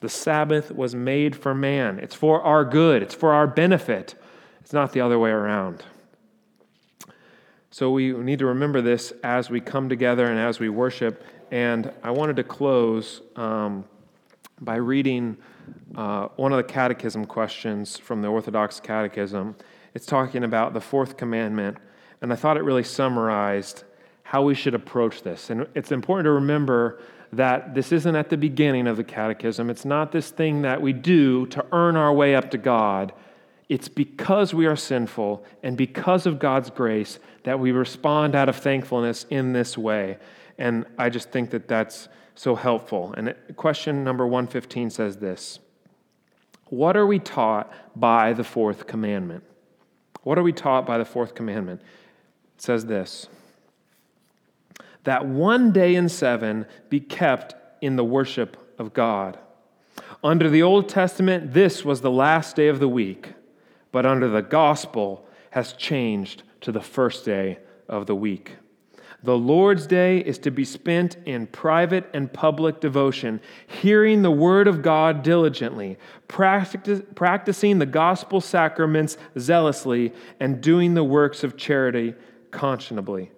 The 0.04 0.10
Sabbath 0.10 0.70
was 0.70 0.94
made 0.94 1.34
for 1.34 1.54
man. 1.54 1.98
It's 1.98 2.14
for 2.14 2.42
our 2.42 2.62
good, 2.62 3.02
it's 3.02 3.14
for 3.14 3.32
our 3.32 3.46
benefit. 3.46 4.14
It's 4.60 4.74
not 4.74 4.92
the 4.92 5.00
other 5.00 5.18
way 5.18 5.30
around. 5.30 5.82
So 7.70 7.90
we 7.90 8.12
need 8.12 8.38
to 8.40 8.44
remember 8.44 8.82
this 8.82 9.14
as 9.22 9.48
we 9.48 9.62
come 9.62 9.88
together 9.88 10.26
and 10.26 10.38
as 10.38 10.60
we 10.60 10.68
worship. 10.68 11.24
And 11.50 11.90
I 12.02 12.10
wanted 12.10 12.36
to 12.36 12.44
close 12.44 13.22
um, 13.36 13.86
by 14.60 14.76
reading 14.76 15.38
uh, 15.94 16.28
one 16.36 16.52
of 16.52 16.58
the 16.58 16.70
catechism 16.70 17.24
questions 17.24 17.96
from 17.96 18.20
the 18.20 18.28
Orthodox 18.28 18.80
Catechism. 18.80 19.56
It's 19.94 20.04
talking 20.04 20.44
about 20.44 20.74
the 20.74 20.82
fourth 20.82 21.16
commandment, 21.16 21.78
and 22.20 22.30
I 22.30 22.36
thought 22.36 22.58
it 22.58 22.62
really 22.62 22.84
summarized 22.84 23.84
how 24.22 24.42
we 24.42 24.54
should 24.54 24.74
approach 24.74 25.22
this. 25.22 25.48
And 25.48 25.66
it's 25.74 25.92
important 25.92 26.26
to 26.26 26.32
remember 26.32 27.00
that 27.36 27.74
this 27.74 27.92
isn't 27.92 28.16
at 28.16 28.30
the 28.30 28.36
beginning 28.36 28.86
of 28.86 28.96
the 28.96 29.04
catechism. 29.04 29.70
It's 29.70 29.84
not 29.84 30.12
this 30.12 30.30
thing 30.30 30.62
that 30.62 30.80
we 30.80 30.92
do 30.92 31.46
to 31.46 31.64
earn 31.72 31.96
our 31.96 32.12
way 32.12 32.34
up 32.34 32.50
to 32.52 32.58
God. 32.58 33.12
It's 33.68 33.88
because 33.88 34.52
we 34.52 34.66
are 34.66 34.76
sinful 34.76 35.44
and 35.62 35.76
because 35.76 36.26
of 36.26 36.38
God's 36.38 36.70
grace 36.70 37.18
that 37.44 37.58
we 37.58 37.72
respond 37.72 38.34
out 38.34 38.48
of 38.48 38.56
thankfulness 38.56 39.26
in 39.30 39.52
this 39.52 39.78
way. 39.78 40.18
And 40.58 40.86
I 40.98 41.10
just 41.10 41.30
think 41.30 41.50
that 41.50 41.66
that's 41.66 42.08
so 42.34 42.54
helpful. 42.54 43.14
And 43.16 43.34
question 43.56 44.04
number 44.04 44.26
115 44.26 44.90
says 44.90 45.16
this 45.16 45.58
What 46.66 46.96
are 46.96 47.06
we 47.06 47.18
taught 47.18 47.72
by 47.96 48.32
the 48.32 48.44
fourth 48.44 48.86
commandment? 48.86 49.44
What 50.22 50.38
are 50.38 50.42
we 50.42 50.52
taught 50.52 50.86
by 50.86 50.98
the 50.98 51.04
fourth 51.04 51.34
commandment? 51.34 51.80
It 52.56 52.62
says 52.62 52.86
this 52.86 53.28
that 55.04 55.26
one 55.26 55.70
day 55.70 55.94
in 55.94 56.08
seven 56.08 56.66
be 56.88 57.00
kept 57.00 57.54
in 57.80 57.96
the 57.96 58.04
worship 58.04 58.56
of 58.78 58.92
God. 58.92 59.38
Under 60.22 60.50
the 60.50 60.62
Old 60.62 60.88
Testament, 60.88 61.52
this 61.52 61.84
was 61.84 62.00
the 62.00 62.10
last 62.10 62.56
day 62.56 62.68
of 62.68 62.80
the 62.80 62.88
week, 62.88 63.34
but 63.92 64.06
under 64.06 64.28
the 64.28 64.42
gospel 64.42 65.26
has 65.50 65.74
changed 65.74 66.42
to 66.62 66.72
the 66.72 66.80
first 66.80 67.24
day 67.24 67.58
of 67.88 68.06
the 68.06 68.14
week. 68.14 68.56
The 69.22 69.38
Lord's 69.38 69.86
Day 69.86 70.18
is 70.18 70.38
to 70.40 70.50
be 70.50 70.64
spent 70.64 71.16
in 71.24 71.46
private 71.46 72.10
and 72.12 72.30
public 72.30 72.80
devotion, 72.80 73.40
hearing 73.66 74.20
the 74.20 74.30
Word 74.30 74.68
of 74.68 74.82
God 74.82 75.22
diligently, 75.22 75.96
practicing 76.28 77.78
the 77.78 77.86
gospel 77.86 78.42
sacraments 78.42 79.16
zealously, 79.38 80.12
and 80.40 80.60
doing 80.60 80.92
the 80.92 81.04
works 81.04 81.42
of 81.42 81.56
charity 81.56 82.14
conscionably 82.50 83.30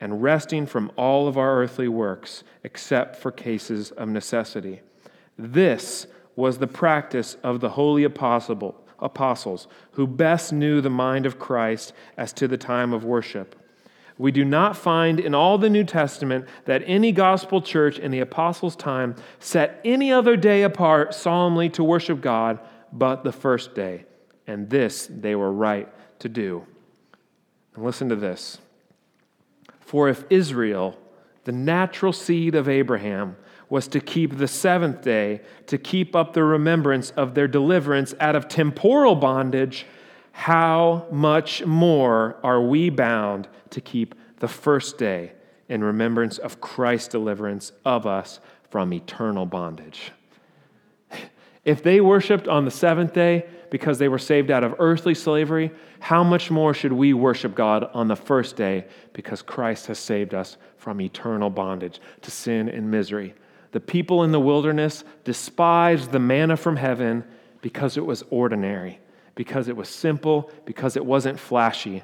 and 0.00 0.22
resting 0.22 0.66
from 0.66 0.90
all 0.96 1.28
of 1.28 1.36
our 1.36 1.60
earthly 1.62 1.88
works 1.88 2.42
except 2.64 3.16
for 3.16 3.30
cases 3.30 3.90
of 3.92 4.08
necessity. 4.08 4.80
This 5.38 6.06
was 6.36 6.58
the 6.58 6.66
practice 6.66 7.36
of 7.42 7.60
the 7.60 7.70
holy 7.70 8.04
apostle, 8.04 8.82
apostles 8.98 9.68
who 9.92 10.06
best 10.06 10.52
knew 10.52 10.80
the 10.80 10.90
mind 10.90 11.26
of 11.26 11.38
Christ 11.38 11.92
as 12.16 12.32
to 12.34 12.48
the 12.48 12.56
time 12.56 12.92
of 12.92 13.04
worship. 13.04 13.56
We 14.16 14.32
do 14.32 14.44
not 14.44 14.76
find 14.76 15.18
in 15.18 15.34
all 15.34 15.56
the 15.56 15.70
New 15.70 15.84
Testament 15.84 16.46
that 16.66 16.82
any 16.84 17.10
gospel 17.10 17.62
church 17.62 17.98
in 17.98 18.10
the 18.10 18.20
apostles' 18.20 18.76
time 18.76 19.16
set 19.38 19.80
any 19.82 20.12
other 20.12 20.36
day 20.36 20.62
apart 20.62 21.14
solemnly 21.14 21.70
to 21.70 21.84
worship 21.84 22.20
God 22.20 22.58
but 22.92 23.24
the 23.24 23.32
first 23.32 23.74
day. 23.74 24.04
And 24.46 24.68
this 24.68 25.08
they 25.10 25.34
were 25.34 25.52
right 25.52 25.88
to 26.18 26.28
do. 26.28 26.66
And 27.74 27.84
listen 27.84 28.10
to 28.10 28.16
this. 28.16 28.58
For 29.90 30.08
if 30.08 30.22
Israel, 30.30 30.96
the 31.42 31.50
natural 31.50 32.12
seed 32.12 32.54
of 32.54 32.68
Abraham, 32.68 33.34
was 33.68 33.88
to 33.88 33.98
keep 33.98 34.38
the 34.38 34.46
seventh 34.46 35.02
day, 35.02 35.40
to 35.66 35.78
keep 35.78 36.14
up 36.14 36.32
the 36.32 36.44
remembrance 36.44 37.10
of 37.16 37.34
their 37.34 37.48
deliverance 37.48 38.14
out 38.20 38.36
of 38.36 38.46
temporal 38.46 39.16
bondage, 39.16 39.86
how 40.30 41.08
much 41.10 41.66
more 41.66 42.36
are 42.44 42.62
we 42.62 42.88
bound 42.88 43.48
to 43.70 43.80
keep 43.80 44.14
the 44.38 44.46
first 44.46 44.96
day 44.96 45.32
in 45.68 45.82
remembrance 45.82 46.38
of 46.38 46.60
Christ's 46.60 47.08
deliverance 47.08 47.72
of 47.84 48.06
us 48.06 48.38
from 48.70 48.92
eternal 48.92 49.44
bondage? 49.44 50.12
If 51.64 51.82
they 51.82 52.00
worshiped 52.00 52.48
on 52.48 52.64
the 52.64 52.70
seventh 52.70 53.12
day 53.12 53.46
because 53.70 53.98
they 53.98 54.08
were 54.08 54.18
saved 54.18 54.50
out 54.50 54.64
of 54.64 54.76
earthly 54.78 55.14
slavery, 55.14 55.70
how 56.00 56.24
much 56.24 56.50
more 56.50 56.72
should 56.74 56.92
we 56.92 57.12
worship 57.12 57.54
God 57.54 57.88
on 57.92 58.08
the 58.08 58.16
first 58.16 58.56
day 58.56 58.86
because 59.12 59.42
Christ 59.42 59.86
has 59.86 59.98
saved 59.98 60.34
us 60.34 60.56
from 60.76 61.00
eternal 61.00 61.50
bondage 61.50 62.00
to 62.22 62.30
sin 62.30 62.68
and 62.68 62.90
misery? 62.90 63.34
The 63.72 63.80
people 63.80 64.24
in 64.24 64.32
the 64.32 64.40
wilderness 64.40 65.04
despised 65.24 66.10
the 66.10 66.18
manna 66.18 66.56
from 66.56 66.76
heaven 66.76 67.24
because 67.60 67.96
it 67.96 68.04
was 68.04 68.24
ordinary, 68.30 68.98
because 69.34 69.68
it 69.68 69.76
was 69.76 69.88
simple, 69.88 70.50
because 70.64 70.96
it 70.96 71.04
wasn't 71.04 71.38
flashy, 71.38 72.02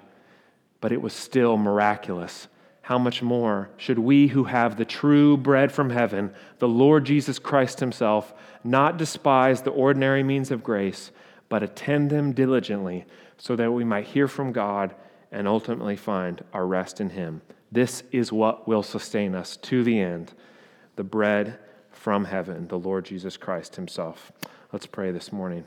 but 0.81 0.93
it 0.93 1.01
was 1.01 1.13
still 1.13 1.57
miraculous. 1.57 2.47
How 2.87 2.99
much 2.99 3.21
more 3.21 3.69
should 3.77 3.99
we 3.99 4.29
who 4.29 4.45
have 4.45 4.77
the 4.77 4.85
true 4.85 5.37
bread 5.37 5.73
from 5.73 5.91
heaven, 5.91 6.33
the 6.61 6.69
Lord 6.69 7.05
Jesus 7.05 7.41
Christ 7.41 7.81
Himself, 7.81 8.33
not 8.63 8.97
despise 8.97 9.63
the 9.63 9.73
ordinary 9.73 10.23
means 10.23 10.53
of 10.53 10.63
grace, 10.63 11.11
but 11.49 11.65
attend 11.65 12.11
them 12.11 12.31
diligently, 12.31 13.05
so 13.39 13.57
that 13.57 13.73
we 13.73 13.83
might 13.83 14.07
hear 14.07 14.29
from 14.29 14.53
God 14.53 14.95
and 15.33 15.49
ultimately 15.49 15.97
find 15.97 16.45
our 16.53 16.65
rest 16.65 17.01
in 17.01 17.11
Him? 17.11 17.43
This 17.73 18.05
is 18.13 18.33
what 18.33 18.69
will 18.69 18.85
sustain 18.85 19.35
us 19.35 19.57
to 19.57 19.83
the 19.83 19.99
end 19.99 20.33
the 20.95 21.03
bread 21.03 21.59
from 21.91 22.27
heaven, 22.27 22.69
the 22.69 22.79
Lord 22.79 23.05
Jesus 23.05 23.37
Christ 23.37 23.75
Himself. 23.75 24.31
Let's 24.73 24.87
pray 24.87 25.11
this 25.11 25.33
morning. 25.33 25.65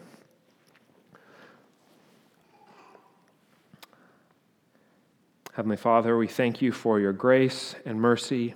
Heavenly 5.60 5.76
Father, 5.76 6.16
we 6.16 6.28
thank 6.28 6.62
you 6.62 6.72
for 6.72 7.02
your 7.02 7.12
grace 7.12 7.76
and 7.84 8.00
mercy 8.00 8.56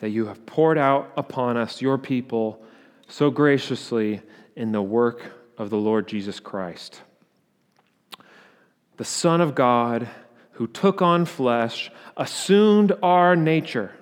that 0.00 0.08
you 0.08 0.28
have 0.28 0.46
poured 0.46 0.78
out 0.78 1.12
upon 1.14 1.58
us, 1.58 1.82
your 1.82 1.98
people, 1.98 2.64
so 3.06 3.28
graciously 3.30 4.22
in 4.56 4.72
the 4.72 4.80
work 4.80 5.30
of 5.58 5.68
the 5.68 5.76
Lord 5.76 6.08
Jesus 6.08 6.40
Christ. 6.40 7.02
The 8.96 9.04
Son 9.04 9.42
of 9.42 9.54
God, 9.54 10.08
who 10.52 10.66
took 10.66 11.02
on 11.02 11.26
flesh, 11.26 11.90
assumed 12.16 12.92
our 13.02 13.36
nature 13.36 13.92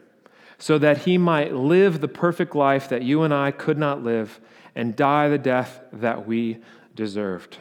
so 0.57 0.79
that 0.79 0.99
he 0.99 1.19
might 1.19 1.53
live 1.53 2.01
the 2.01 2.07
perfect 2.07 2.55
life 2.55 2.91
that 2.91 3.03
you 3.03 3.25
and 3.25 3.35
I 3.35 3.51
could 3.51 3.77
not 3.77 4.05
live 4.05 4.39
and 4.77 4.95
die 4.95 5.29
the 5.29 5.37
death 5.37 5.81
that 5.95 6.29
we 6.29 6.59
deserved, 6.95 7.59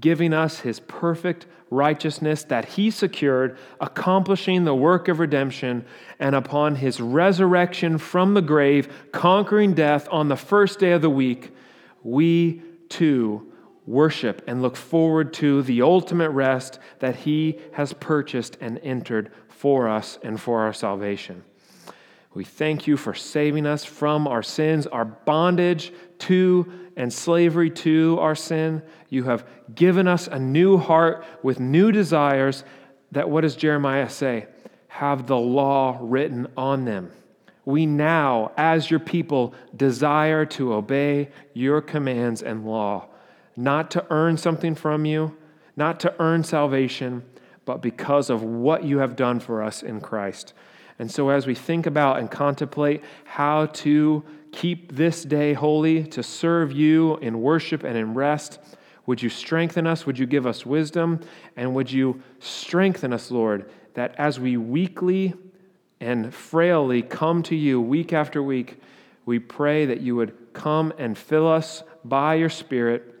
giving 0.00 0.32
us 0.32 0.60
his 0.60 0.80
perfect 0.80 1.46
righteousness 1.70 2.44
that 2.44 2.64
he 2.64 2.90
secured, 2.90 3.56
accomplishing 3.80 4.64
the 4.64 4.74
work 4.74 5.08
of 5.08 5.18
redemption, 5.18 5.84
and 6.18 6.34
upon 6.34 6.76
his 6.76 7.00
resurrection 7.00 7.98
from 7.98 8.34
the 8.34 8.42
grave, 8.42 8.92
conquering 9.12 9.74
death 9.74 10.06
on 10.10 10.28
the 10.28 10.36
first 10.36 10.78
day 10.78 10.92
of 10.92 11.02
the 11.02 11.10
week, 11.10 11.54
we 12.02 12.62
too 12.88 13.52
worship 13.86 14.42
and 14.46 14.62
look 14.62 14.76
forward 14.76 15.32
to 15.32 15.62
the 15.62 15.82
ultimate 15.82 16.30
rest 16.30 16.78
that 17.00 17.16
he 17.16 17.58
has 17.72 17.92
purchased 17.94 18.56
and 18.60 18.78
entered 18.82 19.30
for 19.48 19.88
us 19.88 20.18
and 20.22 20.40
for 20.40 20.60
our 20.60 20.72
salvation. 20.72 21.42
We 22.34 22.44
thank 22.44 22.86
you 22.86 22.96
for 22.96 23.14
saving 23.14 23.66
us 23.66 23.84
from 23.84 24.26
our 24.26 24.42
sins, 24.42 24.86
our 24.86 25.04
bondage 25.04 25.92
to 26.20 26.81
and 26.96 27.12
slavery 27.12 27.70
to 27.70 28.18
our 28.20 28.34
sin. 28.34 28.82
You 29.08 29.24
have 29.24 29.46
given 29.74 30.06
us 30.08 30.26
a 30.26 30.38
new 30.38 30.78
heart 30.78 31.24
with 31.42 31.60
new 31.60 31.92
desires 31.92 32.64
that, 33.12 33.28
what 33.28 33.42
does 33.42 33.56
Jeremiah 33.56 34.08
say? 34.08 34.46
Have 34.88 35.26
the 35.26 35.36
law 35.36 35.98
written 36.00 36.48
on 36.56 36.84
them. 36.84 37.12
We 37.64 37.86
now, 37.86 38.52
as 38.56 38.90
your 38.90 39.00
people, 39.00 39.54
desire 39.76 40.44
to 40.46 40.74
obey 40.74 41.30
your 41.54 41.80
commands 41.80 42.42
and 42.42 42.66
law, 42.66 43.08
not 43.56 43.90
to 43.92 44.04
earn 44.10 44.36
something 44.36 44.74
from 44.74 45.04
you, 45.04 45.36
not 45.76 46.00
to 46.00 46.14
earn 46.18 46.42
salvation, 46.42 47.22
but 47.64 47.80
because 47.80 48.30
of 48.30 48.42
what 48.42 48.84
you 48.84 48.98
have 48.98 49.14
done 49.14 49.38
for 49.38 49.62
us 49.62 49.82
in 49.82 50.00
Christ. 50.00 50.52
And 50.98 51.10
so, 51.10 51.30
as 51.30 51.46
we 51.46 51.54
think 51.54 51.86
about 51.86 52.18
and 52.18 52.30
contemplate 52.30 53.02
how 53.24 53.66
to 53.66 54.24
keep 54.52 54.92
this 54.92 55.24
day 55.24 55.54
holy, 55.54 56.04
to 56.04 56.22
serve 56.22 56.72
you 56.72 57.16
in 57.16 57.40
worship 57.40 57.82
and 57.82 57.96
in 57.96 58.14
rest, 58.14 58.60
would 59.06 59.20
you 59.20 59.28
strengthen 59.28 59.86
us? 59.86 60.06
Would 60.06 60.18
you 60.18 60.26
give 60.26 60.46
us 60.46 60.64
wisdom? 60.64 61.20
And 61.56 61.74
would 61.74 61.90
you 61.90 62.22
strengthen 62.38 63.12
us, 63.12 63.30
Lord, 63.30 63.70
that 63.94 64.14
as 64.16 64.38
we 64.38 64.56
weakly 64.56 65.34
and 66.00 66.32
frailly 66.32 67.02
come 67.02 67.42
to 67.44 67.56
you 67.56 67.80
week 67.80 68.12
after 68.12 68.42
week, 68.42 68.80
we 69.26 69.38
pray 69.38 69.86
that 69.86 70.00
you 70.00 70.14
would 70.16 70.36
come 70.52 70.92
and 70.98 71.18
fill 71.18 71.48
us 71.48 71.82
by 72.04 72.34
your 72.34 72.48
Spirit. 72.48 73.14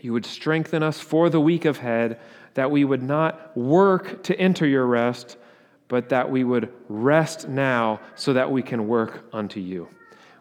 You 0.00 0.12
would 0.12 0.26
strengthen 0.26 0.82
us 0.82 0.98
for 0.98 1.30
the 1.30 1.40
week 1.40 1.64
ahead, 1.64 2.18
that 2.54 2.70
we 2.70 2.84
would 2.84 3.02
not 3.02 3.56
work 3.56 4.22
to 4.24 4.38
enter 4.38 4.66
your 4.66 4.86
rest 4.86 5.36
but 5.88 6.08
that 6.08 6.30
we 6.30 6.44
would 6.44 6.72
rest 6.88 7.48
now 7.48 8.00
so 8.14 8.32
that 8.32 8.50
we 8.50 8.62
can 8.62 8.88
work 8.88 9.24
unto 9.32 9.60
you. 9.60 9.88